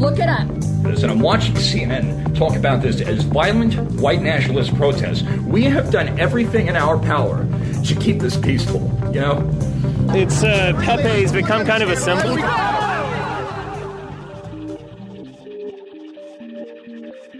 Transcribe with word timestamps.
Look 0.00 0.18
it 0.18 0.30
up. 0.30 0.48
this, 0.82 1.02
and 1.02 1.12
I'm 1.12 1.20
watching 1.20 1.52
CNN 1.56 2.34
talk 2.34 2.56
about 2.56 2.80
this 2.80 3.02
as 3.02 3.22
violent 3.24 3.74
white 4.00 4.22
nationalist 4.22 4.74
protests. 4.76 5.22
We 5.40 5.64
have 5.64 5.90
done 5.90 6.18
everything 6.18 6.68
in 6.68 6.76
our 6.76 6.98
power 6.98 7.46
to 7.84 7.94
keep 7.96 8.18
this 8.18 8.34
peaceful, 8.34 8.80
you 9.12 9.20
know? 9.20 9.46
It's 10.14 10.42
uh, 10.42 10.72
Pepe's 10.82 11.32
become 11.32 11.66
kind 11.66 11.82
of 11.82 11.90
a 11.90 11.96
symbol. 11.96 12.34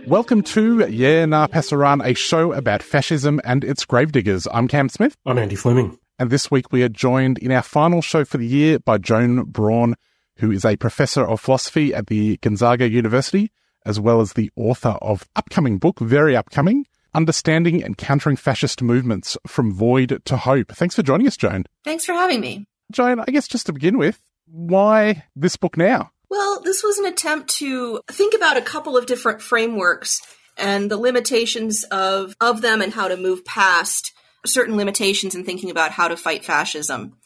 Welcome 0.06 0.42
to 0.42 0.86
Yeah 0.86 1.24
Nah 1.24 1.46
Pasaran, 1.46 2.04
a 2.04 2.12
show 2.12 2.52
about 2.52 2.82
fascism 2.82 3.40
and 3.42 3.64
its 3.64 3.86
gravediggers. 3.86 4.46
I'm 4.52 4.68
Cam 4.68 4.90
Smith, 4.90 5.16
I'm 5.24 5.38
Andy 5.38 5.56
Fleming. 5.56 5.98
and 6.18 6.28
this 6.28 6.50
week 6.50 6.70
we 6.72 6.82
are 6.82 6.90
joined 6.90 7.38
in 7.38 7.52
our 7.52 7.62
final 7.62 8.02
show 8.02 8.26
for 8.26 8.36
the 8.36 8.46
year 8.46 8.78
by 8.80 8.98
Joan 8.98 9.44
Braune, 9.44 9.94
who 10.40 10.50
is 10.50 10.64
a 10.64 10.76
professor 10.76 11.26
of 11.26 11.40
philosophy 11.40 11.94
at 11.94 12.08
the 12.08 12.36
Gonzaga 12.38 12.88
University, 12.88 13.52
as 13.86 14.00
well 14.00 14.20
as 14.20 14.32
the 14.32 14.50
author 14.56 14.96
of 15.00 15.28
upcoming 15.36 15.78
book, 15.78 16.00
very 16.00 16.36
upcoming, 16.36 16.86
Understanding 17.14 17.82
and 17.82 17.98
Countering 17.98 18.36
Fascist 18.36 18.82
Movements 18.82 19.36
from 19.46 19.72
Void 19.72 20.22
to 20.24 20.36
Hope. 20.36 20.72
Thanks 20.72 20.94
for 20.94 21.02
joining 21.02 21.26
us, 21.26 21.36
Joan. 21.36 21.64
Thanks 21.84 22.04
for 22.04 22.12
having 22.12 22.40
me. 22.40 22.66
Joan, 22.92 23.20
I 23.20 23.24
guess 23.26 23.48
just 23.48 23.66
to 23.66 23.72
begin 23.72 23.98
with, 23.98 24.20
why 24.46 25.24
this 25.34 25.56
book 25.56 25.76
now? 25.76 26.10
Well, 26.28 26.60
this 26.62 26.82
was 26.82 26.98
an 26.98 27.06
attempt 27.06 27.50
to 27.56 28.00
think 28.10 28.34
about 28.34 28.56
a 28.56 28.62
couple 28.62 28.96
of 28.96 29.06
different 29.06 29.42
frameworks 29.42 30.20
and 30.56 30.90
the 30.90 30.96
limitations 30.96 31.84
of, 31.84 32.34
of 32.40 32.62
them 32.62 32.82
and 32.82 32.92
how 32.92 33.08
to 33.08 33.16
move 33.16 33.44
past 33.44 34.12
certain 34.46 34.76
limitations 34.76 35.34
in 35.34 35.44
thinking 35.44 35.70
about 35.70 35.90
how 35.90 36.08
to 36.08 36.16
fight 36.16 36.44
fascism. 36.44 37.16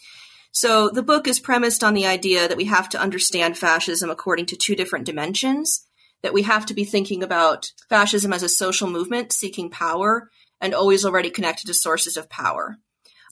So 0.56 0.88
the 0.88 1.02
book 1.02 1.26
is 1.26 1.40
premised 1.40 1.82
on 1.82 1.94
the 1.94 2.06
idea 2.06 2.46
that 2.46 2.56
we 2.56 2.66
have 2.66 2.88
to 2.90 3.00
understand 3.00 3.58
fascism 3.58 4.08
according 4.08 4.46
to 4.46 4.56
two 4.56 4.76
different 4.76 5.04
dimensions, 5.04 5.84
that 6.22 6.32
we 6.32 6.42
have 6.42 6.64
to 6.66 6.74
be 6.74 6.84
thinking 6.84 7.24
about 7.24 7.72
fascism 7.88 8.32
as 8.32 8.44
a 8.44 8.48
social 8.48 8.88
movement 8.88 9.32
seeking 9.32 9.68
power 9.68 10.30
and 10.60 10.72
always 10.72 11.04
already 11.04 11.28
connected 11.28 11.66
to 11.66 11.74
sources 11.74 12.16
of 12.16 12.30
power. 12.30 12.76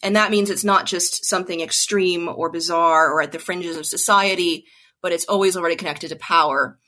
And 0.02 0.16
that 0.16 0.32
means 0.32 0.50
it's 0.50 0.64
not 0.64 0.84
just 0.84 1.24
something 1.24 1.60
extreme 1.60 2.28
or 2.28 2.50
bizarre 2.50 3.12
or 3.12 3.22
at 3.22 3.30
the 3.30 3.38
fringes 3.38 3.76
of 3.76 3.86
society, 3.86 4.64
but 5.00 5.12
it's 5.12 5.26
always 5.26 5.56
already 5.56 5.76
connected 5.76 6.08
to 6.08 6.16
power. 6.16 6.80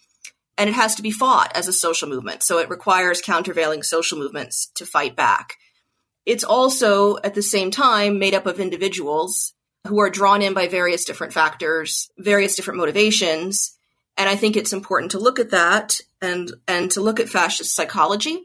And 0.59 0.69
it 0.69 0.75
has 0.75 0.97
to 0.97 1.03
be 1.03 1.13
fought 1.13 1.57
as 1.57 1.69
a 1.69 1.73
social 1.73 2.09
movement. 2.09 2.43
So 2.43 2.59
it 2.59 2.69
requires 2.69 3.23
countervailing 3.23 3.85
social 3.85 4.19
movements 4.19 4.73
to 4.75 4.85
fight 4.85 5.15
back. 5.15 5.55
It's 6.27 6.43
also, 6.43 7.19
at 7.19 7.35
the 7.35 7.43
same 7.43 7.71
time, 7.71 8.19
made 8.19 8.35
up 8.35 8.47
of 8.47 8.59
individuals 8.59 9.55
who 9.87 10.01
are 10.01 10.11
drawn 10.11 10.43
in 10.43 10.55
by 10.55 10.69
various 10.69 11.05
different 11.05 11.33
factors, 11.33 12.11
various 12.19 12.57
different 12.57 12.79
motivations. 12.79 13.77
And 14.17 14.29
I 14.29 14.37
think 14.37 14.57
it's 14.57 14.73
important 14.73 15.13
to 15.13 15.19
look 15.19 15.39
at 15.39 15.51
that 15.51 16.01
and, 16.23 16.51
and 16.67 16.91
to 16.93 17.01
look 17.01 17.21
at 17.21 17.29
fascist 17.29 17.75
psychology. 17.75 18.45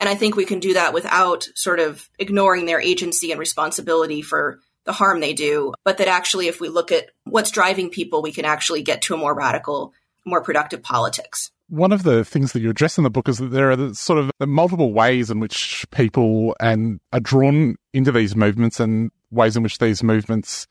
And 0.00 0.08
I 0.08 0.14
think 0.14 0.34
we 0.34 0.46
can 0.46 0.60
do 0.60 0.74
that 0.74 0.94
without 0.94 1.48
sort 1.54 1.78
of 1.78 2.08
ignoring 2.18 2.66
their 2.66 2.80
agency 2.80 3.30
and 3.30 3.38
responsibility 3.38 4.22
for 4.22 4.58
the 4.84 4.92
harm 4.92 5.20
they 5.20 5.34
do, 5.34 5.74
but 5.84 5.98
that 5.98 6.08
actually, 6.08 6.48
if 6.48 6.60
we 6.60 6.68
look 6.68 6.90
at 6.90 7.10
what's 7.24 7.50
driving 7.50 7.90
people, 7.90 8.22
we 8.22 8.32
can 8.32 8.46
actually 8.46 8.82
get 8.82 9.02
to 9.02 9.14
a 9.14 9.18
more 9.18 9.34
radical, 9.34 9.92
more 10.24 10.42
productive 10.42 10.82
politics. 10.82 11.50
One 11.68 11.92
of 11.92 12.02
the 12.02 12.24
things 12.24 12.52
that 12.52 12.60
you 12.60 12.70
address 12.70 12.98
in 12.98 13.04
the 13.04 13.10
book 13.10 13.28
is 13.28 13.38
that 13.38 13.50
there 13.50 13.70
are 13.70 13.94
sort 13.94 14.18
of 14.18 14.30
multiple 14.40 14.92
ways 14.92 15.30
in 15.30 15.38
which 15.38 15.86
people 15.92 16.56
and 16.58 16.98
are 17.12 17.20
drawn 17.20 17.76
into 17.92 18.10
these 18.10 18.34
movements 18.34 18.80
and 18.80 19.10
ways 19.30 19.56
in 19.56 19.62
which 19.62 19.78
these 19.78 20.02
movements 20.02 20.66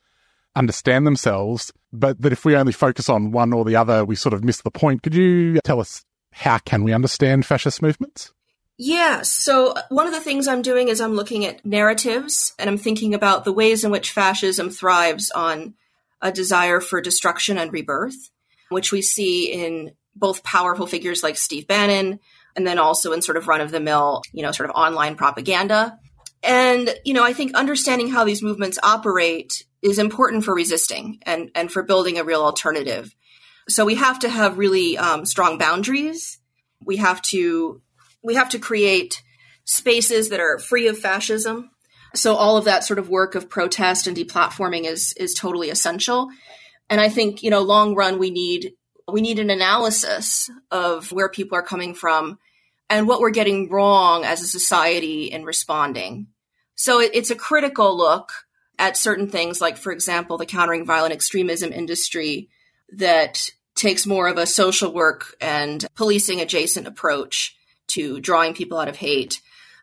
understand 0.59 1.07
themselves, 1.07 1.71
but 1.91 2.21
that 2.21 2.33
if 2.33 2.45
we 2.45 2.55
only 2.55 2.73
focus 2.73 3.09
on 3.09 3.31
one 3.31 3.53
or 3.53 3.63
the 3.65 3.77
other, 3.77 4.05
we 4.05 4.15
sort 4.15 4.33
of 4.33 4.43
miss 4.43 4.61
the 4.61 4.69
point. 4.69 5.01
Could 5.01 5.15
you 5.15 5.59
tell 5.63 5.79
us 5.79 6.03
how 6.33 6.59
can 6.59 6.83
we 6.83 6.93
understand 6.93 7.45
fascist 7.45 7.81
movements? 7.81 8.33
Yeah. 8.77 9.23
So 9.23 9.75
one 9.89 10.07
of 10.07 10.13
the 10.13 10.21
things 10.21 10.47
I'm 10.47 10.61
doing 10.61 10.87
is 10.87 11.01
I'm 11.01 11.13
looking 11.13 11.45
at 11.45 11.65
narratives 11.65 12.53
and 12.59 12.69
I'm 12.69 12.77
thinking 12.77 13.13
about 13.13 13.43
the 13.43 13.53
ways 13.53 13.83
in 13.83 13.91
which 13.91 14.11
fascism 14.11 14.69
thrives 14.69 15.31
on 15.31 15.73
a 16.21 16.31
desire 16.31 16.79
for 16.79 17.01
destruction 17.01 17.57
and 17.57 17.73
rebirth, 17.73 18.29
which 18.69 18.91
we 18.91 19.01
see 19.01 19.51
in 19.51 19.91
both 20.15 20.43
powerful 20.43 20.87
figures 20.87 21.23
like 21.23 21.37
Steve 21.37 21.67
Bannon 21.67 22.19
and 22.55 22.67
then 22.67 22.79
also 22.79 23.13
in 23.13 23.21
sort 23.21 23.37
of 23.37 23.47
run 23.47 23.61
of 23.61 23.71
the 23.71 23.79
mill, 23.79 24.21
you 24.33 24.43
know, 24.43 24.51
sort 24.51 24.69
of 24.69 24.75
online 24.75 25.15
propaganda. 25.15 25.97
And, 26.43 26.93
you 27.03 27.13
know, 27.13 27.23
I 27.23 27.33
think 27.33 27.55
understanding 27.55 28.09
how 28.09 28.23
these 28.23 28.41
movements 28.41 28.79
operate 28.81 29.65
is 29.81 29.99
important 29.99 30.45
for 30.45 30.53
resisting 30.53 31.19
and, 31.23 31.51
and 31.55 31.71
for 31.71 31.83
building 31.83 32.17
a 32.17 32.23
real 32.23 32.41
alternative. 32.41 33.13
So 33.67 33.85
we 33.85 33.95
have 33.95 34.19
to 34.19 34.29
have 34.29 34.57
really 34.57 34.97
um, 34.97 35.25
strong 35.25 35.57
boundaries. 35.57 36.39
We 36.83 36.97
have 36.97 37.21
to 37.23 37.81
we 38.21 38.35
have 38.35 38.49
to 38.49 38.59
create 38.59 39.21
spaces 39.65 40.29
that 40.29 40.39
are 40.39 40.59
free 40.59 40.87
of 40.87 40.97
fascism. 40.97 41.69
So 42.15 42.35
all 42.35 42.57
of 42.57 42.65
that 42.65 42.83
sort 42.83 42.99
of 42.99 43.09
work 43.09 43.35
of 43.35 43.49
protest 43.49 44.07
and 44.07 44.17
deplatforming 44.17 44.85
is 44.85 45.13
is 45.17 45.33
totally 45.33 45.69
essential. 45.69 46.29
And 46.89 46.99
I 46.99 47.09
think, 47.09 47.43
you 47.43 47.51
know, 47.51 47.61
long 47.61 47.95
run 47.95 48.17
we 48.17 48.31
need 48.31 48.73
we 49.11 49.21
need 49.21 49.39
an 49.39 49.49
analysis 49.49 50.49
of 50.71 51.11
where 51.11 51.29
people 51.29 51.57
are 51.57 51.63
coming 51.63 51.93
from 51.93 52.39
and 52.89 53.07
what 53.07 53.19
we're 53.19 53.29
getting 53.29 53.69
wrong 53.69 54.25
as 54.25 54.41
a 54.41 54.47
society 54.47 55.25
in 55.25 55.43
responding. 55.43 56.27
So 56.75 56.99
it, 56.99 57.11
it's 57.13 57.29
a 57.29 57.35
critical 57.35 57.95
look 57.97 58.31
at 58.77 58.97
certain 58.97 59.29
things 59.29 59.59
like 59.59 59.77
for 59.77 59.91
example 59.91 60.37
the 60.37 60.45
countering 60.45 60.85
violent 60.85 61.13
extremism 61.13 61.73
industry 61.73 62.49
that 62.93 63.49
takes 63.75 64.05
more 64.05 64.27
of 64.27 64.37
a 64.37 64.45
social 64.45 64.93
work 64.93 65.35
and 65.41 65.85
policing 65.95 66.41
adjacent 66.41 66.87
approach 66.87 67.55
to 67.87 68.19
drawing 68.19 68.53
people 68.53 68.77
out 68.77 68.87
of 68.87 68.95
hate 68.95 69.41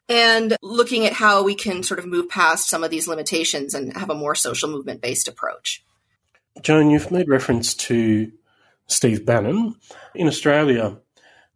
and 0.09 0.57
looking 0.63 1.05
at 1.05 1.13
how 1.13 1.43
we 1.43 1.55
can 1.55 1.83
sort 1.83 1.99
of 1.99 2.07
move 2.07 2.29
past 2.29 2.69
some 2.69 2.85
of 2.85 2.91
these 2.91 3.09
limitations 3.09 3.75
and 3.75 3.97
have 3.97 4.11
a 4.11 4.15
more 4.15 4.35
social 4.35 4.69
movement 4.69 5.01
based 5.01 5.29
approach. 5.29 5.85
Joan, 6.63 6.91
you've 6.91 7.11
made 7.11 7.29
reference 7.29 7.75
to 7.75 8.33
Steve 8.87 9.27
Bannon. 9.27 9.75
In 10.15 10.29
Australia, 10.29 10.99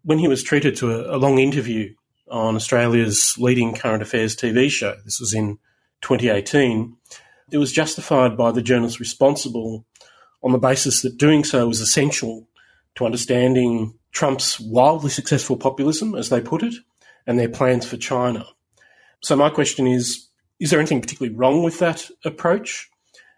when 0.03 0.19
he 0.19 0.28
was 0.28 0.43
treated 0.43 0.77
to 0.77 0.93
a, 0.93 1.16
a 1.16 1.19
long 1.19 1.38
interview 1.38 1.94
on 2.31 2.56
Australia's 2.56 3.37
leading 3.38 3.75
current 3.75 4.03
affairs 4.03 4.37
TV 4.37 4.71
show, 4.71 4.97
this 5.05 5.21
was 5.21 5.34
in 5.34 5.59
2018, 6.03 6.97
it 7.50 7.59
was 7.59 7.72
justified 7.72 8.37
by 8.37 8.53
the 8.53 8.62
journalists 8.62 9.00
responsible 9.00 9.84
on 10.43 10.53
the 10.53 10.59
basis 10.59 11.03
that 11.03 11.19
doing 11.19 11.44
so 11.44 11.66
was 11.66 11.81
essential 11.81 12.49
to 12.94 13.05
understanding 13.05 13.94
Trump's 14.12 14.58
wildly 14.58 15.11
successful 15.11 15.56
populism, 15.56 16.14
as 16.14 16.29
they 16.29 16.41
put 16.41 16.62
it, 16.62 16.75
and 17.26 17.38
their 17.38 17.49
plans 17.49 17.87
for 17.87 17.96
China. 17.96 18.46
So, 19.20 19.37
my 19.37 19.50
question 19.50 19.87
is 19.87 20.29
Is 20.58 20.70
there 20.70 20.81
anything 20.81 21.00
particularly 21.00 21.37
wrong 21.37 21.62
with 21.62 21.79
that 21.79 22.08
approach? 22.25 22.88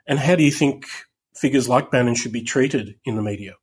And 0.07 0.19
how 0.19 0.35
do 0.35 0.43
you 0.43 0.51
think 0.51 0.87
figures 1.35 1.69
like 1.69 1.91
Bannon 1.91 2.15
should 2.15 2.33
be 2.33 2.43
treated 2.43 2.97
in 3.05 3.17
the 3.17 3.23
media? 3.23 3.55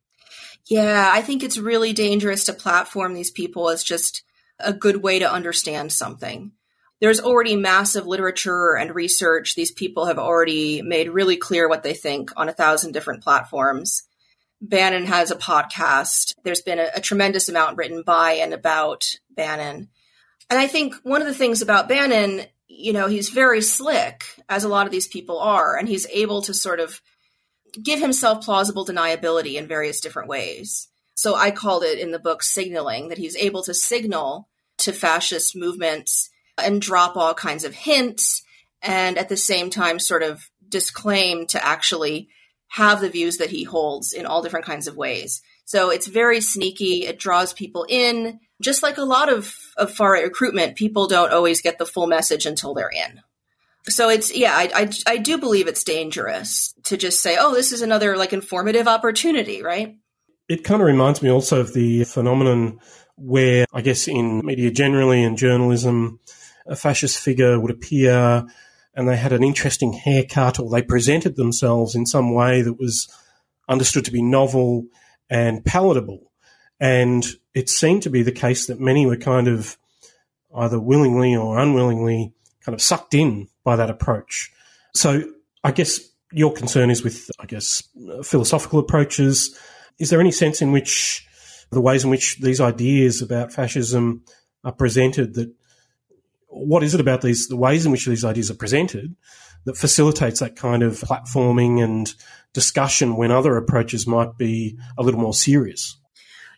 Yeah, 0.67 1.09
I 1.13 1.21
think 1.21 1.43
it's 1.43 1.57
really 1.57 1.93
dangerous 1.93 2.45
to 2.45 2.53
platform 2.53 3.13
these 3.13 3.31
people 3.31 3.69
as 3.69 3.83
just 3.83 4.23
a 4.59 4.73
good 4.73 4.97
way 4.97 5.19
to 5.19 5.31
understand 5.31 5.91
something. 5.91 6.51
There's 6.99 7.21
already 7.21 7.55
massive 7.55 8.05
literature 8.05 8.75
and 8.75 8.93
research. 8.93 9.55
These 9.55 9.71
people 9.71 10.05
have 10.05 10.19
already 10.19 10.81
made 10.81 11.09
really 11.09 11.37
clear 11.37 11.69
what 11.69 11.81
they 11.81 11.93
think 11.93 12.31
on 12.35 12.49
a 12.49 12.53
thousand 12.53 12.91
different 12.91 13.23
platforms. 13.23 14.03
Bannon 14.61 15.05
has 15.05 15.31
a 15.31 15.37
podcast. 15.37 16.35
There's 16.43 16.61
been 16.61 16.79
a, 16.79 16.89
a 16.95 17.01
tremendous 17.01 17.47
amount 17.47 17.77
written 17.77 18.03
by 18.03 18.33
and 18.33 18.53
about 18.53 19.15
Bannon. 19.29 19.87
And 20.49 20.59
I 20.59 20.67
think 20.67 20.95
one 21.03 21.21
of 21.21 21.27
the 21.27 21.33
things 21.33 21.61
about 21.61 21.87
Bannon, 21.87 22.45
you 22.67 22.91
know, 22.91 23.07
he's 23.07 23.29
very 23.29 23.61
slick, 23.61 24.25
as 24.49 24.65
a 24.65 24.69
lot 24.69 24.85
of 24.85 24.91
these 24.91 25.07
people 25.07 25.39
are, 25.39 25.77
and 25.77 25.87
he's 25.87 26.07
able 26.07 26.41
to 26.41 26.53
sort 26.53 26.81
of 26.81 27.01
give 27.81 27.99
himself 27.99 28.43
plausible 28.43 28.85
deniability 28.85 29.55
in 29.55 29.67
various 29.67 30.01
different 30.01 30.29
ways. 30.29 30.87
So 31.15 31.35
I 31.35 31.51
called 31.51 31.83
it 31.83 31.99
in 31.99 32.11
the 32.11 32.19
book 32.19 32.43
signaling 32.43 33.09
that 33.09 33.17
he's 33.17 33.35
able 33.35 33.63
to 33.63 33.73
signal 33.73 34.47
to 34.79 34.93
fascist 34.93 35.55
movements 35.55 36.29
and 36.57 36.81
drop 36.81 37.17
all 37.17 37.33
kinds 37.33 37.63
of 37.63 37.73
hints 37.73 38.41
and 38.81 39.17
at 39.17 39.29
the 39.29 39.37
same 39.37 39.69
time 39.69 39.99
sort 39.99 40.23
of 40.23 40.49
disclaim 40.67 41.45
to 41.47 41.65
actually 41.65 42.29
have 42.69 43.01
the 43.01 43.09
views 43.09 43.37
that 43.37 43.49
he 43.49 43.63
holds 43.63 44.13
in 44.13 44.25
all 44.25 44.41
different 44.41 44.65
kinds 44.65 44.87
of 44.87 44.95
ways. 44.95 45.41
So 45.65 45.89
it's 45.89 46.07
very 46.07 46.41
sneaky. 46.41 47.05
It 47.05 47.19
draws 47.19 47.53
people 47.53 47.85
in. 47.89 48.39
Just 48.61 48.83
like 48.83 48.97
a 48.97 49.03
lot 49.03 49.31
of, 49.31 49.55
of 49.77 49.93
far 49.93 50.13
right 50.13 50.23
recruitment, 50.23 50.75
people 50.75 51.07
don't 51.07 51.31
always 51.31 51.61
get 51.61 51.77
the 51.77 51.85
full 51.85 52.07
message 52.07 52.45
until 52.45 52.73
they're 52.73 52.89
in. 52.89 53.21
So 53.89 54.09
it's, 54.09 54.35
yeah, 54.35 54.53
I, 54.53 54.69
I, 54.73 54.89
I 55.07 55.17
do 55.17 55.37
believe 55.37 55.67
it's 55.67 55.83
dangerous 55.83 56.73
to 56.83 56.97
just 56.97 57.21
say, 57.21 57.37
oh, 57.39 57.53
this 57.53 57.71
is 57.71 57.81
another 57.81 58.17
like 58.17 58.33
informative 58.33 58.87
opportunity, 58.87 59.61
right? 59.61 59.97
It 60.47 60.63
kind 60.63 60.81
of 60.81 60.87
reminds 60.87 61.21
me 61.21 61.29
also 61.29 61.59
of 61.59 61.73
the 61.73 62.03
phenomenon 62.05 62.79
where, 63.15 63.65
I 63.73 63.81
guess, 63.81 64.07
in 64.07 64.45
media 64.45 64.71
generally 64.71 65.23
and 65.23 65.37
journalism, 65.37 66.19
a 66.65 66.75
fascist 66.75 67.19
figure 67.19 67.59
would 67.59 67.71
appear 67.71 68.45
and 68.95 69.07
they 69.07 69.17
had 69.17 69.33
an 69.33 69.43
interesting 69.43 69.93
haircut 69.93 70.59
or 70.59 70.69
they 70.69 70.81
presented 70.81 71.35
themselves 71.35 71.95
in 71.95 72.05
some 72.05 72.33
way 72.33 72.61
that 72.61 72.79
was 72.79 73.07
understood 73.67 74.05
to 74.05 74.11
be 74.11 74.21
novel 74.21 74.85
and 75.29 75.63
palatable. 75.63 76.31
And 76.79 77.25
it 77.53 77.69
seemed 77.69 78.03
to 78.03 78.09
be 78.09 78.23
the 78.23 78.31
case 78.31 78.67
that 78.67 78.79
many 78.79 79.05
were 79.05 79.17
kind 79.17 79.47
of 79.47 79.77
either 80.55 80.79
willingly 80.79 81.35
or 81.35 81.59
unwillingly 81.59 82.33
kind 82.69 82.75
of 82.75 82.81
sucked 82.83 83.15
in 83.15 83.47
by 83.63 83.75
that 83.75 83.89
approach. 83.89 84.51
So 84.93 85.23
I 85.63 85.71
guess 85.71 85.99
your 86.31 86.53
concern 86.53 86.91
is 86.91 87.03
with, 87.03 87.31
I 87.39 87.47
guess, 87.47 87.81
philosophical 88.23 88.77
approaches. 88.77 89.57
Is 89.97 90.11
there 90.11 90.19
any 90.19 90.31
sense 90.31 90.61
in 90.61 90.71
which 90.71 91.27
the 91.71 91.81
ways 91.81 92.03
in 92.03 92.11
which 92.11 92.37
these 92.41 92.61
ideas 92.61 93.23
about 93.23 93.51
fascism 93.51 94.23
are 94.63 94.71
presented 94.71 95.33
that 95.33 95.51
what 96.45 96.83
is 96.83 96.93
it 96.93 97.01
about 97.01 97.21
these 97.21 97.47
the 97.47 97.57
ways 97.57 97.87
in 97.87 97.91
which 97.91 98.05
these 98.05 98.25
ideas 98.25 98.51
are 98.51 98.55
presented 98.55 99.15
that 99.65 99.77
facilitates 99.77 100.39
that 100.39 100.55
kind 100.55 100.83
of 100.83 100.99
platforming 100.99 101.83
and 101.83 102.13
discussion 102.53 103.15
when 103.15 103.31
other 103.31 103.55
approaches 103.55 104.07
might 104.07 104.37
be 104.37 104.77
a 104.97 105.03
little 105.03 105.19
more 105.19 105.33
serious 105.33 105.97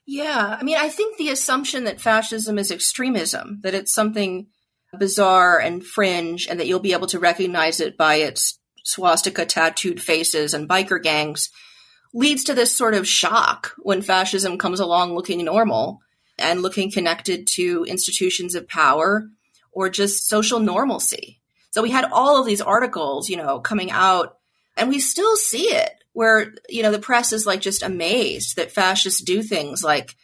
yeah 0.06 0.58
i 0.60 0.64
mean 0.64 0.78
i 0.78 0.88
think 0.88 1.18
the 1.18 1.30
assumption 1.30 1.84
that 1.84 2.00
fascism 2.00 2.58
is 2.58 2.72
extremism 2.72 3.60
that 3.64 3.74
it's 3.74 3.94
something 3.94 4.48
bizarre 4.98 5.60
and 5.60 5.86
fringe 5.86 6.48
and 6.48 6.60
that 6.60 6.68
you'll 6.68 6.80
be 6.80 6.94
able 6.94 7.08
to 7.08 7.20
recognize 7.20 7.80
it 7.80 7.98
by 7.98 8.16
its 8.16 8.60
swastika 8.84 9.46
tattooed 9.46 10.02
faces 10.02 10.54
and 10.54 10.68
biker 10.68 11.02
gangs 11.02 11.50
leads 12.14 12.44
to 12.44 12.54
this 12.54 12.76
sort 12.76 12.94
of 12.94 13.08
shock 13.08 13.74
when 13.78 14.02
fascism 14.02 14.58
comes 14.58 14.80
along 14.80 15.14
looking 15.14 15.44
normal 15.46 16.00
and 16.38 16.62
looking 16.62 16.92
connected 16.92 17.48
to 17.48 17.86
institutions 17.88 18.56
of 18.56 18.68
power 18.68 19.28
or 19.72 19.90
just 19.90 20.28
social 20.28 20.60
normalcy. 20.60 21.40
So 21.72 21.82
we 21.82 21.92
had 21.92 22.06
all 22.12 22.40
of 22.40 22.46
these 22.46 22.62
articles, 22.62 23.30
you 23.30 23.38
know, 23.38 23.60
coming 23.60 23.92
out 23.92 24.38
and 24.76 24.90
we 24.90 25.00
still 25.00 25.38
see 25.38 25.74
it 25.74 25.92
where, 26.14 26.54
you 26.68 26.84
know, 26.84 26.92
the 26.92 27.00
press 27.00 27.32
is 27.32 27.46
like 27.46 27.62
just 27.62 27.84
amazed 27.84 28.58
that 28.58 28.72
fascists 28.72 29.22
do 29.22 29.42
things 29.42 29.84
like, 29.84 30.16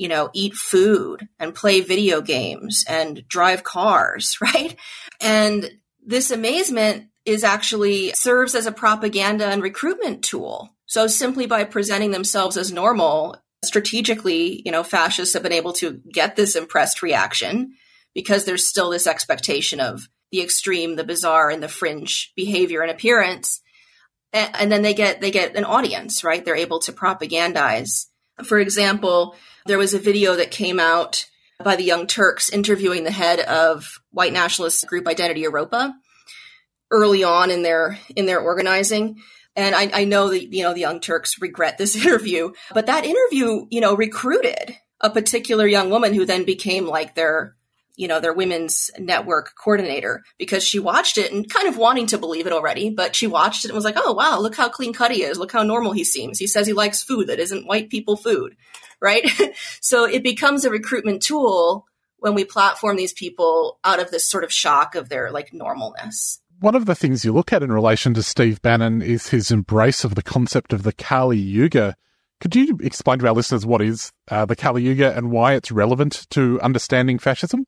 you 0.00 0.08
know, 0.08 0.30
eat 0.32 0.54
food 0.54 1.28
and 1.38 1.54
play 1.54 1.82
video 1.82 2.22
games 2.22 2.86
and 2.88 3.28
drive 3.28 3.62
cars, 3.62 4.38
right? 4.40 4.74
And 5.20 5.70
this 6.04 6.30
amazement 6.30 7.08
is 7.26 7.44
actually 7.44 8.12
serves 8.12 8.54
as 8.54 8.64
a 8.64 8.72
propaganda 8.72 9.44
and 9.44 9.62
recruitment 9.62 10.24
tool. 10.24 10.74
So 10.86 11.06
simply 11.06 11.44
by 11.44 11.64
presenting 11.64 12.12
themselves 12.12 12.56
as 12.56 12.72
normal, 12.72 13.36
strategically, 13.62 14.62
you 14.64 14.72
know, 14.72 14.82
fascists 14.82 15.34
have 15.34 15.42
been 15.42 15.52
able 15.52 15.74
to 15.74 16.00
get 16.10 16.34
this 16.34 16.56
impressed 16.56 17.02
reaction 17.02 17.74
because 18.14 18.46
there's 18.46 18.66
still 18.66 18.88
this 18.88 19.06
expectation 19.06 19.80
of 19.80 20.08
the 20.32 20.40
extreme, 20.40 20.96
the 20.96 21.04
bizarre, 21.04 21.50
and 21.50 21.62
the 21.62 21.68
fringe 21.68 22.32
behavior 22.36 22.80
and 22.80 22.90
appearance. 22.90 23.60
And, 24.32 24.72
then 24.72 24.80
they 24.80 24.94
get 24.94 25.20
they 25.20 25.30
get 25.30 25.56
an 25.56 25.64
audience, 25.64 26.24
right? 26.24 26.42
They're 26.42 26.56
able 26.56 26.78
to 26.80 26.92
propagandize. 26.92 28.06
For 28.44 28.58
example, 28.58 29.34
there 29.66 29.78
was 29.78 29.94
a 29.94 29.98
video 29.98 30.36
that 30.36 30.50
came 30.50 30.80
out 30.80 31.26
by 31.62 31.76
the 31.76 31.84
Young 31.84 32.06
Turks 32.06 32.48
interviewing 32.48 33.04
the 33.04 33.10
head 33.10 33.40
of 33.40 34.00
white 34.10 34.32
nationalist 34.32 34.86
group 34.86 35.06
Identity 35.06 35.42
Europa 35.42 35.94
early 36.90 37.22
on 37.22 37.50
in 37.50 37.62
their 37.62 37.98
in 38.16 38.26
their 38.26 38.40
organizing. 38.40 39.20
And 39.56 39.74
I, 39.74 39.90
I 39.92 40.04
know 40.04 40.28
that 40.30 40.52
you 40.52 40.62
know 40.62 40.72
the 40.72 40.80
Young 40.80 41.00
Turks 41.00 41.40
regret 41.40 41.78
this 41.78 41.96
interview, 42.04 42.52
but 42.72 42.86
that 42.86 43.04
interview, 43.04 43.66
you 43.70 43.80
know, 43.80 43.94
recruited 43.94 44.76
a 45.00 45.10
particular 45.10 45.66
young 45.66 45.90
woman 45.90 46.14
who 46.14 46.26
then 46.26 46.44
became 46.44 46.86
like 46.86 47.14
their 47.14 47.56
you 48.00 48.08
know, 48.08 48.18
their 48.18 48.32
women's 48.32 48.90
network 48.98 49.52
coordinator 49.62 50.24
because 50.38 50.64
she 50.64 50.78
watched 50.78 51.18
it 51.18 51.30
and 51.32 51.50
kind 51.50 51.68
of 51.68 51.76
wanting 51.76 52.06
to 52.06 52.16
believe 52.16 52.46
it 52.46 52.52
already, 52.52 52.88
but 52.88 53.14
she 53.14 53.26
watched 53.26 53.66
it 53.66 53.68
and 53.68 53.74
was 53.74 53.84
like, 53.84 53.98
oh, 53.98 54.14
wow, 54.14 54.40
look 54.40 54.56
how 54.56 54.70
clean 54.70 54.94
cut 54.94 55.10
he 55.10 55.22
is. 55.22 55.38
Look 55.38 55.52
how 55.52 55.62
normal 55.62 55.92
he 55.92 56.02
seems. 56.02 56.38
He 56.38 56.46
says 56.46 56.66
he 56.66 56.72
likes 56.72 57.02
food 57.02 57.26
that 57.26 57.38
isn't 57.38 57.66
white 57.66 57.90
people 57.90 58.16
food, 58.16 58.56
right? 59.02 59.30
so 59.82 60.06
it 60.06 60.22
becomes 60.22 60.64
a 60.64 60.70
recruitment 60.70 61.20
tool 61.20 61.84
when 62.16 62.34
we 62.34 62.42
platform 62.42 62.96
these 62.96 63.12
people 63.12 63.78
out 63.84 64.00
of 64.00 64.10
this 64.10 64.26
sort 64.26 64.44
of 64.44 64.52
shock 64.52 64.94
of 64.94 65.10
their 65.10 65.30
like 65.30 65.50
normalness. 65.50 66.38
One 66.58 66.74
of 66.74 66.86
the 66.86 66.94
things 66.94 67.22
you 67.22 67.34
look 67.34 67.52
at 67.52 67.62
in 67.62 67.70
relation 67.70 68.14
to 68.14 68.22
Steve 68.22 68.62
Bannon 68.62 69.02
is 69.02 69.28
his 69.28 69.50
embrace 69.50 70.04
of 70.04 70.14
the 70.14 70.22
concept 70.22 70.72
of 70.72 70.84
the 70.84 70.92
Kali 70.94 71.36
Yuga. 71.36 71.96
Could 72.40 72.56
you 72.56 72.78
explain 72.82 73.18
to 73.18 73.26
our 73.26 73.34
listeners 73.34 73.66
what 73.66 73.82
is 73.82 74.12
uh, 74.28 74.46
the 74.46 74.56
Kali 74.56 74.82
Yuga 74.82 75.16
and 75.16 75.30
why 75.30 75.54
it's 75.54 75.70
relevant 75.70 76.26
to 76.30 76.60
understanding 76.60 77.18
fascism? 77.18 77.66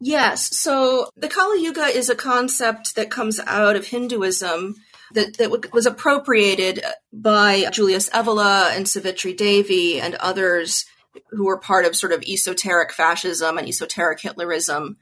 Yes. 0.00 0.56
So 0.56 1.10
the 1.16 1.28
Kali 1.28 1.62
Yuga 1.62 1.86
is 1.86 2.08
a 2.08 2.14
concept 2.14 2.94
that 2.96 3.10
comes 3.10 3.40
out 3.40 3.76
of 3.76 3.88
Hinduism 3.88 4.76
that, 5.12 5.36
that 5.38 5.72
was 5.72 5.86
appropriated 5.86 6.82
by 7.12 7.66
Julius 7.72 8.08
Evola 8.10 8.74
and 8.76 8.88
Savitri 8.88 9.34
Devi 9.34 10.00
and 10.00 10.14
others 10.16 10.86
who 11.30 11.46
were 11.46 11.58
part 11.58 11.84
of 11.84 11.96
sort 11.96 12.12
of 12.12 12.22
esoteric 12.22 12.92
fascism 12.92 13.58
and 13.58 13.68
esoteric 13.68 14.20
Hitlerism, 14.20 14.96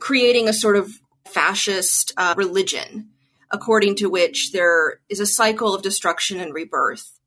creating 0.00 0.48
a 0.48 0.52
sort 0.52 0.76
of 0.76 0.90
fascist 1.24 2.12
uh, 2.16 2.34
religion 2.36 3.08
according 3.52 3.94
to 3.96 4.08
which 4.08 4.50
there 4.52 4.98
is 5.08 5.20
a 5.20 5.26
cycle 5.26 5.74
of 5.74 5.82
destruction 5.82 6.40
and 6.40 6.54
rebirth, 6.54 7.18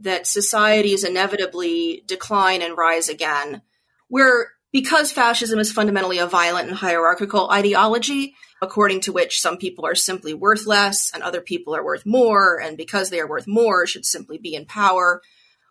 that 0.00 0.26
societies 0.26 1.04
inevitably 1.04 2.02
decline 2.06 2.62
and 2.62 2.76
rise 2.76 3.08
again. 3.08 3.62
Where 4.08 4.48
because 4.72 5.12
fascism 5.12 5.58
is 5.58 5.72
fundamentally 5.72 6.18
a 6.18 6.26
violent 6.26 6.68
and 6.68 6.76
hierarchical 6.76 7.50
ideology, 7.50 8.34
according 8.62 9.00
to 9.00 9.12
which 9.12 9.40
some 9.40 9.56
people 9.56 9.84
are 9.84 9.94
simply 9.94 10.32
worth 10.32 10.66
less 10.66 11.10
and 11.12 11.22
other 11.22 11.40
people 11.40 11.74
are 11.74 11.84
worth 11.84 12.06
more, 12.06 12.60
and 12.60 12.76
because 12.76 13.10
they 13.10 13.20
are 13.20 13.28
worth 13.28 13.46
more, 13.46 13.86
should 13.86 14.06
simply 14.06 14.38
be 14.38 14.54
in 14.54 14.66
power. 14.66 15.22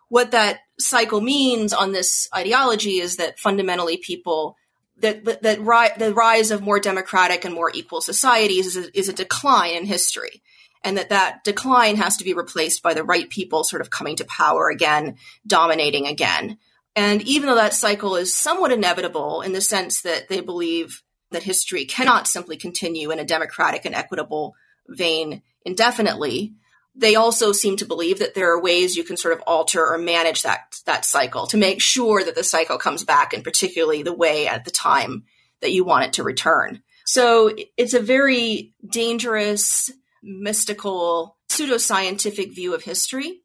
What 0.08 0.32
that 0.32 0.60
cycle 0.78 1.20
means 1.20 1.72
on 1.72 1.92
this 1.92 2.28
ideology 2.34 2.98
is 2.98 3.16
that 3.16 3.38
fundamentally 3.38 3.96
people 3.96 4.56
that 4.98 5.24
that, 5.24 5.42
that 5.42 5.60
ri- 5.60 5.96
the 5.98 6.12
rise 6.12 6.50
of 6.50 6.62
more 6.62 6.80
democratic 6.80 7.44
and 7.44 7.54
more 7.54 7.70
equal 7.74 8.00
societies 8.00 8.76
is 8.76 8.88
a, 8.88 8.98
is 8.98 9.08
a 9.08 9.14
decline 9.14 9.76
in 9.76 9.86
history 9.86 10.42
and 10.82 10.96
that 10.96 11.10
that 11.10 11.44
decline 11.44 11.96
has 11.96 12.16
to 12.16 12.24
be 12.24 12.34
replaced 12.34 12.82
by 12.82 12.94
the 12.94 13.04
right 13.04 13.28
people 13.28 13.64
sort 13.64 13.82
of 13.82 13.90
coming 13.90 14.16
to 14.16 14.24
power 14.24 14.68
again, 14.68 15.16
dominating 15.46 16.06
again. 16.06 16.58
And 16.96 17.22
even 17.22 17.48
though 17.48 17.54
that 17.54 17.74
cycle 17.74 18.16
is 18.16 18.34
somewhat 18.34 18.72
inevitable 18.72 19.42
in 19.42 19.52
the 19.52 19.60
sense 19.60 20.02
that 20.02 20.28
they 20.28 20.40
believe 20.40 21.02
that 21.30 21.42
history 21.42 21.84
cannot 21.84 22.26
simply 22.26 22.56
continue 22.56 23.10
in 23.10 23.18
a 23.18 23.24
democratic 23.24 23.84
and 23.84 23.94
equitable 23.94 24.54
vein 24.88 25.42
indefinitely, 25.64 26.54
they 26.96 27.14
also 27.14 27.52
seem 27.52 27.76
to 27.76 27.84
believe 27.84 28.18
that 28.18 28.34
there 28.34 28.52
are 28.52 28.60
ways 28.60 28.96
you 28.96 29.04
can 29.04 29.16
sort 29.16 29.34
of 29.34 29.42
alter 29.46 29.86
or 29.86 29.98
manage 29.98 30.42
that 30.42 30.74
that 30.86 31.04
cycle 31.04 31.46
to 31.46 31.56
make 31.56 31.80
sure 31.80 32.24
that 32.24 32.34
the 32.34 32.42
cycle 32.42 32.78
comes 32.78 33.04
back 33.04 33.32
in 33.32 33.42
particularly 33.42 34.02
the 34.02 34.12
way 34.12 34.48
at 34.48 34.64
the 34.64 34.70
time 34.70 35.24
that 35.60 35.72
you 35.72 35.84
want 35.84 36.04
it 36.04 36.14
to 36.14 36.24
return. 36.24 36.82
So 37.06 37.50
it's 37.76 37.94
a 37.94 38.00
very 38.00 38.74
dangerous, 38.88 39.90
mystical, 40.22 41.36
pseudoscientific 41.50 42.54
view 42.54 42.74
of 42.74 42.82
history, 42.84 43.40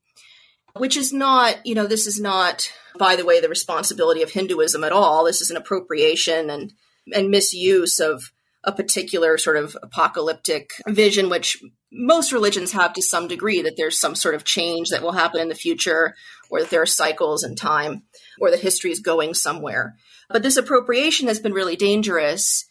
which 0.75 0.97
is 0.97 1.13
not, 1.13 1.65
you 1.65 1.75
know, 1.75 1.87
this 1.87 2.07
is 2.07 2.19
not 2.19 2.69
by 2.97 3.15
the 3.15 3.25
way, 3.25 3.39
the 3.39 3.49
responsibility 3.49 4.21
of 4.21 4.31
Hinduism 4.31 4.83
at 4.83 4.91
all. 4.91 5.25
This 5.25 5.41
is 5.41 5.51
an 5.51 5.57
appropriation 5.57 6.49
and 6.49 6.73
and 7.13 7.29
misuse 7.29 7.99
of 7.99 8.31
a 8.63 8.71
particular 8.71 9.37
sort 9.37 9.57
of 9.57 9.77
apocalyptic 9.83 10.71
vision, 10.87 11.29
which 11.29 11.61
most 11.91 12.31
religions 12.31 12.71
have 12.71 12.93
to 12.93 13.01
some 13.01 13.27
degree, 13.27 13.61
that 13.61 13.77
there's 13.77 13.99
some 13.99 14.15
sort 14.15 14.33
of 14.33 14.43
change 14.43 14.89
that 14.89 15.03
will 15.03 15.11
happen 15.11 15.39
in 15.39 15.49
the 15.49 15.53
future, 15.53 16.15
or 16.49 16.61
that 16.61 16.71
there 16.71 16.81
are 16.81 16.87
cycles 16.87 17.43
in 17.43 17.55
time, 17.55 18.01
or 18.39 18.49
that 18.49 18.61
history 18.61 18.89
is 18.89 18.99
going 18.99 19.35
somewhere. 19.35 19.95
But 20.29 20.41
this 20.41 20.57
appropriation 20.57 21.27
has 21.27 21.39
been 21.39 21.53
really 21.53 21.75
dangerous. 21.75 22.65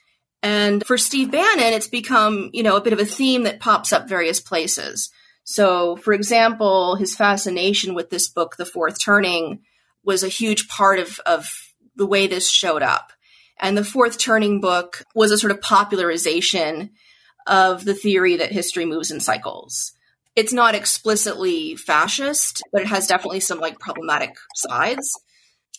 And 0.45 0.87
for 0.87 0.99
Steve 0.99 1.31
Bannon, 1.31 1.73
it's 1.73 1.89
become, 1.89 2.51
you 2.53 2.63
know, 2.63 2.77
a 2.77 2.83
bit 2.83 2.93
of 2.93 2.99
a 2.99 3.07
theme 3.07 3.45
that 3.45 3.61
pops 3.61 3.95
up 3.95 4.11
various 4.11 4.41
places. 4.41 5.11
So, 5.45 5.97
for 5.97 6.13
example, 6.13 6.97
his 6.97 7.17
fascination 7.17 7.95
with 7.95 8.11
this 8.11 8.29
book, 8.29 8.57
The 8.57 8.67
Fourth 8.67 9.01
Turning, 9.03 9.63
was 10.05 10.23
a 10.23 10.29
huge 10.29 10.69
part 10.69 10.99
of, 10.99 11.19
of 11.25 11.49
the 11.97 12.05
way 12.05 12.27
this 12.27 12.51
showed 12.51 12.83
up. 12.83 13.11
And 13.59 13.75
the 13.75 13.85
Fourth 13.85 14.19
Turning 14.19 14.61
book 14.61 15.03
was 15.15 15.31
a 15.31 15.39
sort 15.39 15.51
of 15.51 15.63
popularization 15.63 16.91
of 17.47 17.87
the 17.87 17.95
theory 17.95 18.37
that 18.37 18.53
history 18.53 18.85
moves 18.85 19.11
in 19.11 19.21
cycles. 19.21 19.93
It's 20.37 20.53
not 20.53 20.75
explicitly 20.75 21.75
fascist, 21.75 22.63
but 22.71 22.83
it 22.83 22.89
has 22.89 23.07
definitely 23.07 23.41
some 23.41 23.61
like 23.61 23.79
problematic 23.79 24.37
sides. 24.55 25.11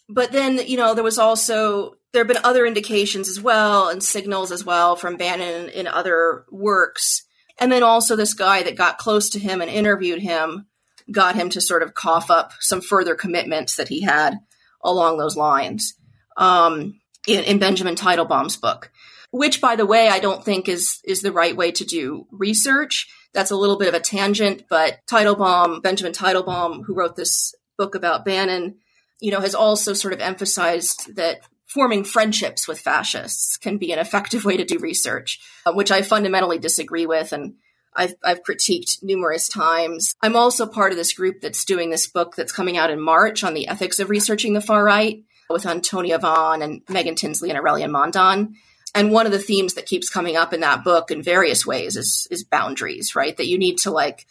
But 0.10 0.32
then, 0.32 0.58
you 0.66 0.78
know, 0.78 0.96
there 0.96 1.04
was 1.04 1.20
also 1.20 1.98
there 2.16 2.24
have 2.24 2.34
been 2.34 2.46
other 2.46 2.66
indications 2.66 3.28
as 3.28 3.42
well 3.42 3.90
and 3.90 4.02
signals 4.02 4.50
as 4.50 4.64
well 4.64 4.96
from 4.96 5.18
Bannon 5.18 5.68
in 5.68 5.86
other 5.86 6.46
works. 6.50 7.24
And 7.60 7.70
then 7.70 7.84
also 7.84 8.16
this 8.16 8.34
guy 8.34 8.64
that 8.64 8.78
got 8.78 8.98
close 8.98 9.30
to 9.32 9.40
him 9.40 9.62
and 9.62 9.70
interviewed 9.70 10.22
him 10.22 10.66
got 11.12 11.36
him 11.36 11.50
to 11.50 11.60
sort 11.60 11.84
of 11.84 11.94
cough 11.94 12.32
up 12.32 12.54
some 12.62 12.80
further 12.80 13.16
commitments 13.16 13.76
that 13.76 13.90
he 13.90 14.02
had 14.02 14.40
along 14.82 15.18
those 15.18 15.36
lines 15.36 15.96
um, 16.38 17.02
in, 17.28 17.44
in 17.44 17.60
Benjamin 17.60 17.96
Teitelbaum's 17.96 18.56
book, 18.56 18.92
which, 19.32 19.60
by 19.60 19.76
the 19.76 19.86
way, 19.86 20.08
I 20.08 20.20
don't 20.20 20.44
think 20.44 20.70
is 20.70 21.02
is 21.04 21.22
the 21.22 21.34
right 21.34 21.56
way 21.56 21.72
to 21.74 21.84
do 21.84 22.28
research. 22.32 23.08
That's 23.34 23.52
a 23.52 23.58
little 23.58 23.78
bit 23.78 23.90
of 23.90 23.94
a 23.94 24.00
tangent, 24.00 24.64
but 24.70 25.00
Teitelbaum, 25.06 25.84
Benjamin 25.84 26.14
Teitelbaum, 26.14 26.86
who 26.86 26.96
wrote 26.96 27.18
this 27.18 27.54
book 27.78 27.94
about 27.94 28.24
Bannon, 28.24 28.78
you 29.20 29.32
know, 29.32 29.42
has 29.42 29.54
also 29.54 29.94
sort 29.94 30.14
of 30.14 30.22
emphasized 30.22 31.16
that 31.18 31.42
forming 31.76 32.06
friendships 32.06 32.70
with 32.70 32.80
fascists 32.80 33.58
can 33.58 33.78
be 33.78 33.92
an 33.92 34.00
effective 34.00 34.46
way 34.46 34.56
to 34.56 34.64
do 34.64 34.80
research, 34.80 35.42
uh, 35.66 35.74
which 35.74 35.92
I 35.92 36.02
fundamentally 36.02 36.58
disagree 36.58 37.06
with 37.06 37.34
and 37.34 37.56
I've, 37.94 38.16
I've 38.24 38.44
critiqued 38.44 39.04
numerous 39.04 39.50
times. 39.50 40.16
I'm 40.22 40.38
also 40.38 40.66
part 40.66 40.94
of 40.94 40.98
this 40.98 41.12
group 41.12 41.42
that's 41.42 41.66
doing 41.66 41.90
this 41.90 42.08
book 42.08 42.36
that's 42.36 42.54
coming 42.54 42.78
out 42.78 42.92
in 42.92 43.00
March 43.00 43.44
on 43.44 43.54
the 43.54 43.68
ethics 43.68 44.00
of 44.00 44.10
researching 44.10 44.54
the 44.54 44.62
far 44.62 44.84
right 44.84 45.24
with 45.50 45.66
Antonia 45.66 46.18
Vaughan 46.18 46.62
and 46.62 46.82
Megan 46.90 47.16
Tinsley 47.16 47.50
and 47.50 47.60
Aurélien 47.60 47.92
Mondon. 47.92 48.54
And 48.94 49.12
one 49.12 49.26
of 49.26 49.34
the 49.34 49.40
themes 49.40 49.74
that 49.74 49.86
keeps 49.86 50.10
coming 50.10 50.38
up 50.38 50.54
in 50.54 50.62
that 50.62 50.86
book 50.86 51.12
in 51.12 51.22
various 51.22 51.66
ways 51.66 51.98
is, 51.98 52.28
is 52.32 52.46
boundaries, 52.46 53.16
right? 53.16 53.36
That 53.36 53.48
you 53.48 53.58
need 53.58 53.80
to 53.80 53.92
like, 53.92 54.26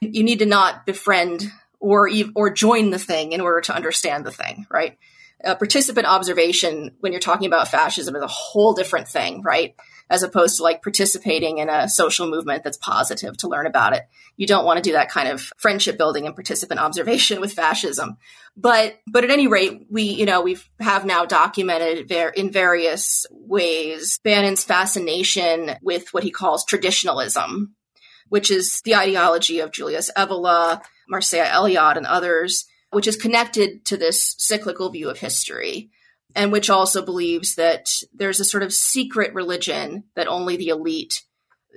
you 0.00 0.24
need 0.24 0.40
to 0.40 0.46
not 0.46 0.84
befriend 0.84 1.50
or 1.80 2.10
or 2.34 2.50
join 2.50 2.90
the 2.90 2.98
thing 2.98 3.32
in 3.32 3.40
order 3.40 3.60
to 3.62 3.74
understand 3.74 4.26
the 4.26 4.32
thing, 4.32 4.66
right? 4.68 4.98
Uh, 5.44 5.54
participant 5.54 6.06
observation 6.06 6.96
when 7.00 7.12
you're 7.12 7.20
talking 7.20 7.46
about 7.46 7.68
fascism 7.68 8.16
is 8.16 8.22
a 8.22 8.28
whole 8.28 8.72
different 8.74 9.08
thing, 9.08 9.42
right? 9.42 9.76
As 10.10 10.22
opposed 10.22 10.56
to 10.56 10.62
like 10.62 10.82
participating 10.82 11.58
in 11.58 11.68
a 11.68 11.88
social 11.88 12.28
movement 12.28 12.64
that's 12.64 12.78
positive 12.78 13.36
to 13.38 13.48
learn 13.48 13.66
about 13.66 13.94
it. 13.94 14.02
You 14.36 14.46
don't 14.46 14.64
want 14.64 14.78
to 14.78 14.82
do 14.82 14.92
that 14.92 15.10
kind 15.10 15.28
of 15.28 15.52
friendship 15.58 15.96
building 15.96 16.26
and 16.26 16.34
participant 16.34 16.80
observation 16.88 17.40
with 17.40 17.52
fascism. 17.52 18.16
But, 18.56 18.98
but 19.06 19.22
at 19.22 19.30
any 19.30 19.46
rate, 19.46 19.86
we, 19.88 20.02
you 20.02 20.26
know, 20.26 20.40
we 20.40 20.58
have 20.80 21.04
now 21.04 21.24
documented 21.24 22.08
ver- 22.08 22.30
in 22.30 22.50
various 22.50 23.24
ways 23.30 24.18
Bannon's 24.24 24.64
fascination 24.64 25.76
with 25.82 26.12
what 26.12 26.24
he 26.24 26.32
calls 26.32 26.64
traditionalism, 26.64 27.76
which 28.28 28.50
is 28.50 28.80
the 28.84 28.96
ideology 28.96 29.60
of 29.60 29.72
Julius 29.72 30.10
Evola, 30.16 30.82
Mircea 31.12 31.46
Eliade, 31.46 31.96
and 31.96 32.06
others 32.06 32.66
which 32.90 33.06
is 33.06 33.16
connected 33.16 33.84
to 33.86 33.96
this 33.96 34.34
cyclical 34.38 34.90
view 34.90 35.10
of 35.10 35.18
history 35.18 35.90
and 36.34 36.52
which 36.52 36.70
also 36.70 37.02
believes 37.04 37.54
that 37.54 37.90
there's 38.12 38.40
a 38.40 38.44
sort 38.44 38.62
of 38.62 38.72
secret 38.72 39.34
religion 39.34 40.04
that 40.14 40.28
only 40.28 40.56
the 40.56 40.68
elite, 40.68 41.22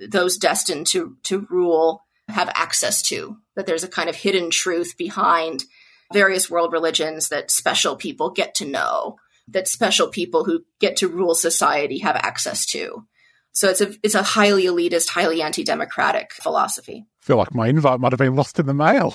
those 0.08 0.36
destined 0.36 0.86
to, 0.88 1.16
to 1.24 1.46
rule, 1.50 2.04
have 2.28 2.50
access 2.54 3.02
to, 3.02 3.38
that 3.56 3.66
there's 3.66 3.84
a 3.84 3.88
kind 3.88 4.08
of 4.08 4.16
hidden 4.16 4.50
truth 4.50 4.96
behind 4.96 5.64
various 6.12 6.50
world 6.50 6.72
religions 6.72 7.28
that 7.28 7.50
special 7.50 7.96
people 7.96 8.30
get 8.30 8.54
to 8.56 8.66
know, 8.66 9.16
that 9.48 9.68
special 9.68 10.08
people 10.08 10.44
who 10.44 10.64
get 10.78 10.96
to 10.98 11.08
rule 11.08 11.34
society 11.34 11.98
have 11.98 12.16
access 12.16 12.66
to. 12.66 13.06
So 13.52 13.68
it's 13.68 13.80
a 13.80 13.92
it's 14.02 14.14
a 14.14 14.22
highly 14.22 14.64
elitist, 14.64 15.10
highly 15.10 15.42
anti-democratic 15.42 16.32
philosophy. 16.32 17.04
I 17.22 17.24
feel 17.24 17.36
like 17.36 17.54
my 17.54 17.68
invite 17.68 18.00
might 18.00 18.12
have 18.12 18.18
been 18.18 18.34
lost 18.34 18.58
in 18.58 18.66
the 18.66 18.74
mail 18.74 19.14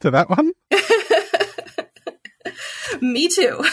to 0.00 0.10
that 0.10 0.28
one. 0.28 0.52
Me 3.00 3.28
too. 3.28 3.64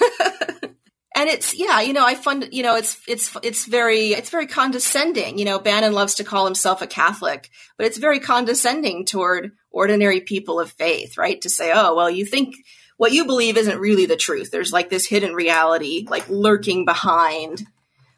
and 1.16 1.28
it's 1.28 1.58
yeah, 1.58 1.80
you 1.80 1.92
know, 1.92 2.04
I 2.04 2.14
find 2.14 2.48
you 2.52 2.62
know, 2.62 2.76
it's 2.76 3.00
it's 3.06 3.36
it's 3.42 3.66
very 3.66 4.12
it's 4.12 4.30
very 4.30 4.46
condescending. 4.46 5.38
You 5.38 5.44
know, 5.44 5.58
Bannon 5.58 5.92
loves 5.92 6.14
to 6.14 6.24
call 6.24 6.44
himself 6.46 6.82
a 6.82 6.86
Catholic, 6.86 7.50
but 7.76 7.86
it's 7.86 7.98
very 7.98 8.20
condescending 8.20 9.04
toward 9.04 9.52
ordinary 9.70 10.20
people 10.20 10.60
of 10.60 10.70
faith, 10.70 11.18
right? 11.18 11.40
To 11.42 11.50
say, 11.50 11.72
"Oh, 11.74 11.94
well, 11.94 12.10
you 12.10 12.24
think 12.24 12.56
what 12.96 13.12
you 13.12 13.26
believe 13.26 13.56
isn't 13.56 13.78
really 13.78 14.06
the 14.06 14.16
truth. 14.16 14.50
There's 14.50 14.72
like 14.72 14.90
this 14.90 15.06
hidden 15.06 15.34
reality 15.34 16.06
like 16.08 16.28
lurking 16.28 16.84
behind 16.84 17.66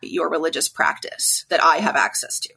your 0.01 0.31
religious 0.31 0.69
practice 0.69 1.45
that 1.49 1.63
I 1.63 1.79
have 1.79 1.97
access 1.97 2.39
to." 2.41 2.55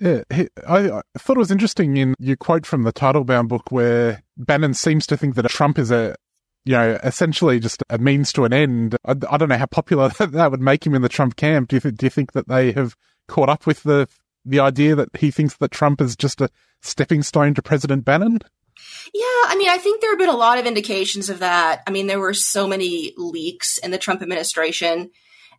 Yeah, 0.00 0.22
I, 0.66 1.02
thought 1.18 1.36
it 1.36 1.38
was 1.38 1.50
interesting 1.50 1.96
in 1.96 2.14
your 2.20 2.36
quote 2.36 2.64
from 2.64 2.84
the 2.84 2.92
Teitelbaum 2.92 3.48
book 3.48 3.72
where 3.72 4.22
Bannon 4.36 4.72
seems 4.72 5.08
to 5.08 5.16
think 5.16 5.34
that 5.34 5.48
Trump 5.48 5.76
is 5.76 5.90
a 5.90 6.14
you 6.68 6.74
know, 6.74 6.98
essentially 7.02 7.58
just 7.58 7.82
a 7.88 7.96
means 7.96 8.30
to 8.30 8.44
an 8.44 8.52
end. 8.52 8.94
I, 9.02 9.12
I 9.12 9.38
don't 9.38 9.48
know 9.48 9.56
how 9.56 9.64
popular 9.64 10.08
that, 10.18 10.50
would 10.50 10.60
make 10.60 10.84
him 10.86 10.94
in 10.94 11.00
the 11.00 11.08
Trump 11.08 11.34
camp. 11.36 11.70
Do 11.70 11.80
you, 11.82 11.90
do 11.90 12.04
you 12.04 12.10
think 12.10 12.32
that 12.32 12.46
they 12.46 12.72
have 12.72 12.94
caught 13.26 13.48
up 13.48 13.66
with 13.66 13.84
the 13.84 14.06
the 14.44 14.60
idea 14.60 14.94
that 14.94 15.08
he 15.16 15.30
thinks 15.30 15.56
that 15.56 15.70
Trump 15.70 16.02
is 16.02 16.14
just 16.14 16.42
a 16.42 16.50
stepping 16.82 17.22
stone 17.22 17.54
to 17.54 17.62
President 17.62 18.04
Bannon? 18.04 18.40
Yeah, 19.14 19.22
I 19.24 19.56
mean, 19.58 19.70
I 19.70 19.78
think 19.78 20.02
there 20.02 20.10
have 20.10 20.18
been 20.18 20.28
a 20.28 20.36
lot 20.36 20.58
of 20.58 20.66
indications 20.66 21.30
of 21.30 21.38
that. 21.38 21.82
I 21.86 21.90
mean, 21.90 22.06
there 22.06 22.20
were 22.20 22.34
so 22.34 22.66
many 22.66 23.14
leaks 23.16 23.78
in 23.78 23.90
the 23.90 23.98
Trump 23.98 24.20
administration, 24.20 25.10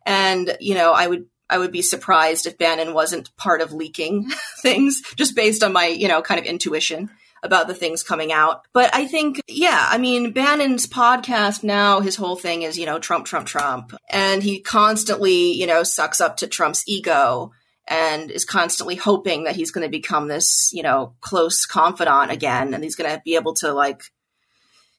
and 0.06 0.56
you 0.60 0.76
know, 0.76 0.92
I 0.92 1.08
would 1.08 1.26
I 1.48 1.58
would 1.58 1.72
be 1.72 1.82
surprised 1.82 2.46
if 2.46 2.56
Bannon 2.56 2.94
wasn't 2.94 3.36
part 3.36 3.62
of 3.62 3.72
leaking 3.72 4.30
things, 4.62 5.02
just 5.16 5.34
based 5.34 5.64
on 5.64 5.72
my 5.72 5.86
you 5.86 6.06
know 6.06 6.22
kind 6.22 6.38
of 6.38 6.46
intuition 6.46 7.10
about 7.42 7.68
the 7.68 7.74
things 7.74 8.02
coming 8.02 8.32
out. 8.32 8.66
But 8.72 8.94
I 8.94 9.06
think, 9.06 9.40
yeah, 9.48 9.86
I 9.88 9.98
mean, 9.98 10.32
Bannon's 10.32 10.86
podcast 10.86 11.62
now, 11.62 12.00
his 12.00 12.16
whole 12.16 12.36
thing 12.36 12.62
is, 12.62 12.78
you 12.78 12.86
know, 12.86 12.98
Trump, 12.98 13.26
Trump, 13.26 13.46
Trump. 13.46 13.94
And 14.10 14.42
he 14.42 14.60
constantly, 14.60 15.52
you 15.52 15.66
know, 15.66 15.82
sucks 15.82 16.20
up 16.20 16.38
to 16.38 16.46
Trump's 16.46 16.84
ego 16.86 17.52
and 17.88 18.30
is 18.30 18.44
constantly 18.44 18.94
hoping 18.94 19.44
that 19.44 19.56
he's 19.56 19.70
going 19.70 19.86
to 19.86 19.90
become 19.90 20.28
this, 20.28 20.70
you 20.72 20.82
know, 20.82 21.14
close 21.20 21.66
confidant 21.66 22.30
again. 22.30 22.74
And 22.74 22.84
he's 22.84 22.96
going 22.96 23.10
to 23.10 23.22
be 23.24 23.36
able 23.36 23.54
to, 23.54 23.72
like, 23.72 24.02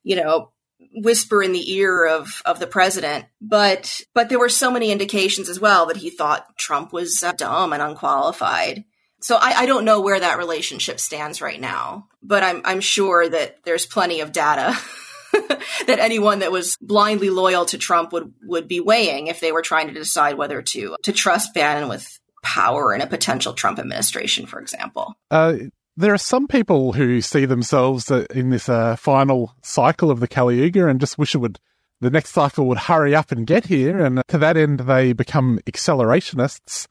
you 0.04 0.16
know, 0.16 0.52
whisper 0.94 1.44
in 1.44 1.52
the 1.52 1.74
ear 1.74 2.08
of 2.08 2.42
of 2.44 2.60
the 2.60 2.68
president 2.68 3.26
but 3.40 4.02
but 4.16 4.30
there 4.30 4.40
were 4.40 4.50
so 4.50 4.72
many 4.72 4.92
indications 4.92 5.48
as 5.48 5.60
well 5.60 5.86
that 5.86 5.98
he 5.98 6.10
thought 6.10 6.58
Trump 6.58 6.92
was 6.92 7.24
uh, 7.24 7.32
dumb 7.34 7.72
and 7.72 7.82
unqualified 7.84 8.84
so 9.22 9.36
I, 9.36 9.62
I, 9.62 9.66
don't 9.66 9.86
know 9.86 10.02
where 10.02 10.20
that 10.20 10.38
relationship 10.38 11.00
stands 11.00 11.42
right 11.42 11.60
now, 11.60 12.08
but 12.24 12.44
I'm 12.44 12.62
I'm 12.66 12.82
sure 12.82 13.28
that 13.28 13.64
there's 13.64 13.86
plenty 13.86 14.22
of 14.22 14.32
data 14.32 14.78
that 15.32 16.00
anyone 16.00 16.40
that 16.40 16.52
was 16.52 16.78
blindly 16.82 17.30
loyal 17.30 17.66
to 17.66 17.78
Trump 17.78 18.12
would 18.14 18.34
would 18.44 18.68
be 18.68 18.80
weighing 18.80 19.28
if 19.28 19.40
they 19.40 19.52
were 19.52 19.62
trying 19.62 19.88
to 19.88 19.94
decide 19.94 20.38
whether 20.38 20.62
to 20.62 20.96
to 21.04 21.12
trust 21.12 21.54
Bannon 21.54 21.90
with 21.90 22.20
power 22.44 22.94
in 22.94 23.02
a 23.02 23.08
potential 23.08 23.54
Trump 23.54 23.80
administration, 23.80 24.46
for 24.46 24.60
example. 24.60 25.14
Uh, 25.30 25.56
there 25.98 26.14
are 26.14 26.18
some 26.18 26.48
people 26.48 26.94
who 26.94 27.22
see 27.22 27.46
themselves 27.46 28.10
in 28.10 28.50
this 28.50 28.68
uh, 28.68 28.96
final 28.96 29.54
cycle 29.62 30.10
of 30.10 30.20
the 30.20 30.28
Kali 30.28 30.60
Yuga 30.60 30.88
and 30.88 31.00
just 31.00 31.18
wish 31.18 31.36
it 31.36 31.40
would 31.40 31.60
the 32.00 32.10
next 32.10 32.32
cycle 32.32 32.68
would 32.68 32.80
hurry 32.80 33.14
up 33.14 33.32
and 33.32 33.46
get 33.46 33.68
here, 33.68 34.04
and 34.04 34.24
to 34.28 34.40
that 34.40 34.58
end, 34.58 34.80
they 34.82 35.14
become 35.14 35.60
accelerationists 35.68 36.88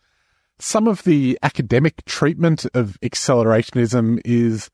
some 0.60 0.86
of 0.86 1.02
the 1.04 1.38
academic 1.42 2.04
treatment 2.04 2.66
of 2.74 2.98
accelerationism 3.02 4.20
is 4.24 4.70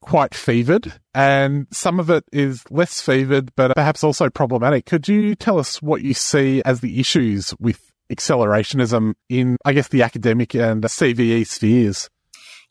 quite 0.00 0.34
fevered, 0.34 0.92
and 1.14 1.66
some 1.70 1.98
of 1.98 2.10
it 2.10 2.24
is 2.30 2.62
less 2.70 3.00
fevered, 3.00 3.54
but 3.56 3.74
perhaps 3.74 4.04
also 4.04 4.28
problematic. 4.28 4.84
Could 4.84 5.08
you 5.08 5.34
tell 5.34 5.58
us 5.58 5.80
what 5.80 6.02
you 6.02 6.12
see 6.12 6.62
as 6.64 6.80
the 6.80 7.00
issues 7.00 7.54
with 7.58 7.80
accelerationism 8.12 9.14
in, 9.28 9.56
I 9.64 9.72
guess, 9.72 9.88
the 9.88 10.02
academic 10.02 10.54
and 10.54 10.84
CVE 10.84 11.46
spheres? 11.46 12.10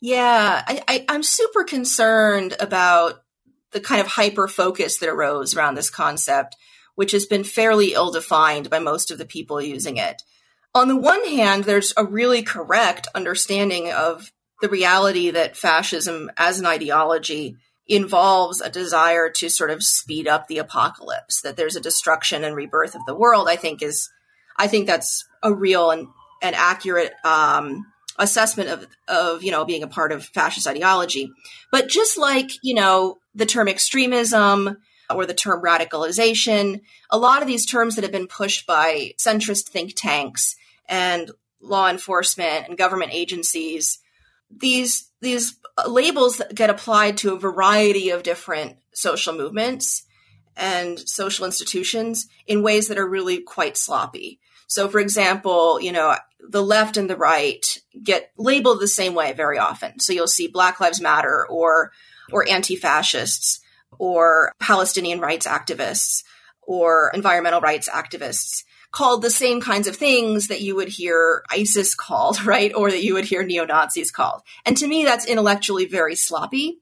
Yeah, 0.00 0.62
I, 0.66 1.04
I'm 1.08 1.22
super 1.22 1.64
concerned 1.64 2.54
about 2.60 3.22
the 3.72 3.80
kind 3.80 4.00
of 4.00 4.06
hyper 4.06 4.46
focus 4.46 4.98
that 4.98 5.08
arose 5.08 5.56
around 5.56 5.74
this 5.74 5.90
concept, 5.90 6.56
which 6.94 7.12
has 7.12 7.26
been 7.26 7.42
fairly 7.42 7.94
ill 7.94 8.12
defined 8.12 8.70
by 8.70 8.78
most 8.78 9.10
of 9.10 9.18
the 9.18 9.26
people 9.26 9.60
using 9.60 9.96
it 9.96 10.22
on 10.74 10.88
the 10.88 10.96
one 10.96 11.24
hand, 11.28 11.64
there's 11.64 11.92
a 11.96 12.04
really 12.04 12.42
correct 12.42 13.06
understanding 13.14 13.92
of 13.92 14.32
the 14.60 14.68
reality 14.68 15.30
that 15.30 15.56
fascism 15.56 16.30
as 16.36 16.58
an 16.58 16.66
ideology 16.66 17.56
involves 17.86 18.60
a 18.60 18.70
desire 18.70 19.30
to 19.30 19.50
sort 19.50 19.70
of 19.70 19.82
speed 19.82 20.26
up 20.26 20.48
the 20.48 20.58
apocalypse, 20.58 21.42
that 21.42 21.56
there's 21.56 21.76
a 21.76 21.80
destruction 21.80 22.42
and 22.42 22.56
rebirth 22.56 22.94
of 22.94 23.02
the 23.06 23.14
world, 23.14 23.46
I 23.48 23.56
think 23.56 23.82
is, 23.82 24.10
I 24.56 24.66
think 24.66 24.86
that's 24.86 25.26
a 25.42 25.52
real 25.52 25.90
and, 25.90 26.08
and 26.42 26.56
accurate 26.56 27.12
um, 27.24 27.86
assessment 28.18 28.70
of 28.70 28.86
of 29.08 29.42
you 29.42 29.50
know 29.50 29.64
being 29.64 29.82
a 29.82 29.88
part 29.88 30.12
of 30.12 30.24
fascist 30.24 30.66
ideology. 30.66 31.30
But 31.70 31.88
just 31.88 32.16
like 32.16 32.50
you 32.62 32.74
know 32.74 33.18
the 33.34 33.46
term 33.46 33.68
extremism 33.68 34.78
or 35.10 35.26
the 35.26 35.34
term 35.34 35.62
radicalization, 35.62 36.80
a 37.10 37.18
lot 37.18 37.42
of 37.42 37.48
these 37.48 37.66
terms 37.66 37.96
that 37.96 38.02
have 38.02 38.12
been 38.12 38.28
pushed 38.28 38.66
by 38.66 39.12
centrist 39.18 39.68
think 39.68 39.94
tanks 39.94 40.56
and 40.88 41.30
law 41.60 41.88
enforcement 41.88 42.68
and 42.68 42.78
government 42.78 43.12
agencies, 43.12 43.98
these 44.50 45.10
these 45.20 45.58
labels 45.86 46.40
get 46.54 46.70
applied 46.70 47.16
to 47.18 47.34
a 47.34 47.38
variety 47.38 48.10
of 48.10 48.22
different 48.22 48.76
social 48.92 49.34
movements 49.34 50.04
and 50.56 50.98
social 51.00 51.46
institutions 51.46 52.28
in 52.46 52.62
ways 52.62 52.88
that 52.88 52.98
are 52.98 53.08
really 53.08 53.40
quite 53.40 53.76
sloppy. 53.76 54.38
So, 54.66 54.88
for 54.88 55.00
example, 55.00 55.80
you 55.80 55.92
know, 55.92 56.16
the 56.40 56.62
left 56.62 56.96
and 56.96 57.08
the 57.08 57.16
right 57.16 57.64
get 58.02 58.30
labeled 58.36 58.80
the 58.80 58.88
same 58.88 59.14
way 59.14 59.32
very 59.32 59.58
often. 59.58 59.98
So 59.98 60.12
you'll 60.12 60.26
see 60.26 60.46
Black 60.46 60.80
Lives 60.80 61.00
Matter 61.00 61.46
or 61.48 61.92
or 62.32 62.48
anti-fascists 62.48 63.60
or 63.98 64.52
Palestinian 64.58 65.20
rights 65.20 65.46
activists 65.46 66.24
or 66.62 67.10
environmental 67.14 67.60
rights 67.60 67.88
activists 67.88 68.64
called 68.94 69.22
the 69.22 69.30
same 69.30 69.60
kinds 69.60 69.88
of 69.88 69.96
things 69.96 70.46
that 70.46 70.60
you 70.60 70.76
would 70.76 70.88
hear 70.88 71.44
ISIS 71.50 71.96
called, 71.96 72.42
right? 72.46 72.72
Or 72.74 72.90
that 72.90 73.02
you 73.02 73.14
would 73.14 73.24
hear 73.24 73.42
neo 73.42 73.66
Nazis 73.66 74.10
called. 74.10 74.42
And 74.64 74.76
to 74.76 74.86
me, 74.86 75.04
that's 75.04 75.26
intellectually 75.26 75.86
very 75.86 76.14
sloppy. 76.14 76.78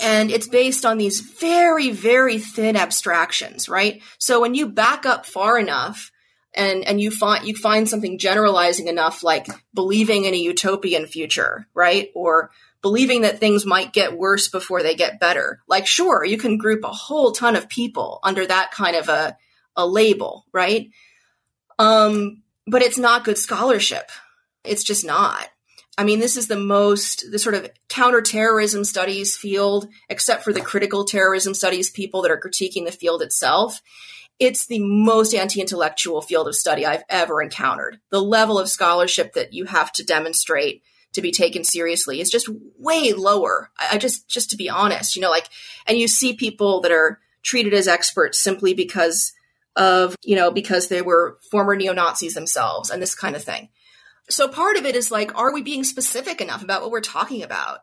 And 0.00 0.30
it's 0.30 0.48
based 0.48 0.86
on 0.86 0.98
these 0.98 1.20
very, 1.20 1.90
very 1.90 2.38
thin 2.38 2.76
abstractions, 2.76 3.68
right? 3.68 4.02
So 4.18 4.40
when 4.40 4.54
you 4.54 4.68
back 4.68 5.06
up 5.06 5.26
far 5.26 5.58
enough, 5.58 6.10
and 6.56 6.84
and 6.84 7.00
you 7.00 7.10
find 7.10 7.46
you 7.46 7.56
find 7.56 7.88
something 7.88 8.16
generalizing 8.16 8.86
enough 8.86 9.24
like 9.24 9.48
believing 9.74 10.24
in 10.24 10.34
a 10.34 10.38
utopian 10.38 11.04
future 11.04 11.66
right 11.74 12.10
or 12.14 12.52
believing 12.80 13.22
that 13.22 13.40
things 13.40 13.66
might 13.66 13.92
get 13.92 14.16
worse 14.16 14.46
before 14.46 14.84
they 14.84 14.94
get 14.94 15.18
better 15.18 15.60
like 15.66 15.84
sure 15.84 16.24
you 16.24 16.38
can 16.38 16.56
group 16.56 16.84
a 16.84 16.92
whole 16.92 17.32
ton 17.32 17.56
of 17.56 17.68
people 17.68 18.20
under 18.22 18.46
that 18.46 18.70
kind 18.70 18.94
of 18.94 19.08
a 19.08 19.36
a 19.74 19.84
label 19.84 20.46
right 20.52 20.90
um 21.78 22.42
but 22.66 22.82
it's 22.82 22.98
not 22.98 23.24
good 23.24 23.38
scholarship 23.38 24.10
it's 24.64 24.84
just 24.84 25.04
not 25.04 25.48
i 25.98 26.04
mean 26.04 26.20
this 26.20 26.36
is 26.36 26.48
the 26.48 26.56
most 26.56 27.30
the 27.30 27.38
sort 27.38 27.54
of 27.54 27.68
counterterrorism 27.88 28.84
studies 28.84 29.36
field 29.36 29.88
except 30.08 30.44
for 30.44 30.52
the 30.52 30.60
critical 30.60 31.04
terrorism 31.04 31.54
studies 31.54 31.90
people 31.90 32.22
that 32.22 32.30
are 32.30 32.40
critiquing 32.40 32.84
the 32.84 32.92
field 32.92 33.22
itself 33.22 33.80
it's 34.38 34.66
the 34.66 34.80
most 34.80 35.34
anti-intellectual 35.34 36.20
field 36.20 36.48
of 36.48 36.56
study 36.56 36.84
I've 36.84 37.04
ever 37.08 37.40
encountered. 37.40 38.00
The 38.10 38.20
level 38.20 38.58
of 38.58 38.68
scholarship 38.68 39.34
that 39.34 39.52
you 39.52 39.64
have 39.66 39.92
to 39.92 40.04
demonstrate 40.04 40.82
to 41.12 41.22
be 41.22 41.30
taken 41.30 41.62
seriously 41.62 42.20
is 42.20 42.30
just 42.30 42.48
way 42.78 43.12
lower. 43.12 43.70
I, 43.78 43.98
just, 43.98 44.28
just 44.28 44.50
to 44.50 44.56
be 44.56 44.68
honest, 44.68 45.14
you 45.14 45.22
know, 45.22 45.30
like, 45.30 45.48
and 45.86 45.96
you 45.96 46.08
see 46.08 46.34
people 46.34 46.80
that 46.80 46.90
are 46.90 47.20
treated 47.42 47.74
as 47.74 47.86
experts 47.86 48.40
simply 48.40 48.74
because 48.74 49.32
of, 49.76 50.16
you 50.22 50.36
know, 50.36 50.50
because 50.50 50.88
they 50.88 51.02
were 51.02 51.38
former 51.50 51.76
neo 51.76 51.92
Nazis 51.92 52.34
themselves 52.34 52.90
and 52.90 53.02
this 53.02 53.14
kind 53.14 53.36
of 53.36 53.42
thing. 53.42 53.68
So 54.30 54.48
part 54.48 54.76
of 54.76 54.86
it 54.86 54.96
is 54.96 55.10
like, 55.10 55.36
are 55.36 55.52
we 55.52 55.62
being 55.62 55.84
specific 55.84 56.40
enough 56.40 56.62
about 56.62 56.82
what 56.82 56.90
we're 56.90 57.00
talking 57.00 57.42
about? 57.42 57.80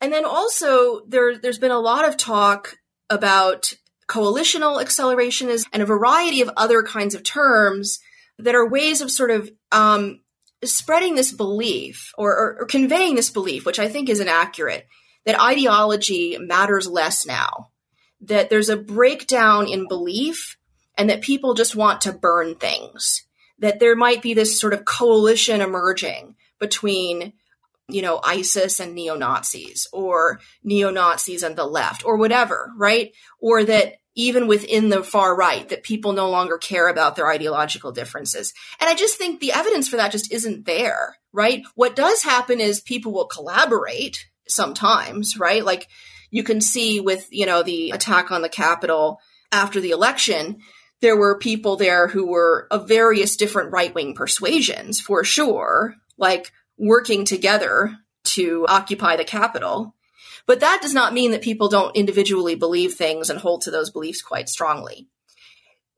And 0.00 0.12
then 0.12 0.24
also 0.24 1.02
there, 1.06 1.38
there's 1.38 1.58
been 1.58 1.70
a 1.70 1.78
lot 1.78 2.06
of 2.06 2.16
talk 2.16 2.76
about 3.08 3.72
coalitional 4.08 4.82
accelerationism, 4.82 5.66
and 5.72 5.82
a 5.82 5.86
variety 5.86 6.40
of 6.40 6.50
other 6.56 6.82
kinds 6.82 7.14
of 7.14 7.22
terms 7.22 8.00
that 8.38 8.54
are 8.56 8.68
ways 8.68 9.00
of 9.00 9.10
sort 9.10 9.30
of 9.30 9.48
um, 9.70 10.20
spreading 10.64 11.14
this 11.14 11.32
belief 11.32 12.12
or, 12.18 12.32
or, 12.32 12.56
or 12.60 12.66
conveying 12.66 13.14
this 13.14 13.30
belief, 13.30 13.64
which 13.64 13.78
I 13.78 13.88
think 13.88 14.08
is 14.08 14.20
inaccurate, 14.20 14.86
that 15.26 15.40
ideology 15.40 16.36
matters 16.38 16.88
less 16.88 17.24
now, 17.24 17.68
that 18.22 18.50
there's 18.50 18.68
a 18.68 18.76
breakdown 18.76 19.68
in 19.68 19.86
belief, 19.86 20.56
and 21.00 21.08
that 21.08 21.22
people 21.22 21.54
just 21.54 21.74
want 21.74 22.02
to 22.02 22.12
burn 22.12 22.56
things, 22.56 23.24
that 23.58 23.80
there 23.80 23.96
might 23.96 24.20
be 24.20 24.34
this 24.34 24.60
sort 24.60 24.74
of 24.74 24.84
coalition 24.84 25.62
emerging 25.62 26.36
between 26.58 27.32
you 27.88 28.02
know, 28.02 28.20
ISIS 28.22 28.78
and 28.78 28.94
neo 28.94 29.16
Nazis 29.16 29.88
or 29.92 30.38
neo 30.62 30.90
Nazis 30.90 31.42
and 31.42 31.56
the 31.56 31.64
left 31.64 32.04
or 32.04 32.18
whatever, 32.18 32.70
right? 32.76 33.12
Or 33.40 33.64
that 33.64 33.94
even 34.14 34.46
within 34.46 34.90
the 34.90 35.02
far 35.02 35.34
right 35.34 35.68
that 35.70 35.82
people 35.82 36.12
no 36.12 36.30
longer 36.30 36.58
care 36.58 36.88
about 36.88 37.16
their 37.16 37.28
ideological 37.28 37.90
differences. 37.90 38.52
And 38.78 38.90
I 38.90 38.94
just 38.94 39.16
think 39.16 39.40
the 39.40 39.52
evidence 39.52 39.88
for 39.88 39.96
that 39.96 40.12
just 40.12 40.30
isn't 40.30 40.66
there, 40.66 41.16
right? 41.32 41.64
What 41.74 41.96
does 41.96 42.22
happen 42.22 42.60
is 42.60 42.80
people 42.80 43.12
will 43.12 43.26
collaborate 43.26 44.28
sometimes, 44.46 45.36
right? 45.36 45.64
Like 45.64 45.88
you 46.30 46.44
can 46.44 46.60
see 46.60 47.00
with, 47.00 47.26
you 47.30 47.46
know, 47.46 47.64
the 47.64 47.90
attack 47.90 48.30
on 48.30 48.42
the 48.42 48.48
Capitol 48.48 49.18
after 49.52 49.80
the 49.80 49.90
election, 49.90 50.60
there 51.00 51.16
were 51.16 51.38
people 51.38 51.76
there 51.76 52.08
who 52.08 52.26
were 52.26 52.66
of 52.70 52.88
various 52.88 53.36
different 53.36 53.72
right 53.72 53.94
wing 53.94 54.14
persuasions 54.14 55.00
for 55.00 55.24
sure, 55.24 55.94
like 56.18 56.52
working 56.78 57.24
together 57.24 57.96
to 58.24 58.66
occupy 58.68 59.16
the 59.16 59.24
Capitol. 59.24 59.94
But 60.46 60.60
that 60.60 60.80
does 60.82 60.94
not 60.94 61.14
mean 61.14 61.30
that 61.30 61.42
people 61.42 61.68
don't 61.68 61.96
individually 61.96 62.54
believe 62.54 62.94
things 62.94 63.30
and 63.30 63.38
hold 63.38 63.62
to 63.62 63.70
those 63.70 63.90
beliefs 63.90 64.22
quite 64.22 64.48
strongly. 64.48 65.08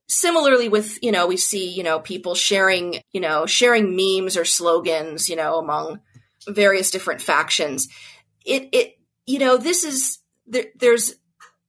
Similarly 0.08 0.68
with, 0.68 1.02
you 1.02 1.10
know, 1.10 1.26
we 1.26 1.36
see, 1.36 1.70
you 1.70 1.82
know, 1.82 1.98
people 1.98 2.34
sharing, 2.34 3.00
you 3.12 3.20
know, 3.20 3.46
sharing 3.46 3.96
memes 3.96 4.36
or 4.36 4.44
slogans, 4.44 5.30
you 5.30 5.36
know, 5.36 5.58
among 5.58 6.00
various 6.46 6.90
different 6.90 7.22
factions. 7.22 7.88
It, 8.44 8.68
it, 8.72 8.98
you 9.26 9.38
know, 9.38 9.56
this 9.56 9.84
is, 9.84 10.18
there, 10.46 10.66
there's, 10.76 11.14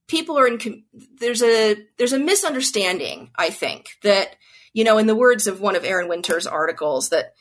people 0.08 0.38
are 0.38 0.46
in, 0.46 0.84
there's 1.18 1.42
a, 1.42 1.76
there's 1.98 2.12
a 2.12 2.18
misunderstanding, 2.18 3.30
I 3.36 3.50
think, 3.50 3.88
that, 4.02 4.36
you 4.72 4.84
know, 4.84 4.98
in 4.98 5.06
the 5.06 5.16
words 5.16 5.46
of 5.46 5.60
one 5.60 5.76
of 5.76 5.84
Aaron 5.84 6.08
Winter's 6.08 6.46
articles, 6.46 7.10
that, 7.10 7.34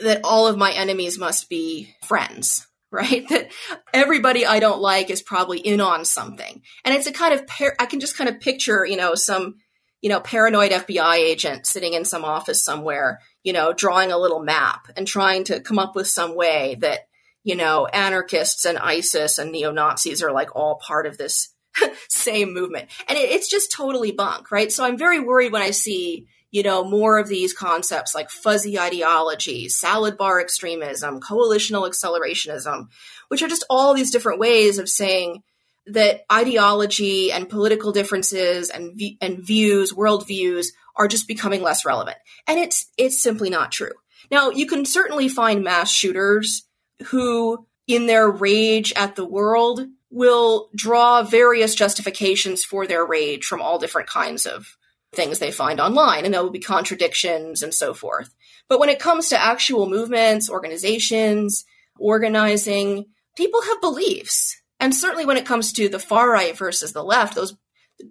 that 0.00 0.20
all 0.24 0.46
of 0.46 0.58
my 0.58 0.72
enemies 0.72 1.18
must 1.18 1.48
be 1.48 1.94
friends 2.04 2.68
right? 2.90 3.28
That 3.28 3.52
everybody 3.92 4.46
I 4.46 4.60
don't 4.60 4.80
like 4.80 5.10
is 5.10 5.20
probably 5.20 5.58
in 5.58 5.80
on 5.82 6.06
something. 6.06 6.62
And 6.84 6.94
it's 6.94 7.06
a 7.06 7.12
kind 7.12 7.34
of, 7.34 7.46
par- 7.46 7.76
I 7.78 7.84
can 7.84 8.00
just 8.00 8.16
kind 8.16 8.30
of 8.30 8.40
picture, 8.40 8.86
you 8.86 8.96
know, 8.96 9.14
some, 9.14 9.56
you 10.00 10.08
know, 10.08 10.20
paranoid 10.20 10.70
FBI 10.70 11.16
agent 11.16 11.66
sitting 11.66 11.92
in 11.92 12.06
some 12.06 12.24
office 12.24 12.64
somewhere, 12.64 13.20
you 13.42 13.52
know, 13.52 13.74
drawing 13.74 14.10
a 14.10 14.16
little 14.16 14.42
map 14.42 14.88
and 14.96 15.06
trying 15.06 15.44
to 15.44 15.60
come 15.60 15.78
up 15.78 15.94
with 15.94 16.06
some 16.06 16.34
way 16.34 16.78
that, 16.80 17.00
you 17.44 17.56
know, 17.56 17.86
anarchists 17.86 18.64
and 18.64 18.78
ISIS 18.78 19.38
and 19.38 19.52
neo 19.52 19.70
Nazis 19.70 20.22
are 20.22 20.32
like 20.32 20.56
all 20.56 20.76
part 20.76 21.06
of 21.06 21.18
this 21.18 21.54
same 22.08 22.52
movement. 22.52 22.88
And 23.08 23.18
it, 23.18 23.30
it's 23.30 23.48
just 23.48 23.72
totally 23.72 24.12
bunk, 24.12 24.50
right? 24.50 24.72
So 24.72 24.84
I'm 24.84 24.98
very 24.98 25.20
worried 25.20 25.52
when 25.52 25.62
I 25.62 25.70
see, 25.70 26.26
you 26.50 26.62
know, 26.62 26.84
more 26.84 27.18
of 27.18 27.28
these 27.28 27.52
concepts 27.52 28.14
like 28.14 28.30
fuzzy 28.30 28.78
ideology, 28.78 29.68
salad 29.68 30.16
bar 30.16 30.40
extremism, 30.40 31.20
coalitional 31.20 31.88
accelerationism, 31.88 32.88
which 33.28 33.42
are 33.42 33.48
just 33.48 33.64
all 33.68 33.94
these 33.94 34.10
different 34.10 34.40
ways 34.40 34.78
of 34.78 34.88
saying 34.88 35.42
that 35.86 36.22
ideology 36.30 37.32
and 37.32 37.48
political 37.48 37.92
differences 37.92 38.68
and 38.70 39.00
and 39.20 39.38
views, 39.38 39.92
worldviews 39.92 40.68
are 40.96 41.08
just 41.08 41.28
becoming 41.28 41.62
less 41.62 41.84
relevant. 41.84 42.18
And 42.46 42.58
it's 42.58 42.90
it's 42.98 43.22
simply 43.22 43.50
not 43.50 43.72
true. 43.72 43.92
Now, 44.30 44.50
you 44.50 44.66
can 44.66 44.84
certainly 44.84 45.28
find 45.28 45.64
mass 45.64 45.90
shooters 45.90 46.64
who 47.06 47.66
in 47.86 48.06
their 48.06 48.28
rage 48.28 48.92
at 48.94 49.16
the 49.16 49.24
world 49.24 49.86
will 50.10 50.70
draw 50.74 51.22
various 51.22 51.74
justifications 51.74 52.64
for 52.64 52.86
their 52.86 53.04
rage 53.04 53.44
from 53.44 53.60
all 53.60 53.78
different 53.78 54.08
kinds 54.08 54.46
of 54.46 54.76
things 55.12 55.38
they 55.38 55.50
find 55.50 55.80
online, 55.80 56.24
and 56.24 56.32
there 56.32 56.42
will 56.42 56.50
be 56.50 56.58
contradictions 56.58 57.62
and 57.62 57.74
so 57.74 57.94
forth. 57.94 58.34
But 58.68 58.80
when 58.80 58.88
it 58.88 58.98
comes 58.98 59.28
to 59.28 59.40
actual 59.40 59.88
movements, 59.88 60.50
organizations, 60.50 61.64
organizing, 61.98 63.06
people 63.36 63.62
have 63.62 63.80
beliefs. 63.80 64.60
And 64.80 64.94
certainly 64.94 65.26
when 65.26 65.36
it 65.36 65.46
comes 65.46 65.72
to 65.74 65.88
the 65.88 65.98
far 65.98 66.30
right 66.30 66.56
versus 66.56 66.92
the 66.92 67.02
left, 67.02 67.34
those 67.34 67.56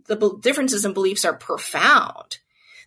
the 0.07 0.37
differences 0.41 0.83
in 0.83 0.93
beliefs 0.93 1.23
are 1.23 1.33
profound. 1.33 2.39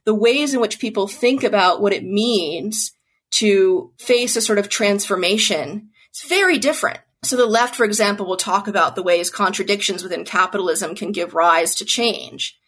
The 0.04 0.14
ways 0.14 0.54
in 0.54 0.60
which 0.60 0.78
people 0.78 1.06
think 1.06 1.44
about 1.44 1.80
what 1.80 1.94
it 1.94 2.04
means 2.04 2.92
to 3.32 3.92
face 3.98 4.36
a 4.36 4.40
sort 4.40 4.58
of 4.58 4.68
transformation 4.68 5.90
is 6.14 6.28
very 6.28 6.58
different. 6.58 7.00
So 7.22 7.36
the 7.36 7.46
left, 7.46 7.76
for 7.76 7.84
example, 7.84 8.26
will 8.26 8.36
talk 8.36 8.66
about 8.66 8.94
the 8.94 9.02
ways 9.02 9.30
contradictions 9.30 10.02
within 10.02 10.24
capitalism 10.24 10.94
can 10.94 11.12
give 11.12 11.34
rise 11.34 11.74
to 11.76 11.84
change. 11.84 12.58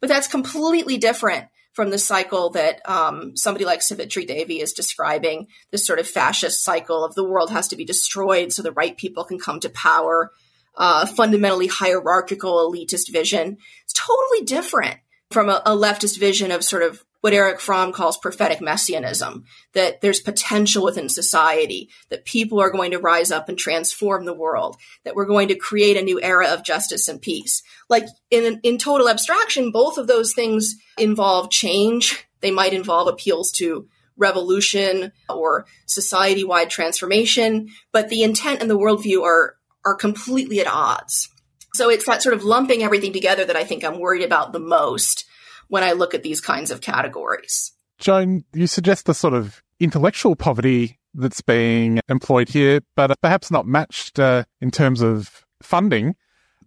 But 0.00 0.08
that's 0.08 0.28
completely 0.28 0.96
different 0.96 1.46
from 1.72 1.90
the 1.90 1.98
cycle 1.98 2.50
that 2.50 2.80
um, 2.88 3.36
somebody 3.36 3.64
like 3.64 3.82
Savitri 3.82 4.24
Devi 4.24 4.60
is 4.60 4.72
describing 4.72 5.46
this 5.70 5.86
sort 5.86 5.98
of 5.98 6.08
fascist 6.08 6.64
cycle 6.64 7.04
of 7.04 7.14
the 7.14 7.24
world 7.24 7.50
has 7.50 7.68
to 7.68 7.76
be 7.76 7.84
destroyed 7.84 8.52
so 8.52 8.62
the 8.62 8.72
right 8.72 8.96
people 8.96 9.24
can 9.24 9.38
come 9.38 9.60
to 9.60 9.68
power, 9.68 10.32
uh, 10.76 11.06
fundamentally 11.06 11.66
hierarchical 11.66 12.72
elitist 12.72 13.12
vision. 13.12 13.58
It's 13.84 13.92
totally 13.92 14.44
different 14.44 14.96
from 15.30 15.48
a, 15.48 15.62
a 15.66 15.76
leftist 15.76 16.18
vision 16.18 16.50
of 16.50 16.64
sort 16.64 16.82
of 16.82 17.04
what 17.20 17.32
Erich 17.32 17.60
Fromm 17.60 17.92
calls 17.92 18.18
prophetic 18.18 18.60
messianism, 18.60 19.44
that 19.72 20.00
there's 20.00 20.20
potential 20.20 20.84
within 20.84 21.08
society, 21.08 21.88
that 22.10 22.24
people 22.24 22.60
are 22.60 22.70
going 22.70 22.92
to 22.92 22.98
rise 22.98 23.30
up 23.30 23.48
and 23.48 23.58
transform 23.58 24.24
the 24.24 24.34
world, 24.34 24.76
that 25.04 25.16
we're 25.16 25.26
going 25.26 25.48
to 25.48 25.56
create 25.56 25.96
a 25.96 26.02
new 26.02 26.20
era 26.22 26.48
of 26.48 26.64
justice 26.64 27.08
and 27.08 27.20
peace. 27.20 27.62
Like 27.88 28.06
in, 28.30 28.60
in 28.62 28.78
total 28.78 29.08
abstraction, 29.08 29.72
both 29.72 29.98
of 29.98 30.06
those 30.06 30.32
things 30.32 30.76
involve 30.96 31.50
change. 31.50 32.24
They 32.40 32.50
might 32.52 32.72
involve 32.72 33.08
appeals 33.08 33.50
to 33.52 33.88
revolution 34.16 35.12
or 35.28 35.66
society 35.86 36.44
wide 36.44 36.70
transformation, 36.70 37.68
but 37.92 38.08
the 38.08 38.22
intent 38.22 38.60
and 38.60 38.70
the 38.70 38.78
worldview 38.78 39.22
are, 39.22 39.56
are 39.84 39.94
completely 39.94 40.60
at 40.60 40.66
odds. 40.66 41.28
So 41.74 41.90
it's 41.90 42.06
that 42.06 42.22
sort 42.22 42.34
of 42.34 42.44
lumping 42.44 42.82
everything 42.82 43.12
together 43.12 43.44
that 43.44 43.56
I 43.56 43.64
think 43.64 43.84
I'm 43.84 44.00
worried 44.00 44.24
about 44.24 44.52
the 44.52 44.60
most 44.60 45.27
when 45.68 45.84
I 45.84 45.92
look 45.92 46.14
at 46.14 46.22
these 46.22 46.40
kinds 46.40 46.70
of 46.70 46.80
categories. 46.80 47.72
Joan, 47.98 48.44
you 48.52 48.66
suggest 48.66 49.06
the 49.06 49.14
sort 49.14 49.34
of 49.34 49.62
intellectual 49.80 50.36
poverty 50.36 50.98
that's 51.14 51.40
being 51.40 52.00
employed 52.08 52.48
here, 52.48 52.80
but 52.96 53.20
perhaps 53.20 53.50
not 53.50 53.66
matched 53.66 54.18
uh, 54.18 54.44
in 54.60 54.70
terms 54.70 55.00
of 55.00 55.44
funding. 55.62 56.14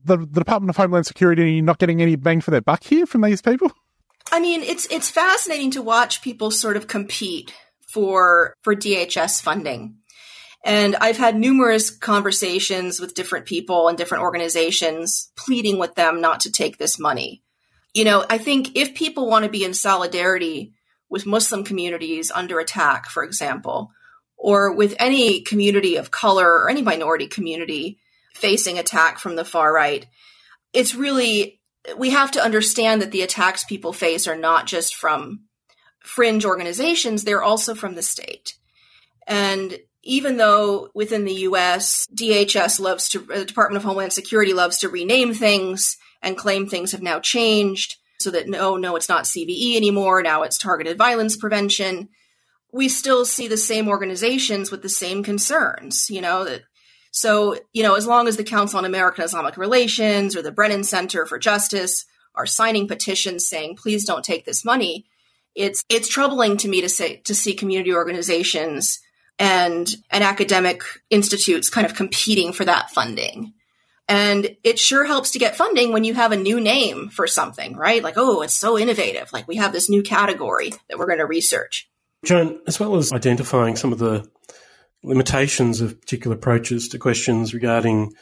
The, 0.04 0.18
the 0.18 0.42
Department 0.42 0.70
of 0.70 0.78
Homeland 0.78 1.06
Security 1.06 1.62
not 1.62 1.78
getting 1.78 2.02
any 2.02 2.16
bang 2.16 2.42
for 2.42 2.52
their 2.52 2.62
buck 2.62 2.84
here 2.84 3.06
from 3.06 3.22
these 3.22 3.42
people? 3.42 3.72
I 4.32 4.40
mean, 4.40 4.62
it's 4.62 4.86
it's 4.88 5.10
fascinating 5.10 5.72
to 5.72 5.82
watch 5.82 6.22
people 6.22 6.52
sort 6.52 6.78
of 6.78 6.88
compete 6.88 7.54
for 7.88 8.56
for 8.62 8.76
DHS 8.76 9.42
funding. 9.42 9.98
And 10.64 10.96
I've 10.96 11.18
had 11.18 11.36
numerous 11.36 11.90
conversations 11.90 13.00
with 13.00 13.16
different 13.16 13.48
people 13.48 13.88
and 13.88 13.98
different 13.98 14.24
organizations 14.24 15.32
pleading 15.36 15.80
with 15.80 15.96
them 15.96 16.22
not 16.22 16.42
to 16.42 16.52
take 16.52 16.78
this 16.78 17.00
money. 17.00 17.42
You 17.94 18.06
know, 18.06 18.26
I 18.30 18.38
think 18.38 18.76
if 18.76 18.96
people 18.96 19.28
want 19.28 19.44
to 19.44 19.52
be 19.52 19.66
in 19.66 19.74
solidarity 19.74 20.74
with 21.10 21.26
Muslim 21.26 21.64
communities 21.64 22.32
under 22.32 22.60
attack, 22.60 23.08
for 23.08 23.24
example, 23.24 23.92
or 24.38 24.74
with 24.74 24.96
any 24.98 25.42
community 25.42 25.98
of 25.98 26.10
color 26.10 26.48
or 26.48 26.70
any 26.70 26.82
minority 26.82 27.28
community 27.28 28.00
facing 28.34 28.80
attack 28.80 29.20
from 29.20 29.36
the 29.36 29.46
far 29.46 29.74
right, 29.74 30.08
it's 30.74 30.96
really, 30.96 31.60
we 31.98 32.12
have 32.12 32.32
to 32.32 32.42
understand 32.42 33.02
that 33.02 33.12
the 33.12 33.22
attacks 33.24 33.66
people 33.66 33.94
face 33.94 34.28
are 34.28 34.38
not 34.38 34.68
just 34.68 34.96
from 34.96 35.42
fringe 36.00 36.46
organizations, 36.46 37.24
they're 37.24 37.44
also 37.44 37.76
from 37.76 37.96
the 37.96 38.02
state. 38.02 38.56
And 39.28 39.78
even 40.04 40.38
though 40.38 40.90
within 40.96 41.26
the 41.26 41.34
US, 41.34 42.08
DHS 42.14 42.80
loves 42.80 43.10
to, 43.10 43.20
the 43.20 43.46
Department 43.46 43.78
of 43.78 43.84
Homeland 43.84 44.14
Security 44.14 44.54
loves 44.54 44.80
to 44.80 44.90
rename 44.90 45.34
things 45.34 45.98
and 46.22 46.38
claim 46.38 46.68
things 46.68 46.92
have 46.92 47.02
now 47.02 47.20
changed 47.20 47.98
so 48.20 48.32
that 48.32 48.48
no, 48.48 48.78
no, 48.78 48.96
it's 48.96 49.10
not 49.10 49.26
CVE 49.26 49.76
anymore. 49.76 50.22
Now 50.22 50.44
it's 50.44 50.58
targeted 50.58 50.98
violence 50.98 51.36
prevention. 51.36 52.10
We 52.72 52.88
still 52.88 53.26
see 53.26 53.48
the 53.48 53.58
same 53.58 53.88
organizations 53.88 54.72
with 54.72 54.82
the 54.82 54.90
same 54.90 55.24
concerns, 55.24 56.10
you 56.10 56.22
know, 56.22 56.46
that 56.46 56.62
so, 57.12 57.58
you 57.74 57.84
know, 57.84 57.96
as 57.96 58.08
long 58.08 58.28
as 58.28 58.38
the 58.38 58.44
Council 58.44 58.80
on 58.80 58.86
American 58.86 59.26
Islamic 59.26 59.58
Relations 59.58 60.36
or 60.36 60.42
the 60.42 60.52
Brennan 60.52 60.86
Center 60.86 61.26
for 61.26 61.38
Justice 61.38 62.06
are 62.36 62.46
signing 62.46 62.88
petitions 62.88 63.50
saying, 63.50 63.76
please 63.76 64.06
don't 64.06 64.24
take 64.24 64.46
this 64.46 64.64
money, 64.64 65.06
it's 65.54 65.84
it's 65.90 66.08
troubling 66.08 66.56
to 66.58 66.70
me 66.70 66.80
to 66.82 66.88
say 66.88 67.18
to 67.26 67.36
see 67.36 67.54
community 67.54 67.94
organizations 67.94 69.00
and 69.38 69.94
and 70.10 70.24
academic 70.24 70.84
institutes 71.10 71.70
kind 71.70 71.86
of 71.86 71.96
competing 71.96 72.54
for 72.54 72.64
that 72.64 72.90
funding. 72.92 73.54
And 74.08 74.58
it 74.64 74.78
sure 74.78 75.06
helps 75.06 75.32
to 75.32 75.40
get 75.40 75.56
funding 75.56 75.94
when 75.94 76.04
you 76.04 76.14
have 76.14 76.32
a 76.32 76.38
new 76.38 76.60
name 76.60 77.10
for 77.10 77.28
something, 77.28 77.78
right? 77.78 78.04
Like, 78.04 78.16
oh, 78.18 78.42
it's 78.42 78.54
so 78.54 78.78
innovative. 78.78 79.32
Like 79.32 79.48
we 79.48 79.56
have 79.56 79.72
this 79.72 79.90
new 79.90 80.04
category 80.04 80.74
that 80.90 80.98
we're 80.98 81.08
going 81.08 81.20
to 81.20 81.26
research. 81.26 81.90
Joan, 82.26 82.60
as 82.68 82.80
well 82.80 82.96
as 82.96 83.12
identifying 83.14 83.76
some 83.76 83.94
of 83.94 84.00
the 84.00 84.28
limitations 85.04 85.82
of 85.82 86.00
particular 86.00 86.36
approaches 86.36 86.90
to 86.90 87.00
questions 87.00 87.54
regarding 87.54 88.14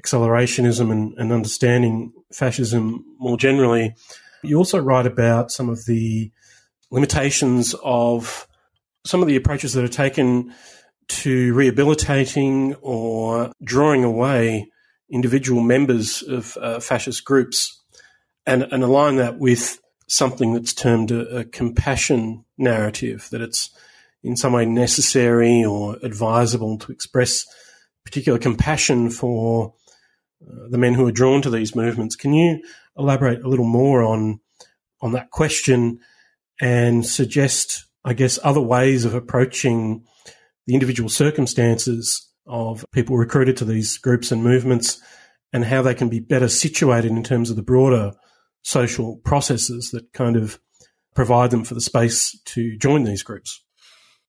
accelerationism 0.00 0.92
and, 0.92 1.14
and 1.16 1.32
understanding 1.32 2.12
fascism 2.32 3.04
more 3.18 3.36
generally, 3.36 3.94
you 4.42 4.58
also 4.58 4.78
write 4.78 5.06
about 5.06 5.50
some 5.50 5.68
of 5.68 5.84
the 5.86 6.30
limitations 6.90 7.74
of 7.82 8.46
some 9.04 9.22
of 9.22 9.28
the 9.28 9.36
approaches 9.36 9.72
that 9.72 9.84
are 9.84 9.88
taken 9.88 10.54
to 11.08 11.52
rehabilitating 11.54 12.74
or 12.76 13.52
drawing 13.62 14.04
away 14.04 14.70
individual 15.10 15.62
members 15.62 16.22
of 16.22 16.56
uh, 16.58 16.80
fascist 16.80 17.24
groups 17.24 17.82
and, 18.46 18.62
and 18.64 18.82
align 18.82 19.16
that 19.16 19.38
with 19.38 19.80
something 20.06 20.52
that's 20.52 20.72
termed 20.72 21.10
a, 21.10 21.38
a, 21.38 21.44
compassion 21.44 22.44
narrative, 22.58 23.28
that 23.30 23.40
it's 23.40 23.70
in 24.22 24.36
some 24.36 24.52
way 24.52 24.66
necessary 24.66 25.64
or 25.64 25.96
advisable 26.02 26.78
to 26.78 26.92
express 26.92 27.46
particular 28.04 28.38
compassion 28.38 29.10
for 29.10 29.74
uh, 30.46 30.68
the 30.68 30.78
men 30.78 30.94
who 30.94 31.06
are 31.06 31.12
drawn 31.12 31.40
to 31.42 31.50
these 31.50 31.74
movements. 31.74 32.16
Can 32.16 32.34
you 32.34 32.62
elaborate 32.96 33.42
a 33.42 33.48
little 33.48 33.66
more 33.66 34.02
on 34.02 34.40
on 35.00 35.12
that 35.12 35.30
question 35.30 36.00
and 36.60 37.04
suggest, 37.04 37.84
I 38.04 38.14
guess, 38.14 38.38
other 38.42 38.60
ways 38.60 39.04
of 39.04 39.14
approaching 39.14 40.04
the 40.66 40.74
individual 40.74 41.10
circumstances 41.10 42.26
of 42.46 42.84
people 42.92 43.16
recruited 43.16 43.56
to 43.58 43.64
these 43.64 43.98
groups 43.98 44.30
and 44.30 44.42
movements 44.42 45.00
and 45.52 45.64
how 45.64 45.82
they 45.82 45.94
can 45.94 46.08
be 46.08 46.20
better 46.20 46.48
situated 46.48 47.10
in 47.10 47.22
terms 47.22 47.50
of 47.50 47.56
the 47.56 47.62
broader 47.62 48.12
social 48.62 49.16
processes 49.18 49.90
that 49.90 50.12
kind 50.12 50.36
of 50.36 50.58
provide 51.14 51.50
them 51.50 51.64
for 51.64 51.74
the 51.74 51.80
space 51.80 52.38
to 52.44 52.76
join 52.76 53.04
these 53.04 53.22
groups. 53.22 53.62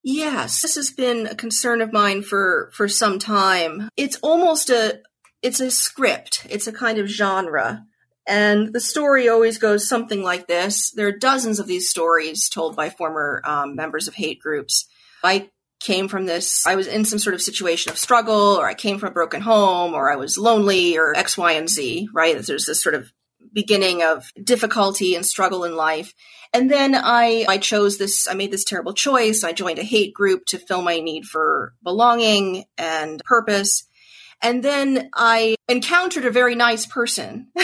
Yes, 0.04 0.62
this 0.62 0.75
has 0.75 0.91
been 0.91 1.25
a 1.25 1.36
concern 1.36 1.82
of 1.82 1.91
mine 1.91 2.21
for 2.21 2.69
for 2.73 2.88
some 2.88 3.17
time. 3.17 3.89
It's 3.97 4.17
almost 4.21 4.69
a 4.69 5.01
it's 5.41 5.60
a 5.60 5.71
script. 5.71 6.45
It's 6.49 6.67
a 6.67 6.71
kind 6.71 6.99
of 6.99 7.08
genre. 7.08 7.86
And 8.28 8.73
the 8.73 8.80
story 8.80 9.30
always 9.30 9.58
goes 9.58 9.88
something 9.88 10.23
like 10.23 10.47
this. 10.47 10.91
There 10.91 11.08
are 11.08 11.12
dozens 11.17 11.60
of 11.60 11.67
these 11.67 11.89
stories 11.89 12.49
told 12.49 12.75
by 12.75 12.89
former 12.89 13.41
um, 13.45 13.75
members 13.75 14.08
of 14.08 14.15
hate 14.15 14.39
groups. 14.39 14.88
I 15.23 15.49
came 15.80 16.08
from 16.08 16.26
this, 16.26 16.66
I 16.66 16.76
was 16.76 16.88
in 16.88 17.06
some 17.06 17.20
sort 17.20 17.34
of 17.34 17.42
situation 17.42 17.92
of 17.92 17.98
struggle, 17.98 18.58
or 18.60 18.68
I 18.68 18.74
came 18.74 18.98
from 18.98 19.10
a 19.10 19.14
broken 19.14 19.42
home, 19.42 19.94
or 19.94 20.12
I 20.12 20.16
was 20.16 20.38
lonely, 20.38 20.98
or 20.98 21.16
X, 21.16 21.38
Y, 21.38 21.52
and 21.54 21.70
Z, 21.70 22.10
right? 22.14 22.42
There's 22.42 22.66
this 22.66 22.82
sort 22.82 22.96
of 22.96 23.12
beginning 23.54 24.04
of 24.04 24.30
difficulty 24.44 25.16
and 25.16 25.26
struggle 25.26 25.64
in 25.64 25.76
life. 25.76 26.14
And 26.54 26.70
then 26.70 26.94
I, 26.96 27.46
I 27.48 27.58
chose 27.58 27.98
this, 27.98 28.28
I 28.28 28.34
made 28.34 28.52
this 28.52 28.64
terrible 28.64 28.94
choice. 28.94 29.44
I 29.44 29.54
joined 29.54 29.80
a 29.80 29.84
hate 29.84 30.14
group 30.14 30.46
to 30.48 30.58
fill 30.58 30.82
my 30.82 31.00
need 31.00 31.26
for 31.26 31.74
belonging 31.84 32.66
and 32.78 33.22
purpose. 33.26 33.88
And 34.41 34.63
then 34.63 35.10
I 35.13 35.56
encountered 35.67 36.26
a 36.26 36.32
very 36.32 36.56
nice 36.56 36.86
person 36.86 37.48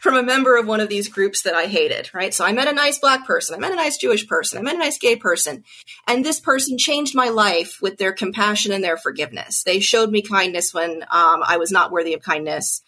from 0.00 0.16
a 0.16 0.22
member 0.22 0.56
of 0.56 0.66
one 0.66 0.80
of 0.80 0.88
these 0.88 1.08
groups 1.08 1.42
that 1.42 1.54
I 1.54 1.66
hated, 1.66 2.10
right? 2.14 2.32
So 2.32 2.44
I 2.44 2.52
met 2.52 2.68
a 2.68 2.72
nice 2.72 2.98
black 2.98 3.26
person. 3.26 3.54
I 3.54 3.58
met 3.58 3.72
a 3.72 3.76
nice 3.76 3.96
Jewish 3.96 4.26
person. 4.26 4.58
I 4.58 4.62
met 4.62 4.76
a 4.76 4.78
nice 4.78 4.98
gay 4.98 5.16
person. 5.16 5.64
And 6.06 6.24
this 6.24 6.38
person 6.38 6.78
changed 6.78 7.14
my 7.14 7.28
life 7.28 7.78
with 7.82 7.98
their 7.98 8.12
compassion 8.12 8.72
and 8.72 8.84
their 8.84 8.96
forgiveness. 8.96 9.62
They 9.62 9.80
showed 9.80 10.10
me 10.10 10.22
kindness 10.22 10.72
when 10.72 11.02
um, 11.10 11.42
I 11.44 11.56
was 11.58 11.72
not 11.72 11.90
worthy 11.90 12.14
of 12.14 12.22
kindness. 12.22 12.82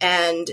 And 0.00 0.50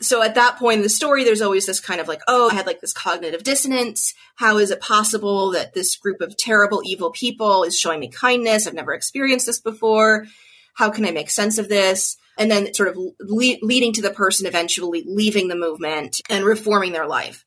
so 0.00 0.22
at 0.22 0.34
that 0.34 0.58
point 0.58 0.78
in 0.78 0.82
the 0.82 0.88
story, 0.88 1.24
there's 1.24 1.42
always 1.42 1.66
this 1.66 1.80
kind 1.80 2.00
of 2.00 2.08
like, 2.08 2.20
oh, 2.26 2.50
I 2.50 2.54
had 2.54 2.66
like 2.66 2.80
this 2.80 2.92
cognitive 2.92 3.44
dissonance. 3.44 4.14
How 4.36 4.58
is 4.58 4.70
it 4.70 4.80
possible 4.80 5.52
that 5.52 5.72
this 5.72 5.96
group 5.96 6.20
of 6.20 6.36
terrible, 6.36 6.82
evil 6.84 7.10
people 7.10 7.62
is 7.62 7.78
showing 7.78 8.00
me 8.00 8.08
kindness? 8.08 8.66
I've 8.66 8.74
never 8.74 8.92
experienced 8.92 9.46
this 9.46 9.60
before. 9.60 10.26
How 10.74 10.90
can 10.90 11.06
I 11.06 11.10
make 11.10 11.30
sense 11.30 11.58
of 11.58 11.68
this? 11.68 12.16
And 12.36 12.50
then 12.50 12.74
sort 12.74 12.88
of 12.88 12.96
le- 12.96 13.58
leading 13.62 13.92
to 13.94 14.02
the 14.02 14.10
person 14.10 14.46
eventually 14.46 15.04
leaving 15.06 15.48
the 15.48 15.56
movement 15.56 16.20
and 16.28 16.44
reforming 16.44 16.92
their 16.92 17.06
life. 17.06 17.44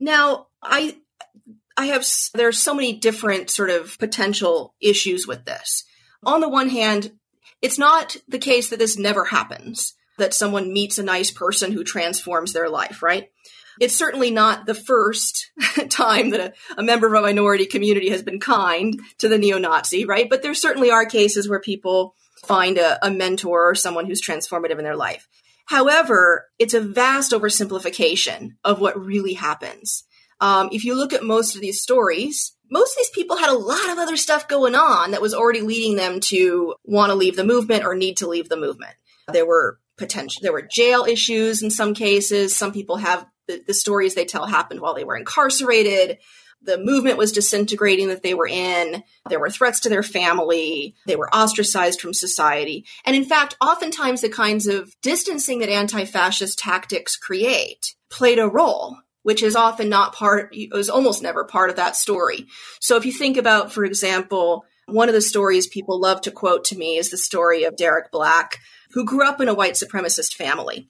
Now, 0.00 0.46
I, 0.62 0.96
I 1.76 1.86
have, 1.86 2.06
there's 2.34 2.58
so 2.58 2.74
many 2.74 2.94
different 2.94 3.50
sort 3.50 3.70
of 3.70 3.98
potential 3.98 4.74
issues 4.80 5.26
with 5.26 5.44
this. 5.44 5.84
On 6.24 6.40
the 6.40 6.48
one 6.48 6.70
hand, 6.70 7.12
it's 7.60 7.78
not 7.78 8.16
the 8.28 8.38
case 8.38 8.70
that 8.70 8.78
this 8.78 8.98
never 8.98 9.24
happens, 9.24 9.94
that 10.18 10.34
someone 10.34 10.72
meets 10.72 10.98
a 10.98 11.02
nice 11.02 11.30
person 11.30 11.72
who 11.72 11.84
transforms 11.84 12.52
their 12.52 12.68
life, 12.68 13.02
right? 13.02 13.28
It's 13.80 13.96
certainly 13.96 14.30
not 14.30 14.66
the 14.66 14.74
first 14.74 15.50
time 15.90 16.30
that 16.30 16.40
a, 16.40 16.80
a, 16.80 16.82
member 16.82 17.06
of 17.06 17.12
a 17.12 17.20
minority 17.20 17.66
community 17.66 18.08
has 18.10 18.22
been 18.22 18.40
kind 18.40 19.00
to 19.18 19.28
the 19.28 19.38
neo 19.38 19.58
Nazi, 19.58 20.06
right? 20.06 20.28
But 20.28 20.42
there 20.42 20.54
certainly 20.54 20.90
are 20.90 21.04
cases 21.04 21.48
where 21.48 21.60
people 21.60 22.14
find 22.46 22.78
a, 22.78 23.04
a 23.06 23.10
mentor 23.10 23.70
or 23.70 23.74
someone 23.74 24.06
who's 24.06 24.22
transformative 24.22 24.78
in 24.78 24.84
their 24.84 24.96
life. 24.96 25.28
However, 25.66 26.46
it's 26.58 26.74
a 26.74 26.80
vast 26.80 27.32
oversimplification 27.32 28.50
of 28.64 28.80
what 28.80 28.98
really 29.04 29.34
happens. 29.34 30.04
Um, 30.40 30.68
if 30.70 30.84
you 30.84 30.94
look 30.94 31.12
at 31.12 31.24
most 31.24 31.54
of 31.54 31.60
these 31.60 31.82
stories, 31.82 32.54
most 32.70 32.92
of 32.92 32.98
these 32.98 33.10
people 33.10 33.36
had 33.36 33.50
a 33.50 33.58
lot 33.58 33.90
of 33.90 33.98
other 33.98 34.16
stuff 34.16 34.48
going 34.48 34.74
on 34.74 35.12
that 35.12 35.22
was 35.22 35.34
already 35.34 35.60
leading 35.60 35.96
them 35.96 36.20
to 36.20 36.74
want 36.84 37.10
to 37.10 37.14
leave 37.14 37.36
the 37.36 37.44
movement 37.44 37.84
or 37.84 37.94
need 37.94 38.18
to 38.18 38.28
leave 38.28 38.48
the 38.48 38.56
movement. 38.56 38.94
There 39.32 39.46
were 39.46 39.78
potential, 39.96 40.40
there 40.42 40.52
were 40.52 40.68
jail 40.70 41.04
issues 41.04 41.62
in 41.62 41.70
some 41.70 41.94
cases. 41.94 42.54
Some 42.54 42.72
people 42.72 42.96
have 42.96 43.26
the, 43.48 43.62
the 43.66 43.74
stories 43.74 44.14
they 44.14 44.24
tell 44.24 44.46
happened 44.46 44.80
while 44.80 44.94
they 44.94 45.04
were 45.04 45.16
incarcerated. 45.16 46.18
The 46.62 46.78
movement 46.78 47.18
was 47.18 47.32
disintegrating 47.32 48.08
that 48.08 48.22
they 48.22 48.34
were 48.34 48.48
in. 48.48 49.02
There 49.28 49.40
were 49.40 49.50
threats 49.50 49.80
to 49.80 49.88
their 49.88 50.02
family. 50.02 50.94
They 51.06 51.16
were 51.16 51.32
ostracized 51.34 52.00
from 52.00 52.12
society. 52.12 52.84
And 53.04 53.14
in 53.14 53.24
fact, 53.24 53.56
oftentimes 53.60 54.20
the 54.20 54.28
kinds 54.28 54.66
of 54.66 54.94
distancing 55.00 55.60
that 55.60 55.68
anti 55.68 56.04
fascist 56.04 56.58
tactics 56.58 57.16
create 57.16 57.94
played 58.10 58.38
a 58.38 58.48
role. 58.48 58.98
Which 59.22 59.42
is 59.42 59.56
often 59.56 59.88
not 59.88 60.14
part, 60.14 60.54
was 60.70 60.88
almost 60.88 61.20
never 61.20 61.42
part 61.42 61.68
of 61.68 61.74
that 61.74 61.96
story. 61.96 62.46
So 62.80 62.96
if 62.96 63.04
you 63.04 63.10
think 63.10 63.36
about, 63.36 63.72
for 63.72 63.84
example, 63.84 64.64
one 64.86 65.08
of 65.08 65.16
the 65.16 65.20
stories 65.20 65.66
people 65.66 66.00
love 66.00 66.20
to 66.20 66.30
quote 66.30 66.62
to 66.66 66.78
me 66.78 66.96
is 66.96 67.10
the 67.10 67.18
story 67.18 67.64
of 67.64 67.76
Derek 67.76 68.12
Black, 68.12 68.60
who 68.92 69.04
grew 69.04 69.26
up 69.26 69.40
in 69.40 69.48
a 69.48 69.54
white 69.54 69.74
supremacist 69.74 70.34
family 70.34 70.88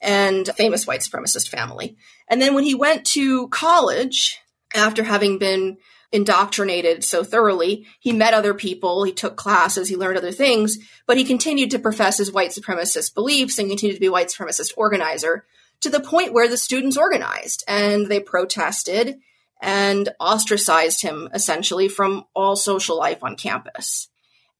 and 0.00 0.48
famous 0.56 0.88
white 0.88 1.00
supremacist 1.00 1.48
family. 1.48 1.96
And 2.28 2.42
then 2.42 2.54
when 2.54 2.64
he 2.64 2.74
went 2.74 3.06
to 3.06 3.46
college, 3.48 4.40
after 4.74 5.02
having 5.02 5.38
been 5.38 5.78
indoctrinated 6.10 7.04
so 7.04 7.22
thoroughly, 7.22 7.86
he 8.00 8.12
met 8.12 8.34
other 8.34 8.54
people, 8.54 9.04
he 9.04 9.12
took 9.12 9.36
classes, 9.36 9.88
he 9.88 9.96
learned 9.96 10.16
other 10.16 10.32
things, 10.32 10.78
but 11.06 11.18
he 11.18 11.24
continued 11.24 11.70
to 11.70 11.78
profess 11.78 12.18
his 12.18 12.32
white 12.32 12.50
supremacist 12.50 13.14
beliefs 13.14 13.58
and 13.58 13.68
continued 13.68 13.94
to 13.94 14.00
be 14.00 14.06
a 14.06 14.12
white 14.12 14.28
supremacist 14.28 14.72
organizer 14.76 15.44
to 15.80 15.90
the 15.90 16.00
point 16.00 16.32
where 16.32 16.48
the 16.48 16.56
students 16.56 16.96
organized 16.96 17.62
and 17.68 18.06
they 18.06 18.20
protested 18.20 19.18
and 19.60 20.08
ostracized 20.18 21.02
him 21.02 21.28
essentially 21.34 21.88
from 21.88 22.24
all 22.34 22.56
social 22.56 22.96
life 22.96 23.22
on 23.22 23.36
campus. 23.36 24.08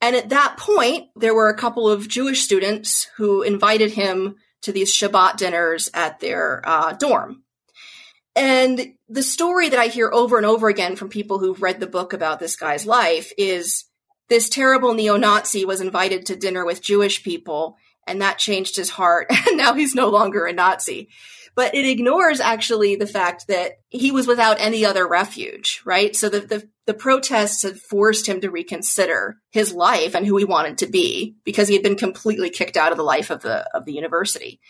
And 0.01 0.15
at 0.15 0.29
that 0.29 0.57
point, 0.59 1.09
there 1.17 1.35
were 1.35 1.49
a 1.49 1.57
couple 1.57 1.89
of 1.89 2.09
Jewish 2.09 2.43
students 2.43 3.09
who 3.17 3.43
invited 3.43 3.93
him 3.93 4.37
to 4.63 4.73
these 4.73 4.95
Shabbat 4.95 5.37
dinners 5.37 5.91
at 5.95 6.21
their 6.21 6.63
uh, 6.65 6.93
dorm. 6.93 7.43
And 8.39 8.95
the 9.09 9.25
story 9.25 9.69
that 9.69 9.81
I 9.81 9.89
hear 9.89 10.09
over 10.13 10.37
and 10.37 10.47
over 10.47 10.69
again 10.69 10.95
from 10.95 11.09
people 11.09 11.41
who've 11.41 11.61
read 11.61 11.81
the 11.81 11.89
book 11.89 12.13
about 12.13 12.39
this 12.39 12.55
guy's 12.55 12.87
life 12.87 13.33
is 13.37 13.85
this 14.29 14.49
terrible 14.49 14.95
neo 14.95 15.17
Nazi 15.17 15.65
was 15.65 15.81
invited 15.81 16.27
to 16.27 16.37
dinner 16.37 16.65
with 16.65 16.81
Jewish 16.81 17.25
people, 17.25 17.77
and 18.07 18.23
that 18.23 18.39
changed 18.39 18.77
his 18.77 18.91
heart, 18.91 19.27
and 19.49 19.57
now 19.57 19.75
he's 19.75 19.97
no 19.97 20.09
longer 20.09 20.47
a 20.47 20.53
Nazi. 20.53 21.09
But 21.57 21.75
it 21.75 21.85
ignores 21.85 22.39
actually 22.39 22.95
the 22.95 23.09
fact 23.09 23.49
that 23.49 23.73
he 23.89 24.13
was 24.13 24.29
without 24.29 24.61
any 24.61 24.87
other 24.87 25.09
refuge, 25.09 25.83
right? 25.85 26.15
So 26.15 26.29
the, 26.29 26.39
the, 26.39 26.69
the 26.87 26.95
protests 26.95 27.65
had 27.65 27.81
forced 27.81 28.29
him 28.29 28.41
to 28.43 28.51
reconsider 28.53 29.39
his 29.51 29.73
life 29.73 30.15
and 30.15 30.25
who 30.25 30.37
he 30.37 30.45
wanted 30.45 30.79
to 30.79 30.87
be 30.87 31.35
because 31.45 31.67
he 31.67 31.75
had 31.75 31.83
been 31.83 31.97
completely 31.97 32.51
kicked 32.51 32.77
out 32.77 32.93
of 32.93 32.99
the 32.99 33.03
life 33.03 33.31
of 33.31 33.43
the 33.43 33.69
of 33.77 33.85
the 33.85 33.95
university. 33.95 34.61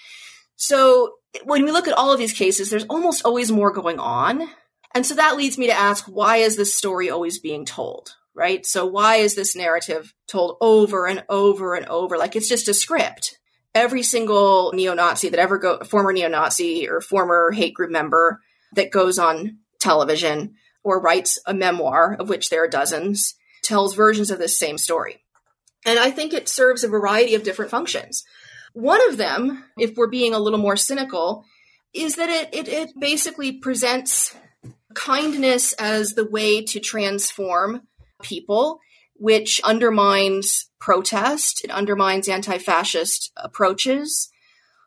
So 0.57 1.13
when 1.45 1.65
we 1.65 1.73
look 1.73 1.89
at 1.89 1.95
all 1.97 2.13
of 2.13 2.19
these 2.19 2.33
cases, 2.33 2.71
there's 2.71 2.87
almost 2.87 3.25
always 3.25 3.53
more 3.53 3.73
going 3.73 3.99
on. 3.99 4.49
And 4.95 5.05
so 5.05 5.15
that 5.15 5.37
leads 5.37 5.59
me 5.59 5.67
to 5.67 5.73
ask 5.79 6.05
why 6.07 6.39
is 6.39 6.57
this 6.57 6.75
story 6.75 7.11
always 7.11 7.39
being 7.39 7.65
told? 7.65 8.15
Right? 8.35 8.65
So 8.65 8.87
why 8.87 9.17
is 9.17 9.35
this 9.35 9.57
narrative 9.57 10.15
told 10.29 10.57
over 10.61 11.07
and 11.07 11.25
over 11.29 11.75
and 11.75 11.87
over? 11.87 12.17
Like 12.17 12.37
it's 12.37 12.49
just 12.49 12.69
a 12.69 12.75
script. 12.75 13.39
Every 13.75 14.03
single 14.03 14.73
neo 14.73 14.95
Nazi 14.95 15.29
that 15.29 15.41
ever 15.41 15.59
go, 15.59 15.81
former 15.81 16.13
neo 16.13 16.29
Nazi 16.29 16.89
or 16.89 17.01
former 17.01 17.51
hate 17.53 17.75
group 17.75 17.91
member 17.91 18.41
that 18.75 18.91
goes 18.91 19.19
on 19.19 19.59
television 19.81 20.55
or 20.83 21.01
writes 21.01 21.39
a 21.47 21.55
memoir, 21.55 22.17
of 22.19 22.29
which 22.29 22.49
there 22.49 22.65
are 22.65 22.69
dozens, 22.69 23.35
tells 23.63 23.95
versions 23.95 24.31
of 24.31 24.39
this 24.39 24.57
same 24.57 24.79
story. 24.79 25.23
And 25.85 25.99
I 25.99 26.11
think 26.11 26.33
it 26.33 26.49
serves 26.49 26.83
a 26.83 26.89
variety 26.89 27.35
of 27.35 27.43
different 27.43 27.71
functions. 27.71 28.25
One 28.73 29.07
of 29.09 29.17
them, 29.17 29.65
if 29.79 29.97
we're 29.97 30.09
being 30.09 30.35
a 30.35 30.39
little 30.39 30.59
more 30.59 30.77
cynical, 30.77 31.45
is 31.95 32.17
that 32.17 32.29
it, 32.29 32.49
it, 32.53 32.69
it 32.69 32.91
basically 32.99 33.53
presents 33.53 34.37
kindness 34.95 35.73
as 35.75 36.15
the 36.15 36.25
way 36.25 36.63
to 36.65 36.81
transform 36.81 37.83
people, 38.23 38.81
which 39.15 39.61
undermines 39.65 40.71
protest, 40.81 41.65
it 41.65 41.71
undermines 41.71 42.29
anti 42.29 42.59
fascist 42.59 43.33
approaches 43.37 44.31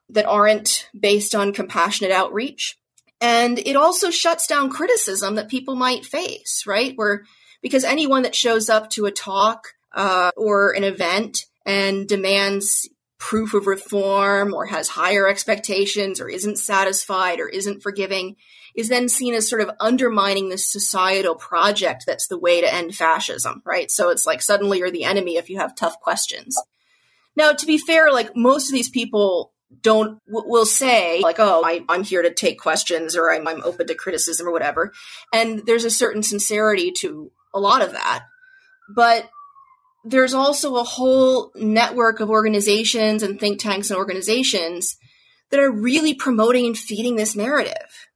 that 0.09 0.25
aren't 0.25 0.89
based 0.97 1.33
on 1.33 1.53
compassionate 1.53 2.11
outreach. 2.11 2.77
And 3.19 3.59
it 3.59 3.75
also 3.75 4.09
shuts 4.09 4.47
down 4.47 4.71
criticism 4.71 5.35
that 5.35 5.47
people 5.47 5.75
might 5.75 6.05
face, 6.05 6.63
right? 6.65 6.93
Where, 6.95 7.23
because 7.61 7.83
anyone 7.83 8.23
that 8.23 8.35
shows 8.35 8.69
up 8.69 8.89
to 8.91 9.05
a 9.05 9.11
talk 9.11 9.67
uh, 9.93 10.31
or 10.35 10.71
an 10.71 10.83
event 10.83 11.45
and 11.65 12.07
demands 12.07 12.89
proof 13.21 13.53
of 13.53 13.67
reform 13.67 14.51
or 14.51 14.65
has 14.65 14.89
higher 14.89 15.27
expectations 15.27 16.19
or 16.19 16.27
isn't 16.27 16.57
satisfied 16.57 17.39
or 17.39 17.47
isn't 17.47 17.83
forgiving 17.83 18.35
is 18.75 18.89
then 18.89 19.07
seen 19.07 19.35
as 19.35 19.47
sort 19.47 19.61
of 19.61 19.69
undermining 19.79 20.49
this 20.49 20.67
societal 20.67 21.35
project 21.35 22.03
that's 22.07 22.27
the 22.27 22.39
way 22.39 22.61
to 22.61 22.73
end 22.73 22.95
fascism, 22.95 23.61
right? 23.63 23.91
So 23.91 24.09
it's 24.09 24.25
like 24.25 24.41
suddenly 24.41 24.79
you're 24.79 24.89
the 24.89 25.03
enemy 25.03 25.37
if 25.37 25.51
you 25.51 25.59
have 25.59 25.75
tough 25.75 25.99
questions. 25.99 26.57
Now, 27.35 27.51
to 27.51 27.65
be 27.67 27.77
fair, 27.77 28.11
like 28.11 28.35
most 28.35 28.69
of 28.69 28.73
these 28.73 28.89
people 28.89 29.53
don't 29.83 30.19
will 30.27 30.65
say 30.65 31.21
like 31.21 31.39
oh 31.39 31.63
I, 31.63 31.79
am 31.87 32.03
here 32.03 32.21
to 32.21 32.33
take 32.33 32.59
questions 32.59 33.15
or 33.15 33.31
I'm, 33.31 33.47
I'm 33.47 33.63
open 33.63 33.87
to 33.87 33.95
criticism 33.95 34.45
or 34.45 34.51
whatever 34.51 34.91
and 35.31 35.65
there's 35.65 35.85
a 35.85 35.89
certain 35.89 36.23
sincerity 36.23 36.91
to 36.99 37.31
a 37.53 37.59
lot 37.61 37.81
of 37.81 37.93
that 37.93 38.23
but 38.93 39.29
there's 40.03 40.33
also 40.33 40.75
a 40.75 40.83
whole 40.83 41.51
network 41.55 42.19
of 42.19 42.29
organizations 42.29 43.23
and 43.23 43.39
think 43.39 43.59
tanks 43.59 43.89
and 43.89 43.97
organizations 43.97 44.97
that 45.51 45.59
are 45.59 45.71
really 45.71 46.13
promoting 46.13 46.65
and 46.65 46.77
feeding 46.77 47.15
this 47.15 47.35
narrative. 47.35 48.07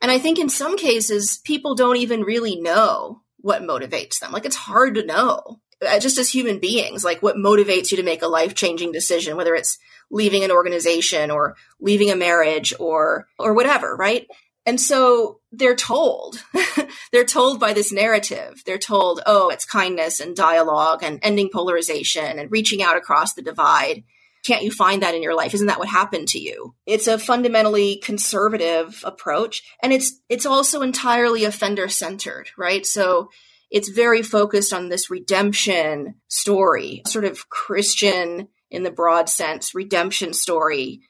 And 0.00 0.10
I 0.10 0.18
think 0.18 0.38
in 0.38 0.48
some 0.48 0.76
cases, 0.76 1.40
people 1.44 1.74
don't 1.74 1.98
even 1.98 2.22
really 2.22 2.56
know 2.60 3.22
what 3.38 3.62
motivates 3.62 4.20
them. 4.20 4.32
Like 4.32 4.46
it's 4.46 4.56
hard 4.56 4.94
to 4.94 5.04
know, 5.04 5.60
uh, 5.86 5.98
just 5.98 6.16
as 6.18 6.30
human 6.30 6.60
beings, 6.60 7.04
like 7.04 7.22
what 7.22 7.36
motivates 7.36 7.90
you 7.90 7.98
to 7.98 8.02
make 8.02 8.22
a 8.22 8.28
life 8.28 8.54
changing 8.54 8.92
decision, 8.92 9.36
whether 9.36 9.54
it's 9.54 9.78
leaving 10.10 10.44
an 10.44 10.50
organization 10.50 11.30
or 11.30 11.56
leaving 11.80 12.10
a 12.10 12.16
marriage 12.16 12.72
or, 12.78 13.26
or 13.38 13.52
whatever, 13.52 13.94
right? 13.94 14.26
And 14.66 14.80
so 14.80 15.40
they're 15.52 15.76
told, 15.76 16.42
they're 17.12 17.24
told 17.24 17.60
by 17.60 17.72
this 17.72 17.92
narrative. 17.92 18.62
They're 18.64 18.78
told, 18.78 19.20
oh, 19.26 19.50
it's 19.50 19.66
kindness 19.66 20.20
and 20.20 20.34
dialogue 20.34 21.02
and 21.02 21.18
ending 21.22 21.50
polarization 21.52 22.38
and 22.38 22.50
reaching 22.50 22.82
out 22.82 22.96
across 22.96 23.34
the 23.34 23.42
divide. 23.42 24.04
Can't 24.44 24.62
you 24.62 24.70
find 24.70 25.02
that 25.02 25.14
in 25.14 25.22
your 25.22 25.34
life? 25.34 25.54
Isn't 25.54 25.66
that 25.66 25.78
what 25.78 25.88
happened 25.88 26.28
to 26.28 26.38
you? 26.38 26.74
It's 26.86 27.06
a 27.06 27.18
fundamentally 27.18 27.96
conservative 27.96 29.00
approach. 29.04 29.62
And 29.82 29.92
it's, 29.92 30.20
it's 30.28 30.46
also 30.46 30.82
entirely 30.82 31.44
offender 31.44 31.88
centered, 31.88 32.50
right? 32.56 32.86
So 32.86 33.28
it's 33.70 33.88
very 33.88 34.22
focused 34.22 34.72
on 34.72 34.88
this 34.88 35.10
redemption 35.10 36.14
story, 36.28 37.02
sort 37.06 37.24
of 37.24 37.48
Christian 37.48 38.48
in 38.70 38.82
the 38.82 38.90
broad 38.90 39.28
sense, 39.28 39.74
redemption 39.74 40.32
story, 40.32 41.00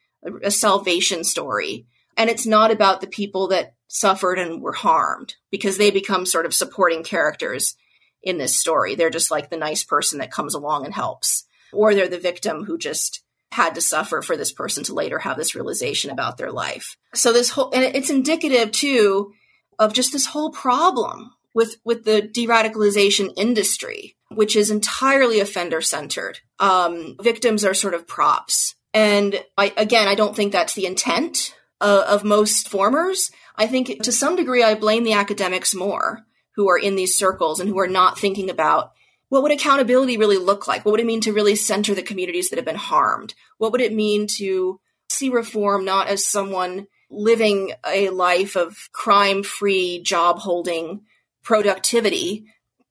a 0.42 0.50
salvation 0.50 1.24
story 1.24 1.86
and 2.16 2.30
it's 2.30 2.46
not 2.46 2.70
about 2.70 3.00
the 3.00 3.06
people 3.06 3.48
that 3.48 3.74
suffered 3.88 4.38
and 4.38 4.60
were 4.60 4.72
harmed 4.72 5.36
because 5.50 5.78
they 5.78 5.90
become 5.90 6.26
sort 6.26 6.46
of 6.46 6.54
supporting 6.54 7.04
characters 7.04 7.76
in 8.22 8.38
this 8.38 8.58
story. 8.58 8.94
They're 8.94 9.10
just 9.10 9.30
like 9.30 9.50
the 9.50 9.56
nice 9.56 9.84
person 9.84 10.18
that 10.18 10.32
comes 10.32 10.54
along 10.54 10.84
and 10.84 10.94
helps, 10.94 11.44
or 11.72 11.94
they're 11.94 12.08
the 12.08 12.18
victim 12.18 12.64
who 12.64 12.78
just 12.78 13.22
had 13.52 13.76
to 13.76 13.80
suffer 13.80 14.20
for 14.20 14.36
this 14.36 14.52
person 14.52 14.82
to 14.84 14.94
later 14.94 15.20
have 15.20 15.36
this 15.36 15.54
realization 15.54 16.10
about 16.10 16.38
their 16.38 16.50
life. 16.50 16.96
So 17.14 17.32
this 17.32 17.50
whole, 17.50 17.70
and 17.72 17.84
it's 17.84 18.10
indicative 18.10 18.72
too 18.72 19.32
of 19.78 19.92
just 19.92 20.12
this 20.12 20.26
whole 20.26 20.50
problem 20.50 21.32
with, 21.54 21.76
with 21.84 22.04
the 22.04 22.20
de-radicalization 22.20 23.32
industry, 23.36 24.16
which 24.30 24.56
is 24.56 24.70
entirely 24.70 25.38
offender 25.38 25.80
centered. 25.80 26.40
Um, 26.58 27.16
victims 27.20 27.64
are 27.64 27.74
sort 27.74 27.94
of 27.94 28.08
props. 28.08 28.74
And 28.92 29.44
I, 29.56 29.72
again, 29.76 30.08
I 30.08 30.16
don't 30.16 30.34
think 30.34 30.50
that's 30.50 30.74
the 30.74 30.86
intent 30.86 31.53
uh, 31.80 32.04
of 32.08 32.24
most 32.24 32.68
formers. 32.68 33.30
I 33.56 33.66
think 33.66 34.02
to 34.02 34.12
some 34.12 34.36
degree, 34.36 34.62
I 34.62 34.74
blame 34.74 35.04
the 35.04 35.12
academics 35.12 35.74
more 35.74 36.24
who 36.56 36.68
are 36.68 36.78
in 36.78 36.96
these 36.96 37.16
circles 37.16 37.60
and 37.60 37.68
who 37.68 37.78
are 37.78 37.88
not 37.88 38.18
thinking 38.18 38.50
about 38.50 38.92
what 39.28 39.42
would 39.42 39.52
accountability 39.52 40.16
really 40.16 40.38
look 40.38 40.68
like? 40.68 40.84
What 40.84 40.92
would 40.92 41.00
it 41.00 41.06
mean 41.06 41.22
to 41.22 41.32
really 41.32 41.56
center 41.56 41.94
the 41.94 42.02
communities 42.02 42.50
that 42.50 42.56
have 42.56 42.64
been 42.64 42.76
harmed? 42.76 43.34
What 43.58 43.72
would 43.72 43.80
it 43.80 43.92
mean 43.92 44.28
to 44.36 44.80
see 45.08 45.28
reform 45.28 45.84
not 45.84 46.06
as 46.06 46.24
someone 46.24 46.86
living 47.10 47.72
a 47.86 48.10
life 48.10 48.56
of 48.56 48.76
crime 48.92 49.42
free, 49.42 50.02
job 50.02 50.38
holding 50.38 51.02
productivity, 51.42 52.46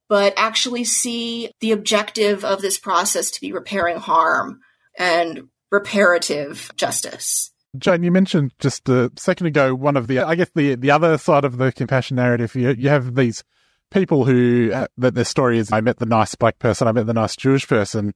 but 0.10 0.34
actually 0.36 0.84
see 0.84 1.50
the 1.60 1.72
objective 1.72 2.44
of 2.44 2.62
this 2.62 2.78
process 2.78 3.32
to 3.32 3.42
be 3.42 3.54
repairing 3.54 3.98
harm 3.98 4.60
and 4.98 5.48
reparative 5.72 6.72
justice. 6.76 7.53
Jane, 7.78 8.04
you 8.04 8.12
mentioned 8.12 8.54
just 8.60 8.88
a 8.88 9.12
second 9.18 9.48
ago 9.48 9.74
one 9.74 9.98
of 9.98 10.08
the, 10.08 10.20
I 10.20 10.36
guess 10.36 10.50
the 10.54 10.76
the 10.76 10.92
other 10.92 11.18
side 11.18 11.44
of 11.44 11.58
the 11.58 11.72
compassion 11.72 12.16
narrative. 12.16 12.56
You, 12.56 12.72
you 12.72 12.90
have 12.90 13.16
these 13.16 13.44
people 13.90 14.26
who 14.26 14.72
uh, 14.74 14.88
that 14.98 15.16
their 15.16 15.26
story 15.26 15.58
is, 15.58 15.72
I 15.72 15.82
met 15.82 15.98
the 15.98 16.06
nice 16.06 16.36
black 16.36 16.60
person, 16.60 16.88
I 16.88 16.92
met 16.92 17.08
the 17.08 17.14
nice 17.14 17.36
Jewish 17.36 17.68
person, 17.68 18.14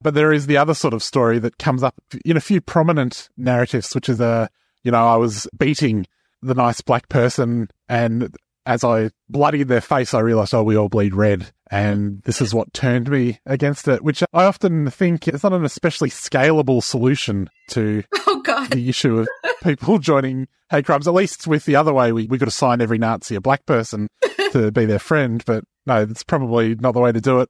but 0.00 0.14
there 0.14 0.32
is 0.32 0.46
the 0.46 0.56
other 0.56 0.74
sort 0.74 0.94
of 0.94 1.02
story 1.02 1.38
that 1.40 1.58
comes 1.58 1.82
up 1.82 1.94
in 2.24 2.36
a 2.36 2.40
few 2.40 2.60
prominent 2.60 3.28
narratives, 3.36 3.94
which 3.94 4.08
is 4.08 4.20
a, 4.20 4.48
you 4.84 4.92
know, 4.92 5.06
I 5.06 5.16
was 5.16 5.48
beating 5.56 6.06
the 6.42 6.54
nice 6.54 6.80
black 6.80 7.08
person 7.08 7.68
and 7.88 8.36
as 8.66 8.82
I 8.82 9.10
bloodied 9.28 9.68
their 9.68 9.80
face, 9.80 10.12
I 10.12 10.20
realized, 10.20 10.52
oh, 10.52 10.64
we 10.64 10.76
all 10.76 10.88
bleed 10.88 11.14
red. 11.14 11.52
And 11.70 12.20
this 12.22 12.40
is 12.40 12.52
what 12.52 12.74
turned 12.74 13.08
me 13.08 13.38
against 13.46 13.88
it, 13.88 14.02
which 14.02 14.22
I 14.32 14.44
often 14.44 14.90
think 14.90 15.28
is 15.28 15.44
not 15.44 15.52
an 15.52 15.64
especially 15.64 16.10
scalable 16.10 16.82
solution 16.82 17.48
to 17.70 18.02
oh, 18.26 18.42
God. 18.42 18.70
the 18.70 18.88
issue 18.88 19.20
of 19.20 19.28
people 19.62 19.98
joining 20.00 20.48
hate 20.70 20.84
crimes. 20.84 21.06
At 21.06 21.14
least 21.14 21.46
with 21.46 21.64
the 21.64 21.76
other 21.76 21.94
way, 21.94 22.12
we, 22.12 22.26
we 22.26 22.38
could 22.38 22.48
assign 22.48 22.80
every 22.80 22.98
Nazi 22.98 23.36
a 23.36 23.40
black 23.40 23.64
person 23.66 24.08
to 24.50 24.72
be 24.72 24.84
their 24.84 24.98
friend. 24.98 25.42
But 25.46 25.64
no, 25.86 26.04
that's 26.04 26.24
probably 26.24 26.74
not 26.74 26.92
the 26.92 27.00
way 27.00 27.12
to 27.12 27.20
do 27.20 27.40
it. 27.40 27.48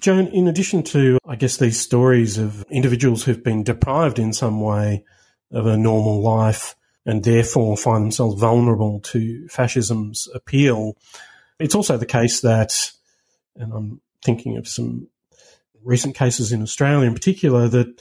Joan, 0.00 0.28
in 0.28 0.48
addition 0.48 0.82
to, 0.84 1.18
I 1.26 1.36
guess, 1.36 1.56
these 1.56 1.80
stories 1.80 2.38
of 2.38 2.64
individuals 2.70 3.24
who've 3.24 3.42
been 3.42 3.64
deprived 3.64 4.18
in 4.18 4.32
some 4.32 4.60
way 4.60 5.04
of 5.50 5.66
a 5.66 5.76
normal 5.76 6.22
life 6.22 6.76
and 7.04 7.24
therefore 7.24 7.76
find 7.76 8.04
themselves 8.04 8.40
vulnerable 8.40 9.00
to 9.00 9.46
fascism's 9.48 10.28
appeal, 10.34 10.96
it's 11.58 11.74
also 11.74 11.96
the 11.96 12.06
case 12.06 12.40
that, 12.40 12.92
and 13.56 13.72
I'm 13.72 14.00
thinking 14.24 14.56
of 14.56 14.68
some 14.68 15.08
recent 15.84 16.14
cases 16.14 16.52
in 16.52 16.62
Australia 16.62 17.06
in 17.06 17.14
particular, 17.14 17.68
that 17.68 18.00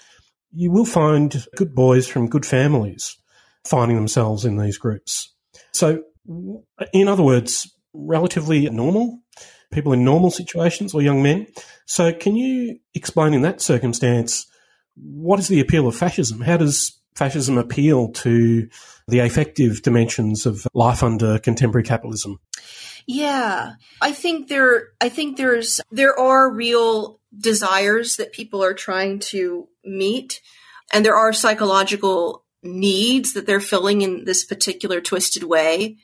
you 0.54 0.72
will 0.72 0.86
find 0.86 1.46
good 1.56 1.74
boys 1.74 2.08
from 2.08 2.30
good 2.30 2.46
families 2.46 3.18
finding 3.66 3.98
themselves 3.98 4.46
in 4.46 4.58
these 4.58 4.78
groups. 4.78 5.34
So, 5.72 6.04
in 6.94 7.08
other 7.08 7.24
words, 7.24 7.74
relatively 7.94 8.70
normal 8.70 9.20
people 9.72 9.94
in 9.94 10.04
normal 10.04 10.32
situations 10.32 10.94
or 10.94 11.02
young 11.02 11.24
men. 11.24 11.48
So, 11.86 12.14
can 12.14 12.36
you 12.36 12.80
explain 12.94 13.34
in 13.34 13.42
that 13.42 13.62
circumstance 13.62 14.46
what 14.96 15.40
is 15.40 15.48
the 15.48 15.62
appeal 15.62 15.88
of 15.88 15.96
fascism? 15.96 16.42
How 16.42 16.58
does 16.58 17.00
fascism 17.16 17.58
appeal 17.58 18.10
to 18.10 18.68
the 19.08 19.20
affective 19.20 19.82
dimensions 19.82 20.46
of 20.46 20.68
life 20.74 21.04
under 21.04 21.40
contemporary 21.40 21.84
capitalism? 21.84 22.40
Yeah, 23.08 23.74
I 24.02 24.12
think 24.12 24.48
there. 24.48 24.90
I 25.02 25.10
think 25.10 25.38
there's 25.38 25.82
there 25.92 26.18
are 26.18 26.52
real 26.52 27.20
desires 27.38 28.18
that 28.18 28.34
people 28.34 28.64
are 28.64 28.74
trying 28.74 29.20
to 29.20 29.68
meet, 29.84 30.42
and 30.94 31.04
there 31.04 31.16
are 31.16 31.34
psychological 31.34 32.46
needs 32.64 33.34
that 33.34 33.48
they're 33.48 33.60
filling 33.60 34.02
in 34.02 34.26
this 34.26 34.46
particular 34.46 35.02
twisted 35.02 35.44
way. 35.44 35.98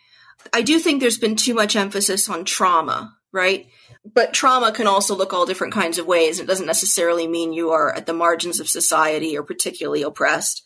I 0.51 0.63
do 0.63 0.79
think 0.79 1.01
there's 1.01 1.19
been 1.19 1.35
too 1.35 1.53
much 1.53 1.75
emphasis 1.75 2.29
on 2.29 2.45
trauma 2.45 3.17
right? 3.31 3.67
But 4.03 4.33
trauma 4.33 4.71
can 4.71 4.87
also 4.87 5.15
look 5.15 5.33
all 5.33 5.45
different 5.45 5.73
kinds 5.73 5.97
of 5.97 6.07
ways. 6.07 6.39
It 6.39 6.47
doesn't 6.47 6.65
necessarily 6.65 7.27
mean 7.27 7.53
you 7.53 7.71
are 7.71 7.93
at 7.93 8.05
the 8.05 8.13
margins 8.13 8.59
of 8.59 8.69
society 8.69 9.37
or 9.37 9.43
particularly 9.43 10.01
oppressed 10.01 10.63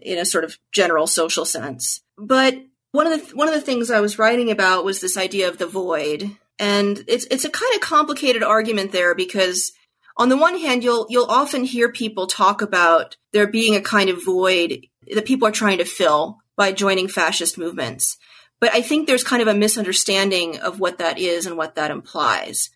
in 0.00 0.18
a 0.18 0.24
sort 0.24 0.44
of 0.44 0.58
general 0.72 1.06
social 1.06 1.44
sense. 1.44 2.02
But 2.16 2.56
one 2.92 3.06
of 3.06 3.28
the 3.28 3.36
one 3.36 3.48
of 3.48 3.54
the 3.54 3.60
things 3.60 3.90
I 3.90 4.00
was 4.00 4.18
writing 4.18 4.50
about 4.50 4.84
was 4.84 5.00
this 5.00 5.16
idea 5.16 5.48
of 5.48 5.58
the 5.58 5.66
void, 5.66 6.30
and 6.58 7.02
it's 7.08 7.26
it's 7.30 7.44
a 7.44 7.50
kind 7.50 7.74
of 7.74 7.80
complicated 7.80 8.42
argument 8.42 8.92
there 8.92 9.14
because 9.14 9.72
on 10.16 10.28
the 10.28 10.36
one 10.36 10.58
hand 10.58 10.84
you'll 10.84 11.06
you'll 11.08 11.30
often 11.30 11.64
hear 11.64 11.90
people 11.90 12.26
talk 12.26 12.62
about 12.62 13.16
there 13.32 13.46
being 13.46 13.74
a 13.74 13.80
kind 13.80 14.10
of 14.10 14.24
void 14.24 14.86
that 15.14 15.26
people 15.26 15.48
are 15.48 15.52
trying 15.52 15.78
to 15.78 15.84
fill 15.84 16.38
by 16.56 16.72
joining 16.72 17.08
fascist 17.08 17.58
movements. 17.58 18.18
But 18.60 18.72
I 18.72 18.82
think 18.82 19.06
there's 19.06 19.24
kind 19.24 19.42
of 19.42 19.48
a 19.48 19.54
misunderstanding 19.54 20.60
of 20.60 20.78
what 20.78 20.98
that 20.98 21.18
is 21.18 21.46
and 21.46 21.56
what 21.56 21.74
that 21.74 21.90
implies. 21.90 22.70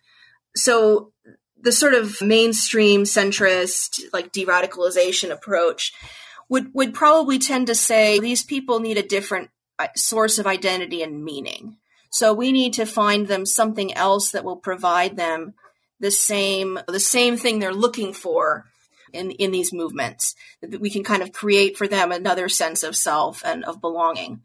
So 0.55 1.13
the 1.61 1.71
sort 1.71 1.93
of 1.93 2.21
mainstream 2.21 3.03
centrist, 3.03 4.01
like 4.11 4.31
de-radicalization 4.31 5.31
approach 5.31 5.93
would, 6.49 6.73
would 6.73 6.93
probably 6.93 7.39
tend 7.39 7.67
to 7.67 7.75
say 7.75 8.19
these 8.19 8.43
people 8.43 8.79
need 8.79 8.97
a 8.97 9.03
different 9.03 9.49
uh, 9.79 9.87
source 9.95 10.39
of 10.39 10.47
identity 10.47 11.01
and 11.01 11.23
meaning. 11.23 11.77
So 12.09 12.33
we 12.33 12.51
need 12.51 12.73
to 12.73 12.85
find 12.85 13.27
them 13.27 13.45
something 13.45 13.93
else 13.93 14.31
that 14.31 14.45
will 14.45 14.57
provide 14.57 15.17
them 15.17 15.53
the 15.99 16.11
same, 16.11 16.79
the 16.87 16.99
same 16.99 17.37
thing 17.37 17.59
they're 17.59 17.73
looking 17.73 18.13
for 18.13 18.65
in, 19.13 19.31
in 19.31 19.51
these 19.51 19.73
movements. 19.73 20.35
That 20.61 20.79
we 20.79 20.89
can 20.89 21.03
kind 21.03 21.21
of 21.21 21.31
create 21.31 21.77
for 21.77 21.87
them 21.87 22.11
another 22.11 22.49
sense 22.49 22.83
of 22.83 22.95
self 22.95 23.43
and 23.45 23.63
of 23.65 23.81
belonging. 23.81 24.41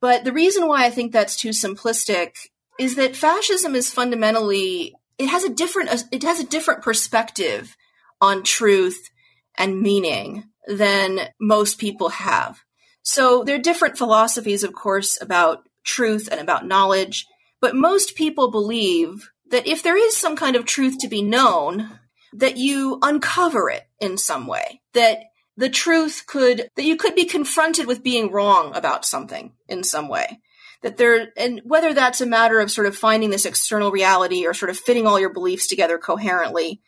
But 0.00 0.24
the 0.24 0.32
reason 0.32 0.66
why 0.66 0.84
I 0.84 0.90
think 0.90 1.12
that's 1.12 1.36
too 1.36 1.50
simplistic 1.50 2.32
is 2.78 2.96
that 2.96 3.16
fascism 3.16 3.74
is 3.74 3.92
fundamentally 3.92 4.94
it 5.18 5.28
has 5.28 5.44
a 5.44 5.48
different 5.48 6.04
it 6.12 6.22
has 6.22 6.40
a 6.40 6.46
different 6.46 6.82
perspective 6.82 7.76
on 8.20 8.42
truth 8.42 9.10
and 9.56 9.80
meaning 9.80 10.44
than 10.66 11.20
most 11.40 11.78
people 11.78 12.10
have. 12.10 12.60
So 13.02 13.44
there 13.44 13.54
are 13.54 13.60
different 13.62 13.98
philosophies, 13.98 14.64
of 14.64 14.72
course, 14.72 15.20
about 15.20 15.68
truth 15.84 16.28
and 16.30 16.40
about 16.40 16.66
knowledge, 16.66 17.26
but 17.60 17.76
most 17.76 18.16
people 18.16 18.50
believe 18.50 19.30
that 19.50 19.66
if 19.66 19.82
there 19.82 19.96
is 19.96 20.16
some 20.16 20.36
kind 20.36 20.56
of 20.56 20.64
truth 20.64 20.98
to 20.98 21.08
be 21.08 21.22
known, 21.22 21.98
that 22.32 22.56
you 22.56 22.98
uncover 23.02 23.70
it 23.70 23.84
in 24.00 24.18
some 24.18 24.46
way, 24.46 24.80
that 24.92 25.20
the 25.56 25.70
truth 25.70 26.24
could, 26.26 26.68
that 26.76 26.84
you 26.84 26.96
could 26.96 27.14
be 27.14 27.24
confronted 27.24 27.86
with 27.86 28.02
being 28.02 28.30
wrong 28.30 28.74
about 28.74 29.04
something 29.06 29.52
in 29.68 29.84
some 29.84 30.08
way. 30.08 30.40
That 30.82 30.98
there, 30.98 31.28
and 31.36 31.62
whether 31.64 31.94
that's 31.94 32.20
a 32.20 32.26
matter 32.26 32.60
of 32.60 32.70
sort 32.70 32.86
of 32.86 32.96
finding 32.96 33.30
this 33.30 33.46
external 33.46 33.90
reality 33.90 34.46
or 34.46 34.52
sort 34.52 34.70
of 34.70 34.76
fitting 34.76 35.06
all 35.06 35.18
your 35.18 35.32
beliefs 35.32 35.66
together 35.66 35.96
coherently, 35.96 36.82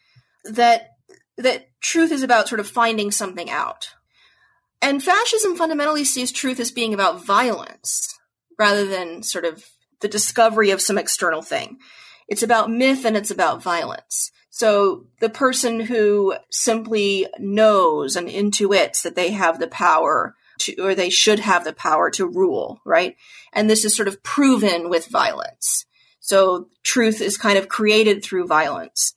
that, 0.45 0.91
that 1.38 1.68
truth 1.81 2.12
is 2.12 2.22
about 2.22 2.48
sort 2.48 2.61
of 2.61 2.68
finding 2.68 3.11
something 3.11 3.48
out. 3.48 3.90
And 4.81 5.03
fascism 5.03 5.57
fundamentally 5.57 6.05
sees 6.05 6.31
truth 6.31 6.61
as 6.61 6.70
being 6.70 6.94
about 6.94 7.24
violence 7.24 8.16
rather 8.59 8.87
than 8.87 9.22
sort 9.22 9.44
of 9.44 9.64
the 10.01 10.09
discovery 10.09 10.70
of 10.70 10.81
some 10.81 10.98
external 10.98 11.42
thing. 11.42 11.79
It's 12.29 12.42
about 12.42 12.70
myth 12.70 13.05
and 13.05 13.16
it's 13.16 13.31
about 13.31 13.62
violence. 13.62 14.31
So 14.51 15.07
the 15.20 15.31
person 15.31 15.81
who 15.81 16.35
simply 16.51 17.27
knows 17.38 18.16
and 18.16 18.29
intuits 18.29 19.03
that 19.03 19.14
they 19.14 19.31
have 19.31 19.59
the 19.59 19.68
power 19.68 20.35
to, 20.61 20.77
or 20.83 20.94
they 20.94 21.11
should 21.11 21.38
have 21.38 21.64
the 21.64 21.72
power 21.72 22.11
to 22.11 22.27
rule, 22.27 22.81
right? 22.85 23.16
And 23.53 23.70
this 23.70 23.85
is 23.85 23.94
sort 23.94 24.09
of 24.09 24.22
proven 24.22 24.90
with 24.90 25.07
violence. 25.07 25.87
So 26.20 26.68
truth 26.83 27.20
is 27.20 27.38
kind 27.38 27.57
of 27.57 27.68
created 27.68 28.22
through 28.22 28.46
violence. 28.46 29.14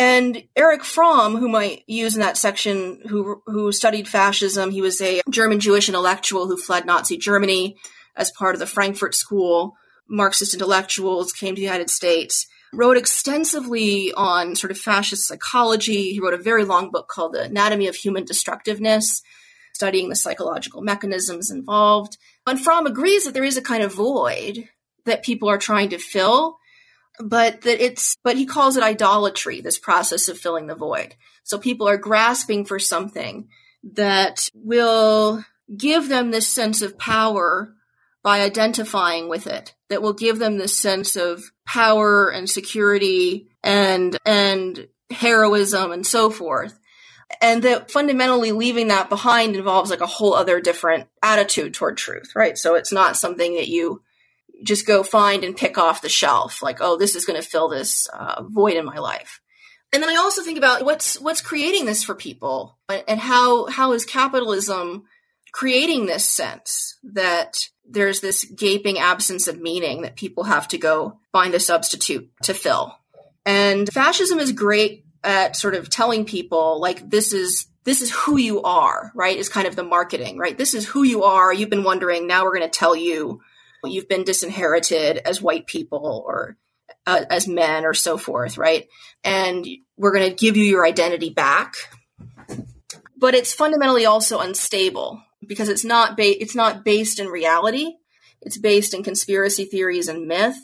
And 0.00 0.44
Erich 0.56 0.82
Fromm, 0.82 1.36
whom 1.36 1.54
I 1.54 1.82
use 1.86 2.14
in 2.14 2.22
that 2.22 2.38
section, 2.38 3.02
who, 3.06 3.42
who 3.44 3.70
studied 3.70 4.08
fascism, 4.08 4.70
he 4.70 4.80
was 4.80 4.98
a 5.02 5.20
German 5.28 5.60
Jewish 5.60 5.90
intellectual 5.90 6.46
who 6.46 6.56
fled 6.56 6.86
Nazi 6.86 7.18
Germany 7.18 7.76
as 8.16 8.30
part 8.30 8.54
of 8.54 8.60
the 8.60 8.66
Frankfurt 8.66 9.14
School. 9.14 9.76
Marxist 10.08 10.54
intellectuals 10.54 11.34
came 11.34 11.54
to 11.54 11.60
the 11.60 11.66
United 11.66 11.90
States 11.90 12.46
wrote 12.72 12.96
extensively 12.96 14.10
on 14.14 14.56
sort 14.56 14.70
of 14.70 14.78
fascist 14.78 15.26
psychology. 15.26 16.12
He 16.12 16.20
wrote 16.20 16.32
a 16.32 16.38
very 16.38 16.64
long 16.64 16.90
book 16.90 17.08
called 17.08 17.34
The 17.34 17.42
Anatomy 17.42 17.86
of 17.88 17.96
Human 17.96 18.24
Destructiveness, 18.24 19.22
studying 19.74 20.08
the 20.08 20.16
psychological 20.16 20.80
mechanisms 20.80 21.50
involved. 21.50 22.16
And 22.46 22.58
Fromm 22.58 22.86
agrees 22.86 23.24
that 23.24 23.34
there 23.34 23.44
is 23.44 23.58
a 23.58 23.62
kind 23.62 23.82
of 23.82 23.92
void 23.92 24.68
that 25.04 25.24
people 25.24 25.50
are 25.50 25.58
trying 25.58 25.90
to 25.90 25.98
fill, 25.98 26.59
but 27.22 27.62
that 27.62 27.84
it's, 27.84 28.16
but 28.22 28.36
he 28.36 28.46
calls 28.46 28.76
it 28.76 28.82
idolatry, 28.82 29.60
this 29.60 29.78
process 29.78 30.28
of 30.28 30.38
filling 30.38 30.66
the 30.66 30.74
void. 30.74 31.14
So 31.44 31.58
people 31.58 31.88
are 31.88 31.96
grasping 31.96 32.64
for 32.64 32.78
something 32.78 33.48
that 33.94 34.48
will 34.54 35.44
give 35.76 36.08
them 36.08 36.30
this 36.30 36.48
sense 36.48 36.82
of 36.82 36.98
power 36.98 37.74
by 38.22 38.40
identifying 38.40 39.28
with 39.28 39.46
it 39.46 39.74
that 39.88 40.02
will 40.02 40.12
give 40.12 40.38
them 40.38 40.58
this 40.58 40.76
sense 40.76 41.16
of 41.16 41.52
power 41.66 42.28
and 42.28 42.48
security 42.48 43.48
and 43.62 44.16
and 44.26 44.88
heroism 45.10 45.90
and 45.92 46.06
so 46.06 46.30
forth 46.30 46.78
and 47.40 47.62
that 47.62 47.90
fundamentally 47.90 48.52
leaving 48.52 48.88
that 48.88 49.08
behind 49.08 49.56
involves 49.56 49.90
like 49.90 50.00
a 50.00 50.06
whole 50.06 50.34
other 50.34 50.60
different 50.60 51.08
attitude 51.22 51.74
toward 51.74 51.96
truth 51.96 52.32
right 52.36 52.58
so 52.58 52.74
it's 52.74 52.92
not 52.92 53.16
something 53.16 53.54
that 53.54 53.68
you 53.68 54.02
just 54.62 54.86
go 54.86 55.02
find 55.02 55.44
and 55.44 55.56
pick 55.56 55.78
off 55.78 56.02
the 56.02 56.08
shelf 56.08 56.62
like 56.62 56.78
oh 56.80 56.96
this 56.96 57.14
is 57.14 57.24
going 57.24 57.40
to 57.40 57.46
fill 57.46 57.68
this 57.68 58.06
uh, 58.12 58.42
void 58.42 58.76
in 58.76 58.84
my 58.84 58.98
life 58.98 59.40
and 59.92 60.02
then 60.02 60.10
i 60.10 60.16
also 60.16 60.42
think 60.42 60.58
about 60.58 60.84
what's 60.84 61.20
what's 61.20 61.40
creating 61.40 61.86
this 61.86 62.04
for 62.04 62.14
people 62.14 62.78
and 63.08 63.20
how 63.20 63.66
how 63.66 63.92
is 63.92 64.04
capitalism 64.04 65.04
creating 65.52 66.06
this 66.06 66.24
sense 66.24 66.98
that 67.02 67.68
there's 67.88 68.20
this 68.20 68.44
gaping 68.44 68.98
absence 68.98 69.48
of 69.48 69.60
meaning 69.60 70.02
that 70.02 70.16
people 70.16 70.44
have 70.44 70.68
to 70.68 70.78
go 70.78 71.18
find 71.32 71.54
a 71.54 71.60
substitute 71.60 72.30
to 72.44 72.54
fill. 72.54 72.96
And 73.44 73.92
fascism 73.92 74.38
is 74.38 74.52
great 74.52 75.04
at 75.24 75.56
sort 75.56 75.74
of 75.74 75.90
telling 75.90 76.24
people 76.24 76.80
like 76.80 77.08
this 77.08 77.32
is 77.32 77.66
this 77.84 78.02
is 78.02 78.12
who 78.12 78.36
you 78.36 78.62
are, 78.62 79.10
right? 79.14 79.36
Is 79.36 79.48
kind 79.48 79.66
of 79.66 79.74
the 79.74 79.82
marketing, 79.82 80.38
right? 80.38 80.56
This 80.56 80.74
is 80.74 80.86
who 80.86 81.02
you 81.02 81.24
are. 81.24 81.52
You've 81.52 81.70
been 81.70 81.82
wondering, 81.82 82.26
now 82.26 82.44
we're 82.44 82.56
going 82.56 82.70
to 82.70 82.78
tell 82.78 82.94
you 82.94 83.40
you've 83.84 84.08
been 84.08 84.24
disinherited 84.24 85.18
as 85.18 85.40
white 85.42 85.66
people 85.66 86.24
or 86.26 86.56
uh, 87.06 87.24
as 87.30 87.48
men 87.48 87.84
or 87.84 87.94
so 87.94 88.18
forth, 88.18 88.58
right? 88.58 88.88
And 89.24 89.66
we're 89.96 90.12
going 90.12 90.28
to 90.28 90.36
give 90.36 90.56
you 90.56 90.64
your 90.64 90.84
identity 90.84 91.30
back. 91.30 91.74
But 93.16 93.34
it's 93.34 93.52
fundamentally 93.52 94.06
also 94.06 94.38
unstable, 94.38 95.22
because 95.46 95.68
it's 95.68 95.84
not 95.84 96.16
ba- 96.16 96.40
it's 96.40 96.54
not 96.54 96.84
based 96.84 97.18
in 97.18 97.28
reality. 97.28 97.96
It's 98.40 98.58
based 98.58 98.94
in 98.94 99.02
conspiracy 99.02 99.64
theories 99.64 100.08
and 100.08 100.26
myth. 100.26 100.56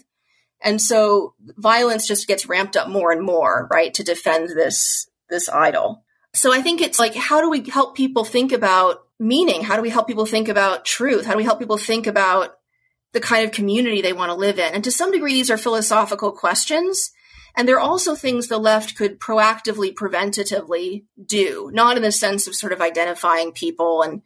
And 0.63 0.81
so 0.81 1.35
violence 1.59 2.09
just 2.09 2.27
gets 2.27 2.49
ramped 2.49 2.77
up 2.77 2.89
more 2.89 3.13
and 3.13 3.23
more, 3.23 3.69
right, 3.71 3.93
to 3.95 4.03
defend 4.03 4.49
this 4.49 5.09
this 5.29 5.49
idol. 5.49 6.03
So 6.33 6.53
I 6.53 6.63
think 6.63 6.81
it's 6.81 6.99
like 6.99 7.15
how 7.15 7.41
do 7.41 7.51
we 7.51 7.69
help 7.69 7.95
people 7.95 8.25
think 8.25 8.53
about 8.53 9.01
meaning? 9.19 9.63
How 9.63 9.77
do 9.77 9.83
we 9.83 9.91
help 9.91 10.07
people 10.07 10.27
think 10.27 10.49
about 10.49 10.85
truth? 10.87 11.27
How 11.27 11.33
do 11.33 11.39
we 11.39 11.45
help 11.45 11.59
people 11.59 11.79
think 11.79 12.07
about 12.07 12.55
the 13.13 13.21
kind 13.21 13.45
of 13.45 13.53
community 13.53 14.03
they 14.03 14.13
want 14.13 14.31
to 14.31 14.35
live 14.35 14.59
in? 14.59 14.75
And 14.75 14.85
to 14.85 14.91
some 14.91 15.13
degree 15.13 15.35
these 15.35 15.51
are 15.51 15.59
philosophical 15.59 16.33
questions. 16.33 17.11
And 17.59 17.67
they're 17.67 17.81
also 17.81 18.15
things 18.15 18.49
the 18.49 18.59
left 18.59 18.97
could 18.97 19.19
proactively, 19.19 19.95
preventatively 19.95 21.05
do, 21.25 21.71
not 21.73 21.97
in 21.97 22.03
the 22.03 22.13
sense 22.13 22.47
of 22.47 22.55
sort 22.55 22.75
of 22.75 22.83
identifying 22.83 23.53
people 23.53 24.03
and 24.03 24.21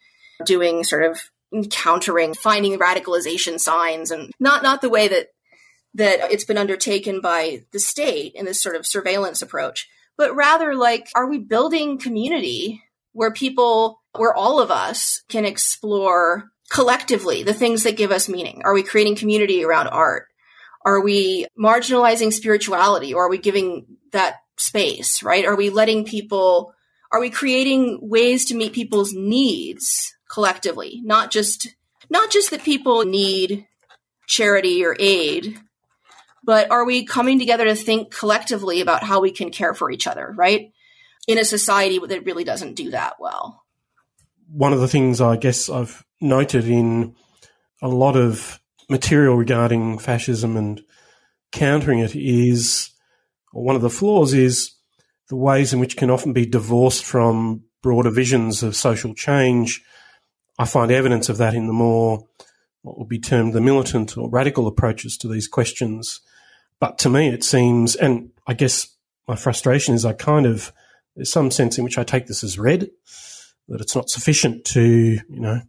doing 0.44 0.82
sort 0.82 1.04
of 1.04 1.20
encountering, 1.54 2.34
finding 2.34 2.76
radicalization 2.76 3.60
signs 3.60 4.10
and 4.10 4.32
not, 4.40 4.64
not 4.64 4.80
the 4.80 4.88
way 4.88 5.06
that, 5.06 5.28
that 5.94 6.32
it's 6.32 6.44
been 6.44 6.58
undertaken 6.58 7.20
by 7.20 7.62
the 7.72 7.78
state 7.78 8.32
in 8.34 8.46
this 8.46 8.60
sort 8.60 8.74
of 8.74 8.86
surveillance 8.86 9.42
approach, 9.42 9.88
but 10.16 10.34
rather 10.34 10.74
like, 10.74 11.08
are 11.14 11.28
we 11.28 11.38
building 11.38 11.98
community 11.98 12.82
where 13.12 13.32
people, 13.32 14.02
where 14.16 14.34
all 14.34 14.60
of 14.60 14.72
us 14.72 15.22
can 15.28 15.44
explore 15.44 16.50
collectively 16.70 17.42
the 17.42 17.52
things 17.52 17.82
that 17.82 17.96
give 17.96 18.12
us 18.12 18.28
meaning? 18.28 18.62
Are 18.64 18.72
we 18.72 18.82
creating 18.82 19.16
community 19.16 19.64
around 19.64 19.88
art? 19.88 20.28
Are 20.86 21.02
we 21.02 21.46
marginalizing 21.58 22.32
spirituality 22.32 23.12
or 23.12 23.26
are 23.26 23.30
we 23.30 23.38
giving 23.38 23.98
that 24.12 24.36
space, 24.56 25.22
right? 25.22 25.44
Are 25.44 25.56
we 25.56 25.68
letting 25.68 26.04
people, 26.04 26.72
are 27.12 27.20
we 27.20 27.28
creating 27.28 27.98
ways 28.00 28.46
to 28.46 28.54
meet 28.54 28.72
people's 28.72 29.12
needs 29.12 30.14
collectively? 30.30 31.00
Not 31.04 31.30
just, 31.30 31.68
not 32.08 32.30
just 32.30 32.50
that 32.50 32.62
people 32.62 33.04
need 33.04 33.66
charity 34.26 34.84
or 34.84 34.96
aid, 34.98 35.58
but 36.44 36.70
are 36.70 36.84
we 36.84 37.04
coming 37.04 37.38
together 37.38 37.64
to 37.64 37.74
think 37.74 38.14
collectively 38.14 38.80
about 38.80 39.02
how 39.02 39.20
we 39.20 39.32
can 39.32 39.50
care 39.50 39.74
for 39.74 39.90
each 39.90 40.06
other, 40.06 40.32
right? 40.36 40.72
In 41.26 41.36
a 41.36 41.44
society 41.44 41.98
that 41.98 42.24
really 42.24 42.44
doesn't 42.44 42.74
do 42.74 42.92
that 42.92 43.16
well. 43.20 43.64
One 44.52 44.72
of 44.72 44.80
the 44.80 44.88
things 44.88 45.20
I 45.20 45.36
guess 45.36 45.68
I've 45.68 46.04
noted 46.20 46.66
in 46.66 47.14
a 47.82 47.88
lot 47.88 48.16
of 48.16 48.60
material 48.88 49.36
regarding 49.36 49.98
fascism 49.98 50.56
and 50.56 50.82
countering 51.52 52.00
it 52.00 52.14
is, 52.14 52.90
or 53.52 53.64
one 53.64 53.76
of 53.76 53.82
the 53.82 53.90
flaws 53.90 54.34
is 54.34 54.72
the 55.28 55.36
ways 55.36 55.72
in 55.72 55.80
which 55.80 55.96
can 55.96 56.10
often 56.10 56.32
be 56.32 56.44
divorced 56.44 57.04
from 57.04 57.62
broader 57.82 58.10
visions 58.10 58.62
of 58.62 58.76
social 58.76 59.14
change. 59.14 59.82
I 60.58 60.64
find 60.64 60.90
evidence 60.90 61.28
of 61.28 61.38
that 61.38 61.54
in 61.54 61.66
the 61.66 61.72
more, 61.72 62.26
what 62.82 62.98
would 62.98 63.08
be 63.08 63.18
termed 63.18 63.52
the 63.52 63.60
militant 63.60 64.16
or 64.16 64.28
radical 64.28 64.66
approaches 64.66 65.16
to 65.18 65.28
these 65.28 65.48
questions. 65.48 66.20
But 66.80 66.98
to 66.98 67.08
me, 67.08 67.28
it 67.28 67.44
seems, 67.44 67.94
and 67.94 68.30
I 68.46 68.54
guess 68.54 68.88
my 69.28 69.36
frustration 69.36 69.94
is 69.94 70.04
I 70.04 70.12
kind 70.12 70.46
of, 70.46 70.72
there's 71.14 71.30
some 71.30 71.50
sense 71.50 71.78
in 71.78 71.84
which 71.84 71.98
I 71.98 72.04
take 72.04 72.26
this 72.26 72.42
as 72.42 72.58
read, 72.58 72.90
that 73.68 73.80
it's 73.80 73.94
not 73.94 74.10
sufficient 74.10 74.64
to, 74.66 74.82
you 74.82 75.40
know, 75.40 75.60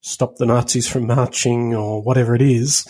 stop 0.00 0.36
the 0.36 0.46
Nazis 0.46 0.88
from 0.88 1.06
marching 1.06 1.74
or 1.74 2.02
whatever 2.02 2.34
it 2.34 2.42
is. 2.42 2.86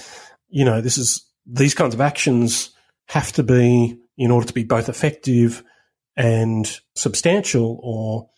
You 0.48 0.64
know, 0.64 0.80
this 0.80 0.98
is, 0.98 1.26
these 1.46 1.74
kinds 1.74 1.94
of 1.94 2.00
actions 2.00 2.70
have 3.08 3.32
to 3.32 3.42
be, 3.42 3.98
in 4.18 4.30
order 4.30 4.46
to 4.46 4.52
be 4.52 4.64
both 4.64 4.88
effective 4.88 5.62
and 6.16 6.80
substantial 6.94 7.78
or, 7.82 8.28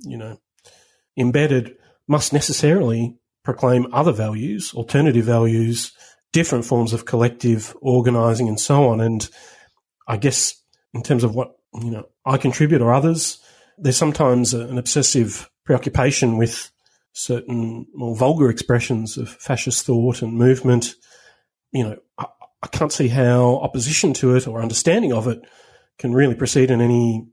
you 0.00 0.16
know, 0.16 0.38
embedded, 1.16 1.76
must 2.08 2.32
necessarily 2.32 3.16
proclaim 3.44 3.86
other 3.92 4.12
values, 4.12 4.74
alternative 4.74 5.24
values, 5.24 5.92
different 6.32 6.64
forms 6.64 6.92
of 6.92 7.06
collective 7.06 7.76
organizing 7.80 8.48
and 8.48 8.60
so 8.60 8.88
on. 8.88 9.00
And 9.00 9.28
I 10.06 10.16
guess 10.16 10.60
in 10.92 11.02
terms 11.02 11.24
of 11.24 11.34
what, 11.34 11.56
you 11.74 11.90
know, 11.90 12.06
I 12.24 12.36
contribute 12.36 12.82
or 12.82 12.92
others, 12.92 13.38
there's 13.78 13.96
sometimes 13.96 14.54
an 14.54 14.76
obsessive 14.76 15.50
preoccupation 15.64 16.36
with 16.36 16.70
certain 17.12 17.86
more 17.94 18.16
vulgar 18.16 18.50
expressions 18.50 19.16
of 19.16 19.28
fascist 19.28 19.84
thought 19.84 20.22
and 20.22 20.32
movement. 20.34 20.94
You 21.72 21.84
know, 21.84 21.96
I, 22.18 22.26
I 22.62 22.66
can't 22.68 22.92
see 22.92 23.08
how 23.08 23.56
opposition 23.56 24.12
to 24.14 24.36
it 24.36 24.46
or 24.46 24.62
understanding 24.62 25.12
of 25.12 25.26
it 25.26 25.40
can 25.98 26.12
really 26.12 26.34
proceed 26.34 26.70
in 26.70 26.80
any 26.80 27.26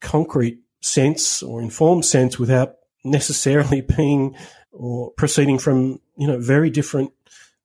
concrete 0.00 0.60
sense 0.82 1.42
or 1.42 1.60
informed 1.60 2.04
sense 2.04 2.38
without 2.38 2.74
necessarily 3.04 3.80
being 3.96 4.36
or 4.72 5.10
proceeding 5.12 5.58
from, 5.58 6.00
you 6.16 6.26
know, 6.26 6.38
very 6.38 6.70
different 6.70 7.12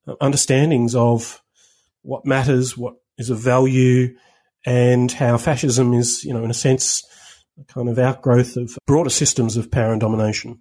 uh, 0.08 0.16
understandings 0.22 0.95
of 0.95 1.41
what 2.04 2.26
matters, 2.26 2.78
what 2.78 2.95
is 3.18 3.30
of 3.30 3.39
value, 3.39 4.16
and 4.66 5.12
how 5.12 5.38
fascism 5.38 5.93
is, 5.93 6.24
you 6.24 6.34
know, 6.34 6.43
in 6.43 6.49
a 6.49 6.56
sense, 6.56 7.04
a 7.60 7.74
kind 7.74 7.89
of 7.89 7.99
outgrowth 7.99 8.56
of 8.56 8.78
broader 8.88 9.10
systems 9.10 9.58
of 9.58 9.70
power 9.70 9.91
and 9.91 10.02
domination. 10.02 10.60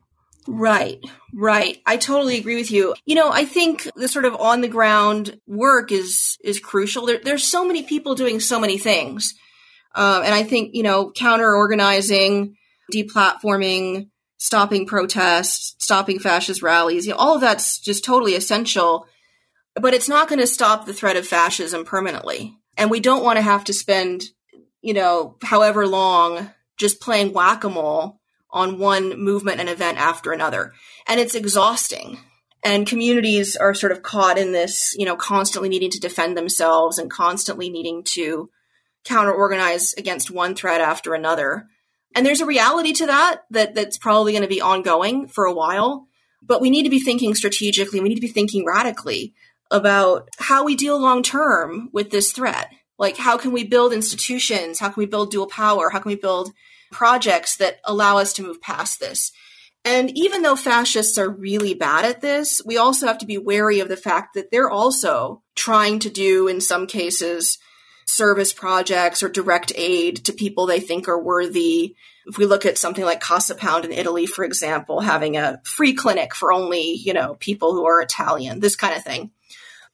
Right, 0.49 0.99
right. 1.34 1.78
I 1.86 1.97
totally 1.97 2.38
agree 2.38 2.57
with 2.57 2.70
you. 2.70 2.95
You 3.05 3.14
know, 3.14 3.30
I 3.30 3.45
think 3.45 3.88
the 3.95 4.09
sort 4.09 4.24
of 4.24 4.34
on 4.36 4.62
the 4.62 4.68
ground 4.68 5.38
work 5.47 5.93
is 5.93 6.38
is 6.43 6.59
crucial. 6.59 7.07
There, 7.07 7.20
there's 7.22 7.45
so 7.45 7.64
many 7.64 7.82
people 7.82 8.14
doing 8.14 8.41
so 8.41 8.59
many 8.59 8.78
things, 8.78 9.34
um, 9.95 10.22
and 10.22 10.34
I 10.34 10.43
think 10.43 10.74
you 10.74 10.82
know, 10.82 11.11
counter 11.11 11.55
organizing, 11.55 12.57
deplatforming, 12.93 14.09
stopping 14.38 14.86
protests, 14.86 15.76
stopping 15.78 16.18
fascist 16.18 16.62
rallies. 16.62 17.07
You 17.07 17.12
know, 17.12 17.18
all 17.18 17.34
of 17.34 17.43
that's 17.43 17.78
just 17.78 18.05
totally 18.05 18.34
essential. 18.34 19.07
But 19.74 19.95
it's 19.95 20.09
not 20.09 20.28
going 20.28 20.41
to 20.41 20.49
stop 20.49 20.84
the 20.84 20.93
threat 20.93 21.16
of 21.16 21.26
fascism 21.26 21.84
permanently, 21.84 22.57
and 22.76 22.91
we 22.91 23.01
don't 23.01 23.22
want 23.22 23.36
to 23.36 23.43
have 23.43 23.64
to 23.64 23.72
spend, 23.72 24.24
you 24.80 24.95
know, 24.95 25.36
however 25.43 25.86
long 25.86 26.51
just 26.76 27.01
playing 27.01 27.32
whack 27.32 27.62
a 27.62 27.68
mole 27.68 28.20
on 28.53 28.78
one 28.78 29.18
movement 29.18 29.61
and 29.61 29.68
event 29.68 29.98
after 29.98 30.32
another. 30.32 30.72
And 31.07 31.20
it's 31.20 31.34
exhausting. 31.34 32.18
And 32.62 32.86
communities 32.86 33.57
are 33.57 33.74
sort 33.74 33.92
of 33.92 34.03
caught 34.03 34.38
in 34.38 34.53
this, 34.53 34.94
you 34.98 35.07
know, 35.07 35.16
constantly 35.16 35.68
needing 35.68 35.90
to 35.90 36.01
defend 36.01 36.36
themselves 36.36 36.98
and 36.98 37.11
constantly 37.11 37.70
needing 37.70 38.05
to 38.14 38.51
counter 39.05 39.32
organize 39.32 39.94
against 39.94 40.30
one 40.30 40.55
threat 40.55 40.80
after 40.80 41.14
another. 41.14 41.66
And 42.14 42.26
there's 42.26 42.40
a 42.40 42.46
reality 42.46 42.92
to 42.94 43.07
that, 43.07 43.42
that 43.51 43.74
that's 43.74 43.96
probably 43.96 44.32
going 44.32 44.42
to 44.42 44.48
be 44.48 44.61
ongoing 44.61 45.28
for 45.28 45.44
a 45.46 45.55
while. 45.55 46.07
But 46.42 46.61
we 46.61 46.70
need 46.70 46.82
to 46.82 46.90
be 46.90 47.01
thinking 47.01 47.34
strategically. 47.34 48.01
We 48.01 48.09
need 48.09 48.16
to 48.16 48.20
be 48.20 48.28
thinking 48.28 48.66
radically 48.66 49.34
about 49.70 50.28
how 50.38 50.64
we 50.64 50.74
deal 50.74 51.01
long 51.01 51.22
term 51.22 51.88
with 51.92 52.11
this 52.11 52.32
threat. 52.32 52.68
Like, 52.98 53.16
how 53.16 53.38
can 53.38 53.53
we 53.53 53.64
build 53.64 53.92
institutions? 53.92 54.78
How 54.78 54.88
can 54.88 55.01
we 55.01 55.07
build 55.07 55.30
dual 55.30 55.46
power? 55.46 55.88
How 55.90 56.01
can 56.01 56.11
we 56.11 56.16
build 56.16 56.53
projects 56.91 57.57
that 57.57 57.80
allow 57.84 58.18
us 58.18 58.32
to 58.34 58.43
move 58.43 58.61
past 58.61 59.01
this. 59.01 59.32
And 59.84 60.16
even 60.16 60.43
though 60.43 60.57
fascists 60.57 61.16
are 61.16 61.28
really 61.28 61.74
bad 61.74 62.05
at 62.05 62.20
this, 62.20 62.61
we 62.64 62.76
also 62.76 63.07
have 63.07 63.18
to 63.18 63.26
be 63.26 63.38
wary 63.38 63.80
of 63.80 63.88
the 63.88 63.97
fact 63.97 64.34
that 64.34 64.51
they're 64.51 64.70
also 64.70 65.43
trying 65.55 66.01
to 66.01 66.11
do, 66.11 66.49
in 66.49 66.61
some 66.61 66.86
cases, 66.86 67.59
service 68.07 68.53
projects 68.53 69.22
or 69.22 69.28
direct 69.28 69.72
aid 69.76 70.16
to 70.24 70.32
people 70.32 70.66
they 70.66 70.80
think 70.80 71.09
are 71.09 71.22
worthy. 71.22 71.95
If 72.26 72.36
we 72.36 72.45
look 72.45 72.66
at 72.66 72.76
something 72.76 73.05
like 73.05 73.20
Casa 73.20 73.55
Pound 73.55 73.86
in 73.86 73.93
Italy, 73.93 74.26
for 74.26 74.45
example, 74.45 75.01
having 75.01 75.36
a 75.36 75.61
free 75.64 75.95
clinic 75.95 76.34
for 76.34 76.53
only, 76.53 76.93
you 76.93 77.14
know, 77.14 77.36
people 77.41 77.72
who 77.72 77.86
are 77.86 78.03
Italian, 78.03 78.61
this 78.61 78.76
kind 78.76 78.95
of 78.95 79.03
thing. 79.03 79.30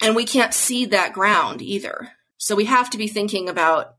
And 0.01 0.17
we 0.17 0.25
can't 0.25 0.53
see 0.53 0.87
that 0.87 1.13
ground 1.13 1.63
either. 1.63 2.11
So 2.39 2.57
we 2.57 2.65
have 2.65 2.91
to 2.91 2.99
be 2.99 3.09
thinking 3.09 3.49
about 3.49 3.95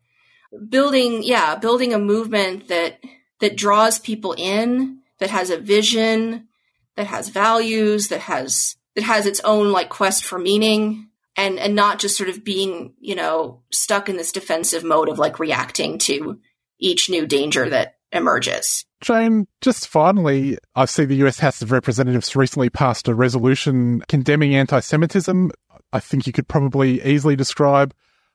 building 0.69 1.23
yeah 1.23 1.55
building 1.55 1.93
a 1.93 1.99
movement 1.99 2.67
that 2.67 2.99
that 3.39 3.57
draws 3.57 3.99
people 3.99 4.33
in 4.37 4.99
that 5.19 5.29
has 5.29 5.49
a 5.49 5.57
vision 5.59 6.47
that 6.95 7.07
has 7.07 7.29
values 7.29 8.07
that 8.07 8.21
has 8.21 8.75
that 8.95 9.03
has 9.03 9.25
its 9.25 9.39
own 9.41 9.71
like 9.71 9.89
quest 9.89 10.23
for 10.23 10.39
meaning 10.39 11.09
and 11.35 11.59
and 11.59 11.75
not 11.75 11.99
just 11.99 12.17
sort 12.17 12.29
of 12.29 12.43
being 12.43 12.93
you 12.99 13.15
know 13.15 13.61
stuck 13.71 14.09
in 14.09 14.17
this 14.17 14.31
defensive 14.31 14.83
mode 14.83 15.09
of 15.09 15.19
like 15.19 15.39
reacting 15.39 15.97
to 15.97 16.39
each 16.79 17.09
new 17.09 17.25
danger 17.25 17.69
that 17.69 17.95
emerges 18.11 18.85
Jane, 18.99 19.47
just 19.61 19.87
finally, 19.87 20.57
I 20.75 20.85
see 20.85 21.05
the 21.05 21.23
US 21.27 21.39
House 21.39 21.61
of 21.61 21.71
Representatives 21.71 22.35
recently 22.35 22.69
passed 22.69 23.07
a 23.07 23.13
resolution 23.13 24.01
condemning 24.07 24.55
anti 24.55 24.79
Semitism. 24.79 25.51
I 25.93 25.99
think 25.99 26.25
you 26.25 26.33
could 26.33 26.47
probably 26.47 27.03
easily 27.03 27.35
describe 27.35 27.93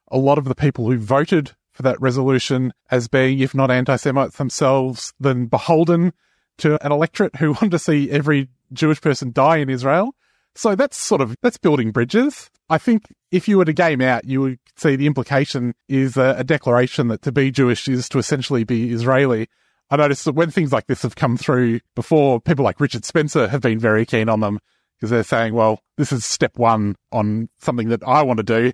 a 0.08 0.18
lot 0.18 0.38
of 0.38 0.44
the 0.44 0.54
people 0.54 0.86
who 0.86 0.98
voted 0.98 1.52
for 1.72 1.82
that 1.82 2.00
resolution 2.00 2.72
as 2.90 3.08
being, 3.08 3.38
if 3.40 3.54
not 3.54 3.70
anti 3.70 3.96
Semites 3.96 4.36
themselves, 4.36 5.12
then 5.18 5.46
beholden 5.46 6.12
to 6.58 6.84
an 6.84 6.92
electorate 6.92 7.36
who 7.36 7.52
want 7.60 7.70
to 7.70 7.78
see 7.78 8.10
every 8.10 8.48
Jewish 8.72 9.00
person 9.00 9.32
die 9.32 9.58
in 9.58 9.68
Israel. 9.68 10.14
So 10.54 10.74
that's 10.74 10.98
sort 10.98 11.20
of, 11.20 11.36
that's 11.42 11.56
building 11.56 11.92
bridges. 11.92 12.50
I 12.68 12.78
think 12.78 13.04
if 13.30 13.48
you 13.48 13.58
were 13.58 13.64
to 13.64 13.72
game 13.72 14.02
out, 14.02 14.24
you 14.24 14.40
would 14.42 14.58
see 14.76 14.96
the 14.96 15.06
implication 15.06 15.74
is 15.88 16.16
a, 16.16 16.34
a 16.38 16.44
declaration 16.44 17.08
that 17.08 17.22
to 17.22 17.32
be 17.32 17.50
Jewish 17.50 17.88
is 17.88 18.08
to 18.10 18.18
essentially 18.18 18.64
be 18.64 18.92
Israeli. 18.92 19.48
I 19.90 19.96
noticed 19.96 20.24
that 20.26 20.34
when 20.34 20.50
things 20.50 20.72
like 20.72 20.86
this 20.86 21.02
have 21.02 21.16
come 21.16 21.36
through 21.36 21.80
before, 21.94 22.40
people 22.40 22.64
like 22.64 22.80
Richard 22.80 23.04
Spencer 23.04 23.48
have 23.48 23.60
been 23.60 23.78
very 23.78 24.06
keen 24.06 24.28
on 24.28 24.40
them 24.40 24.58
because 24.96 25.10
they're 25.10 25.22
saying, 25.22 25.54
well, 25.54 25.80
this 25.96 26.12
is 26.12 26.24
step 26.24 26.58
one 26.58 26.96
on 27.10 27.48
something 27.58 27.88
that 27.88 28.02
I 28.04 28.22
want 28.22 28.38
to 28.38 28.42
do. 28.42 28.72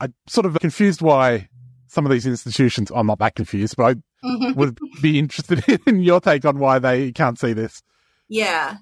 I'm 0.00 0.14
sort 0.26 0.46
of 0.46 0.58
confused 0.60 1.02
why 1.02 1.48
some 1.88 2.04
of 2.06 2.12
these 2.12 2.26
institutions, 2.26 2.90
I'm 2.94 3.06
not 3.06 3.18
that 3.18 3.34
confused, 3.34 3.76
but 3.76 3.84
I 3.84 3.94
mm-hmm. 4.26 4.58
would 4.58 4.78
be 5.00 5.18
interested 5.18 5.64
in 5.86 6.00
your 6.00 6.20
take 6.20 6.44
on 6.44 6.58
why 6.58 6.78
they 6.78 7.12
can't 7.12 7.38
see 7.38 7.52
this. 7.52 7.82
Yeah. 8.28 8.76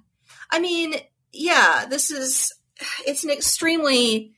I 0.51 0.61
mean, 0.61 0.95
yeah, 1.33 1.87
this 1.89 2.11
is, 2.11 2.53
it's 3.07 3.25
an 3.25 3.31
extremely, 3.31 4.33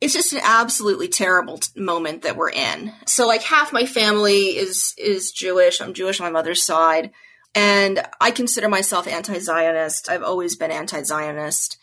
it's 0.00 0.14
just 0.14 0.32
an 0.32 0.40
absolutely 0.42 1.08
terrible 1.08 1.58
t- 1.58 1.80
moment 1.80 2.22
that 2.22 2.36
we're 2.36 2.50
in. 2.50 2.92
So 3.06 3.26
like 3.26 3.42
half 3.42 3.72
my 3.72 3.86
family 3.86 4.56
is, 4.56 4.94
is 4.96 5.32
Jewish. 5.32 5.80
I'm 5.80 5.94
Jewish 5.94 6.20
on 6.20 6.26
my 6.26 6.30
mother's 6.30 6.64
side. 6.64 7.10
And 7.54 8.02
I 8.20 8.30
consider 8.30 8.68
myself 8.68 9.08
anti-Zionist. 9.08 10.08
I've 10.08 10.22
always 10.22 10.56
been 10.56 10.70
anti-Zionist. 10.70 11.78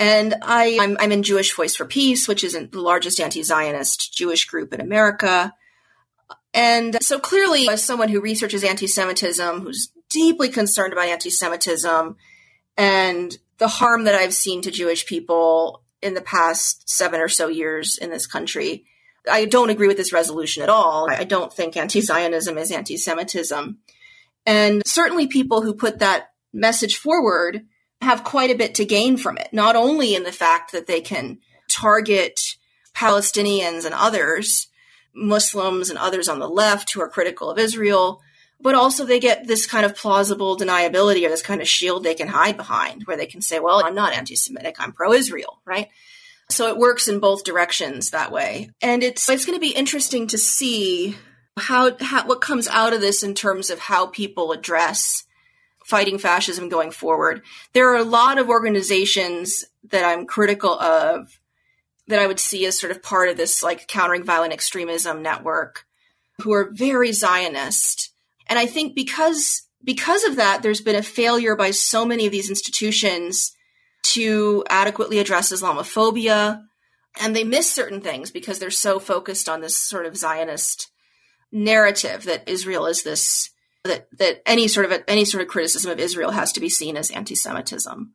And 0.00 0.34
I, 0.40 0.78
I'm, 0.80 0.96
I'm 0.98 1.12
in 1.12 1.22
Jewish 1.22 1.54
Voice 1.54 1.76
for 1.76 1.84
Peace, 1.84 2.26
which 2.26 2.42
is 2.42 2.54
the 2.54 2.80
largest 2.80 3.20
anti-Zionist 3.20 4.14
Jewish 4.14 4.46
group 4.46 4.72
in 4.72 4.80
America. 4.80 5.52
And 6.54 6.96
so 7.02 7.18
clearly, 7.20 7.68
as 7.68 7.84
someone 7.84 8.08
who 8.08 8.22
researches 8.22 8.64
anti-Semitism, 8.64 9.60
who's 9.60 9.92
deeply 10.08 10.48
concerned 10.48 10.94
about 10.94 11.06
anti-Semitism 11.06 12.16
and 12.78 13.38
the 13.58 13.68
harm 13.68 14.04
that 14.04 14.14
I've 14.14 14.32
seen 14.32 14.62
to 14.62 14.70
Jewish 14.70 15.04
people 15.04 15.82
in 16.00 16.14
the 16.14 16.22
past 16.22 16.88
seven 16.88 17.20
or 17.20 17.28
so 17.28 17.48
years 17.48 17.98
in 17.98 18.08
this 18.08 18.26
country, 18.26 18.86
I 19.30 19.44
don't 19.44 19.68
agree 19.68 19.86
with 19.86 19.98
this 19.98 20.14
resolution 20.14 20.62
at 20.62 20.70
all. 20.70 21.08
I 21.10 21.24
don't 21.24 21.52
think 21.52 21.76
anti-Zionism 21.76 22.56
is 22.56 22.72
anti-Semitism. 22.72 23.78
And 24.46 24.82
certainly 24.86 25.26
people 25.26 25.60
who 25.60 25.74
put 25.74 25.98
that 25.98 26.30
message 26.54 26.96
forward 26.96 27.66
have 28.00 28.24
quite 28.24 28.50
a 28.50 28.56
bit 28.56 28.76
to 28.76 28.84
gain 28.84 29.16
from 29.16 29.36
it, 29.36 29.48
not 29.52 29.76
only 29.76 30.14
in 30.14 30.22
the 30.22 30.32
fact 30.32 30.72
that 30.72 30.86
they 30.86 31.00
can 31.00 31.38
target 31.68 32.40
Palestinians 32.94 33.84
and 33.84 33.94
others, 33.94 34.68
Muslims 35.14 35.90
and 35.90 35.98
others 35.98 36.28
on 36.28 36.38
the 36.38 36.48
left 36.48 36.92
who 36.92 37.00
are 37.00 37.08
critical 37.08 37.50
of 37.50 37.58
Israel, 37.58 38.20
but 38.60 38.74
also 38.74 39.04
they 39.04 39.20
get 39.20 39.46
this 39.46 39.66
kind 39.66 39.84
of 39.84 39.96
plausible 39.96 40.56
deniability 40.56 41.24
or 41.24 41.30
this 41.30 41.42
kind 41.42 41.60
of 41.60 41.68
shield 41.68 42.04
they 42.04 42.14
can 42.14 42.28
hide 42.28 42.56
behind 42.56 43.04
where 43.04 43.16
they 43.16 43.26
can 43.26 43.40
say, 43.40 43.58
well, 43.58 43.82
I'm 43.84 43.94
not 43.94 44.12
anti 44.12 44.36
Semitic, 44.36 44.76
I'm 44.78 44.92
pro 44.92 45.12
Israel, 45.12 45.60
right? 45.64 45.88
So 46.50 46.68
it 46.68 46.78
works 46.78 47.08
in 47.08 47.20
both 47.20 47.44
directions 47.44 48.10
that 48.10 48.32
way. 48.32 48.70
And 48.82 49.02
it's, 49.02 49.28
it's 49.28 49.44
going 49.44 49.56
to 49.56 49.60
be 49.60 49.70
interesting 49.70 50.26
to 50.28 50.38
see 50.38 51.16
how, 51.56 51.96
how, 52.00 52.26
what 52.26 52.40
comes 52.40 52.66
out 52.68 52.92
of 52.92 53.00
this 53.00 53.22
in 53.22 53.34
terms 53.34 53.70
of 53.70 53.78
how 53.78 54.06
people 54.06 54.52
address 54.52 55.24
fighting 55.90 56.18
fascism 56.18 56.68
going 56.68 56.92
forward. 56.92 57.42
There 57.72 57.90
are 57.92 57.96
a 57.96 58.04
lot 58.04 58.38
of 58.38 58.48
organizations 58.48 59.64
that 59.90 60.04
I'm 60.04 60.24
critical 60.24 60.78
of 60.78 61.40
that 62.06 62.20
I 62.20 62.28
would 62.28 62.38
see 62.38 62.64
as 62.64 62.78
sort 62.78 62.92
of 62.92 63.02
part 63.02 63.28
of 63.28 63.36
this 63.36 63.62
like 63.62 63.88
countering 63.88 64.24
violent 64.24 64.52
extremism 64.52 65.20
network 65.20 65.84
who 66.42 66.52
are 66.52 66.70
very 66.72 67.12
Zionist. 67.12 68.12
And 68.46 68.58
I 68.58 68.66
think 68.66 68.94
because 68.94 69.66
because 69.82 70.24
of 70.24 70.36
that, 70.36 70.62
there's 70.62 70.80
been 70.80 70.96
a 70.96 71.02
failure 71.02 71.56
by 71.56 71.72
so 71.72 72.04
many 72.04 72.26
of 72.26 72.32
these 72.32 72.50
institutions 72.50 73.56
to 74.02 74.62
adequately 74.68 75.18
address 75.18 75.52
Islamophobia. 75.52 76.62
And 77.20 77.34
they 77.34 77.44
miss 77.44 77.70
certain 77.70 78.00
things 78.00 78.30
because 78.30 78.58
they're 78.58 78.70
so 78.70 79.00
focused 79.00 79.48
on 79.48 79.60
this 79.60 79.76
sort 79.76 80.06
of 80.06 80.16
Zionist 80.16 80.88
narrative 81.50 82.24
that 82.24 82.48
Israel 82.48 82.86
is 82.86 83.02
this 83.02 83.50
that 83.84 84.08
that 84.18 84.42
any 84.46 84.68
sort 84.68 84.90
of 84.90 85.02
any 85.08 85.24
sort 85.24 85.42
of 85.42 85.48
criticism 85.48 85.90
of 85.90 85.98
Israel 85.98 86.30
has 86.30 86.52
to 86.52 86.60
be 86.60 86.68
seen 86.68 86.96
as 86.96 87.10
anti-Semitism. 87.10 88.12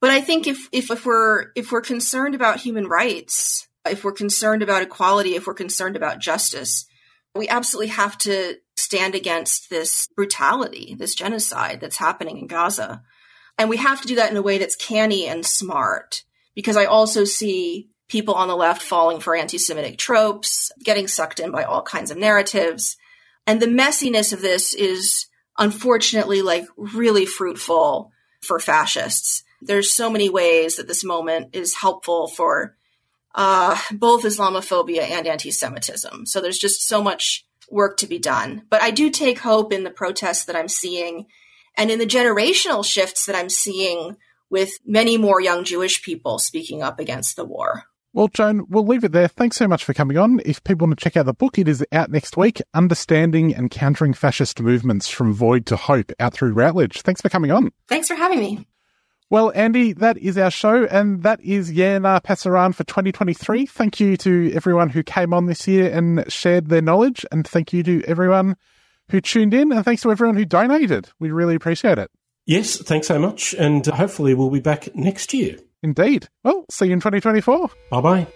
But 0.00 0.10
I 0.10 0.20
think 0.20 0.46
if, 0.46 0.68
if 0.72 0.90
if 0.90 1.06
we're 1.06 1.52
if 1.54 1.72
we're 1.72 1.80
concerned 1.80 2.34
about 2.34 2.60
human 2.60 2.86
rights, 2.86 3.68
if 3.88 4.04
we're 4.04 4.12
concerned 4.12 4.62
about 4.62 4.82
equality, 4.82 5.34
if 5.34 5.46
we're 5.46 5.54
concerned 5.54 5.96
about 5.96 6.20
justice, 6.20 6.86
we 7.34 7.48
absolutely 7.48 7.88
have 7.88 8.18
to 8.18 8.56
stand 8.76 9.14
against 9.14 9.70
this 9.70 10.06
brutality, 10.14 10.94
this 10.98 11.14
genocide 11.14 11.80
that's 11.80 11.96
happening 11.96 12.38
in 12.38 12.46
Gaza. 12.46 13.02
And 13.58 13.70
we 13.70 13.78
have 13.78 14.00
to 14.02 14.08
do 14.08 14.16
that 14.16 14.30
in 14.30 14.36
a 14.36 14.42
way 14.42 14.58
that's 14.58 14.76
canny 14.76 15.26
and 15.26 15.44
smart. 15.46 16.24
Because 16.54 16.76
I 16.76 16.84
also 16.86 17.24
see 17.24 17.90
people 18.08 18.34
on 18.34 18.48
the 18.48 18.56
left 18.56 18.82
falling 18.82 19.20
for 19.20 19.36
anti 19.36 19.58
Semitic 19.58 19.98
tropes, 19.98 20.72
getting 20.82 21.08
sucked 21.08 21.40
in 21.40 21.50
by 21.50 21.64
all 21.64 21.82
kinds 21.82 22.10
of 22.10 22.18
narratives. 22.18 22.96
And 23.46 23.60
the 23.60 23.66
messiness 23.66 24.32
of 24.32 24.40
this 24.40 24.74
is 24.74 25.26
unfortunately 25.58 26.42
like 26.42 26.66
really 26.76 27.26
fruitful 27.26 28.12
for 28.42 28.58
fascists. 28.58 29.44
There's 29.60 29.92
so 29.92 30.10
many 30.10 30.28
ways 30.28 30.76
that 30.76 30.88
this 30.88 31.04
moment 31.04 31.54
is 31.54 31.76
helpful 31.76 32.28
for 32.28 32.76
uh, 33.34 33.78
both 33.92 34.24
Islamophobia 34.24 35.02
and 35.02 35.26
anti 35.26 35.50
Semitism. 35.50 36.26
So 36.26 36.40
there's 36.40 36.58
just 36.58 36.86
so 36.86 37.02
much 37.02 37.46
work 37.70 37.96
to 37.98 38.06
be 38.06 38.18
done. 38.18 38.62
But 38.70 38.82
I 38.82 38.90
do 38.90 39.10
take 39.10 39.38
hope 39.38 39.72
in 39.72 39.84
the 39.84 39.90
protests 39.90 40.44
that 40.46 40.56
I'm 40.56 40.68
seeing 40.68 41.26
and 41.76 41.90
in 41.90 41.98
the 41.98 42.06
generational 42.06 42.84
shifts 42.84 43.26
that 43.26 43.36
I'm 43.36 43.48
seeing 43.48 44.16
with 44.48 44.78
many 44.86 45.18
more 45.18 45.40
young 45.40 45.64
Jewish 45.64 46.02
people 46.02 46.38
speaking 46.38 46.82
up 46.82 46.98
against 47.00 47.36
the 47.36 47.44
war. 47.44 47.84
Well, 48.16 48.28
Joan, 48.28 48.64
we'll 48.70 48.86
leave 48.86 49.04
it 49.04 49.12
there. 49.12 49.28
Thanks 49.28 49.58
so 49.58 49.68
much 49.68 49.84
for 49.84 49.92
coming 49.92 50.16
on. 50.16 50.40
If 50.46 50.64
people 50.64 50.86
want 50.86 50.98
to 50.98 51.04
check 51.04 51.18
out 51.18 51.26
the 51.26 51.34
book, 51.34 51.58
it 51.58 51.68
is 51.68 51.84
out 51.92 52.10
next 52.10 52.34
week 52.34 52.62
Understanding 52.72 53.54
and 53.54 53.70
Countering 53.70 54.14
Fascist 54.14 54.58
Movements 54.58 55.06
from 55.06 55.34
Void 55.34 55.66
to 55.66 55.76
Hope, 55.76 56.10
out 56.18 56.32
through 56.32 56.54
Routledge. 56.54 57.02
Thanks 57.02 57.20
for 57.20 57.28
coming 57.28 57.50
on. 57.50 57.72
Thanks 57.88 58.08
for 58.08 58.14
having 58.14 58.38
me. 58.38 58.66
Well, 59.28 59.52
Andy, 59.54 59.92
that 59.92 60.16
is 60.16 60.38
our 60.38 60.50
show, 60.50 60.84
and 60.86 61.24
that 61.24 61.42
is 61.42 61.70
Yeah 61.70 61.98
Nah 61.98 62.20
Pasaran 62.20 62.74
for 62.74 62.84
2023. 62.84 63.66
Thank 63.66 64.00
you 64.00 64.16
to 64.16 64.50
everyone 64.54 64.88
who 64.88 65.02
came 65.02 65.34
on 65.34 65.44
this 65.44 65.68
year 65.68 65.92
and 65.92 66.24
shared 66.32 66.70
their 66.70 66.80
knowledge, 66.80 67.26
and 67.30 67.46
thank 67.46 67.74
you 67.74 67.82
to 67.82 68.02
everyone 68.06 68.56
who 69.10 69.20
tuned 69.20 69.52
in, 69.52 69.72
and 69.72 69.84
thanks 69.84 70.00
to 70.00 70.10
everyone 70.10 70.36
who 70.36 70.46
donated. 70.46 71.10
We 71.20 71.32
really 71.32 71.54
appreciate 71.54 71.98
it. 71.98 72.10
Yes, 72.46 72.78
thanks 72.78 73.08
so 73.08 73.18
much, 73.18 73.54
and 73.58 73.84
hopefully 73.84 74.32
we'll 74.32 74.48
be 74.48 74.60
back 74.60 74.88
next 74.94 75.34
year. 75.34 75.58
Indeed. 75.82 76.28
Well, 76.44 76.64
see 76.70 76.86
you 76.86 76.92
in 76.92 77.00
2024. 77.00 77.70
Bye 77.90 78.00
bye. 78.00 78.26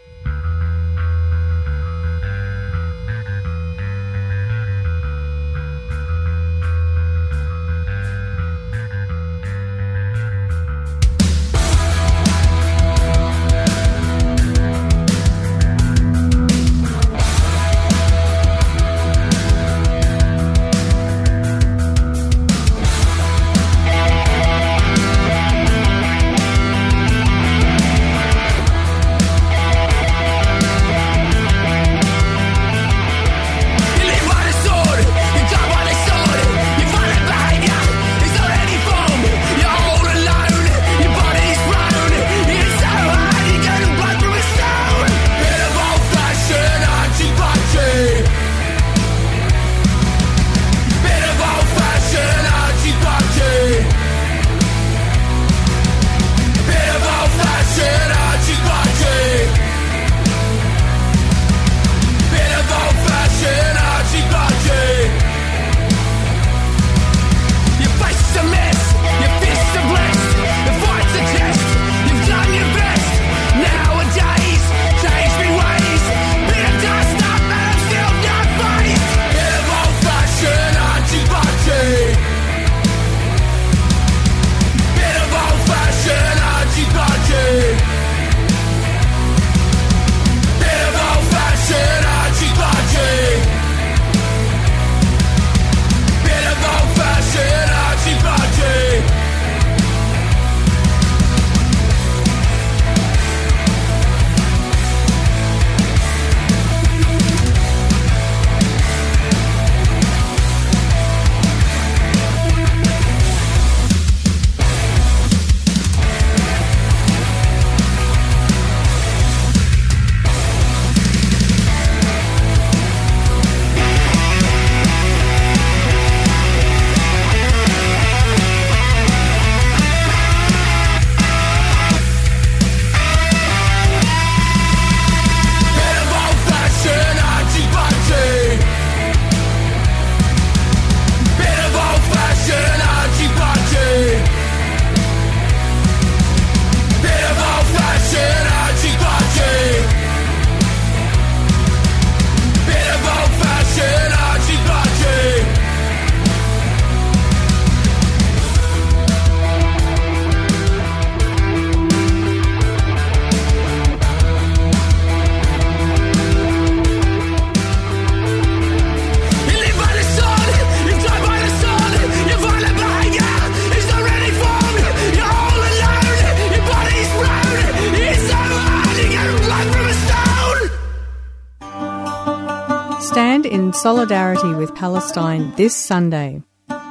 In 183.01 183.72
solidarity 183.72 184.53
with 184.53 184.74
Palestine 184.74 185.53
this 185.57 185.74
Sunday. 185.74 186.42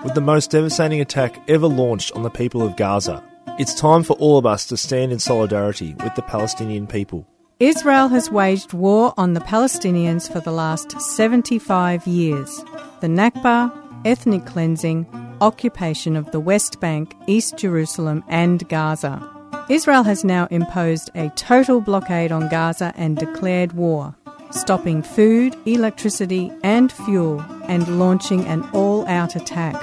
With 0.03 0.15
the 0.15 0.21
most 0.21 0.49
devastating 0.49 1.01
attack 1.01 1.39
ever 1.47 1.67
launched 1.67 2.13
on 2.13 2.23
the 2.23 2.31
people 2.31 2.63
of 2.63 2.75
Gaza, 2.75 3.23
it's 3.59 3.75
time 3.75 4.01
for 4.01 4.13
all 4.13 4.39
of 4.39 4.45
us 4.45 4.65
to 4.67 4.75
stand 4.75 5.11
in 5.11 5.19
solidarity 5.19 5.93
with 6.03 6.15
the 6.15 6.23
Palestinian 6.23 6.87
people. 6.87 7.27
Israel 7.59 8.07
has 8.07 8.31
waged 8.31 8.73
war 8.73 9.13
on 9.17 9.33
the 9.33 9.39
Palestinians 9.39 10.31
for 10.31 10.39
the 10.39 10.51
last 10.51 10.99
75 10.99 12.07
years. 12.07 12.57
The 13.01 13.07
Nakba, 13.07 13.71
ethnic 14.03 14.47
cleansing, 14.47 15.05
occupation 15.41 16.15
of 16.15 16.31
the 16.31 16.39
West 16.39 16.79
Bank, 16.79 17.15
East 17.27 17.55
Jerusalem, 17.55 18.23
and 18.27 18.67
Gaza. 18.67 19.21
Israel 19.69 20.01
has 20.01 20.23
now 20.23 20.47
imposed 20.49 21.11
a 21.13 21.29
total 21.35 21.79
blockade 21.79 22.31
on 22.31 22.49
Gaza 22.49 22.91
and 22.97 23.15
declared 23.15 23.73
war, 23.73 24.15
stopping 24.51 25.01
food, 25.01 25.55
electricity, 25.65 26.51
and 26.63 26.91
fuel, 26.91 27.39
and 27.67 27.99
launching 27.99 28.45
an 28.45 28.67
all 28.73 29.07
out 29.07 29.35
attack. 29.35 29.75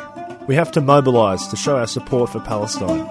We 0.48 0.54
have 0.54 0.70
to 0.72 0.80
mobilise 0.80 1.46
to 1.48 1.56
show 1.56 1.76
our 1.76 1.86
support 1.86 2.30
for 2.30 2.40
Palestine. 2.40 3.06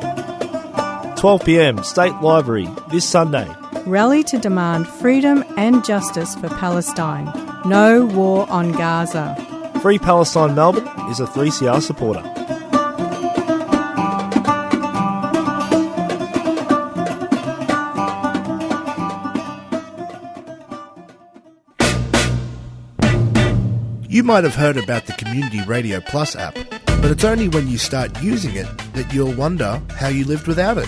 12 1.15 1.45
pm, 1.45 1.83
State 1.83 2.15
Library, 2.21 2.69
this 2.89 3.07
Sunday. 3.07 3.49
Rally 3.85 4.23
to 4.25 4.37
demand 4.37 4.87
freedom 4.87 5.43
and 5.57 5.83
justice 5.83 6.35
for 6.35 6.49
Palestine. 6.49 7.25
No 7.65 8.05
war 8.05 8.49
on 8.49 8.71
Gaza. 8.71 9.35
Free 9.81 9.99
Palestine 9.99 10.55
Melbourne 10.55 10.87
is 11.09 11.19
a 11.19 11.25
3CR 11.25 11.81
supporter. 11.81 12.34
You 24.15 24.23
might 24.23 24.45
have 24.45 24.55
heard 24.55 24.77
about 24.77 25.07
the 25.07 25.11
Community 25.11 25.61
Radio 25.63 25.99
Plus 25.99 26.37
app, 26.37 26.55
but 26.85 27.11
it's 27.11 27.25
only 27.25 27.49
when 27.49 27.67
you 27.67 27.77
start 27.77 28.23
using 28.23 28.55
it 28.55 28.65
that 28.93 29.13
you'll 29.13 29.33
wonder 29.33 29.81
how 29.89 30.07
you 30.07 30.23
lived 30.23 30.47
without 30.47 30.77
it. 30.77 30.87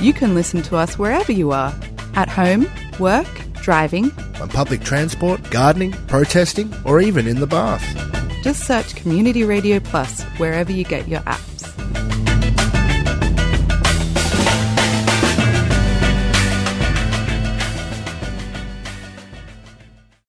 You 0.00 0.12
can 0.12 0.36
listen 0.36 0.62
to 0.62 0.76
us 0.76 0.96
wherever 0.96 1.32
you 1.32 1.50
are 1.50 1.74
at 2.14 2.28
home, 2.28 2.68
work, 3.00 3.26
driving, 3.54 4.12
on 4.40 4.48
public 4.48 4.82
transport, 4.84 5.50
gardening, 5.50 5.90
protesting, 6.06 6.72
or 6.84 7.00
even 7.00 7.26
in 7.26 7.40
the 7.40 7.48
bath. 7.48 7.82
Just 8.44 8.64
search 8.64 8.94
Community 8.94 9.42
Radio 9.42 9.80
Plus 9.80 10.22
wherever 10.36 10.70
you 10.70 10.84
get 10.84 11.08
your 11.08 11.22
app. 11.26 11.40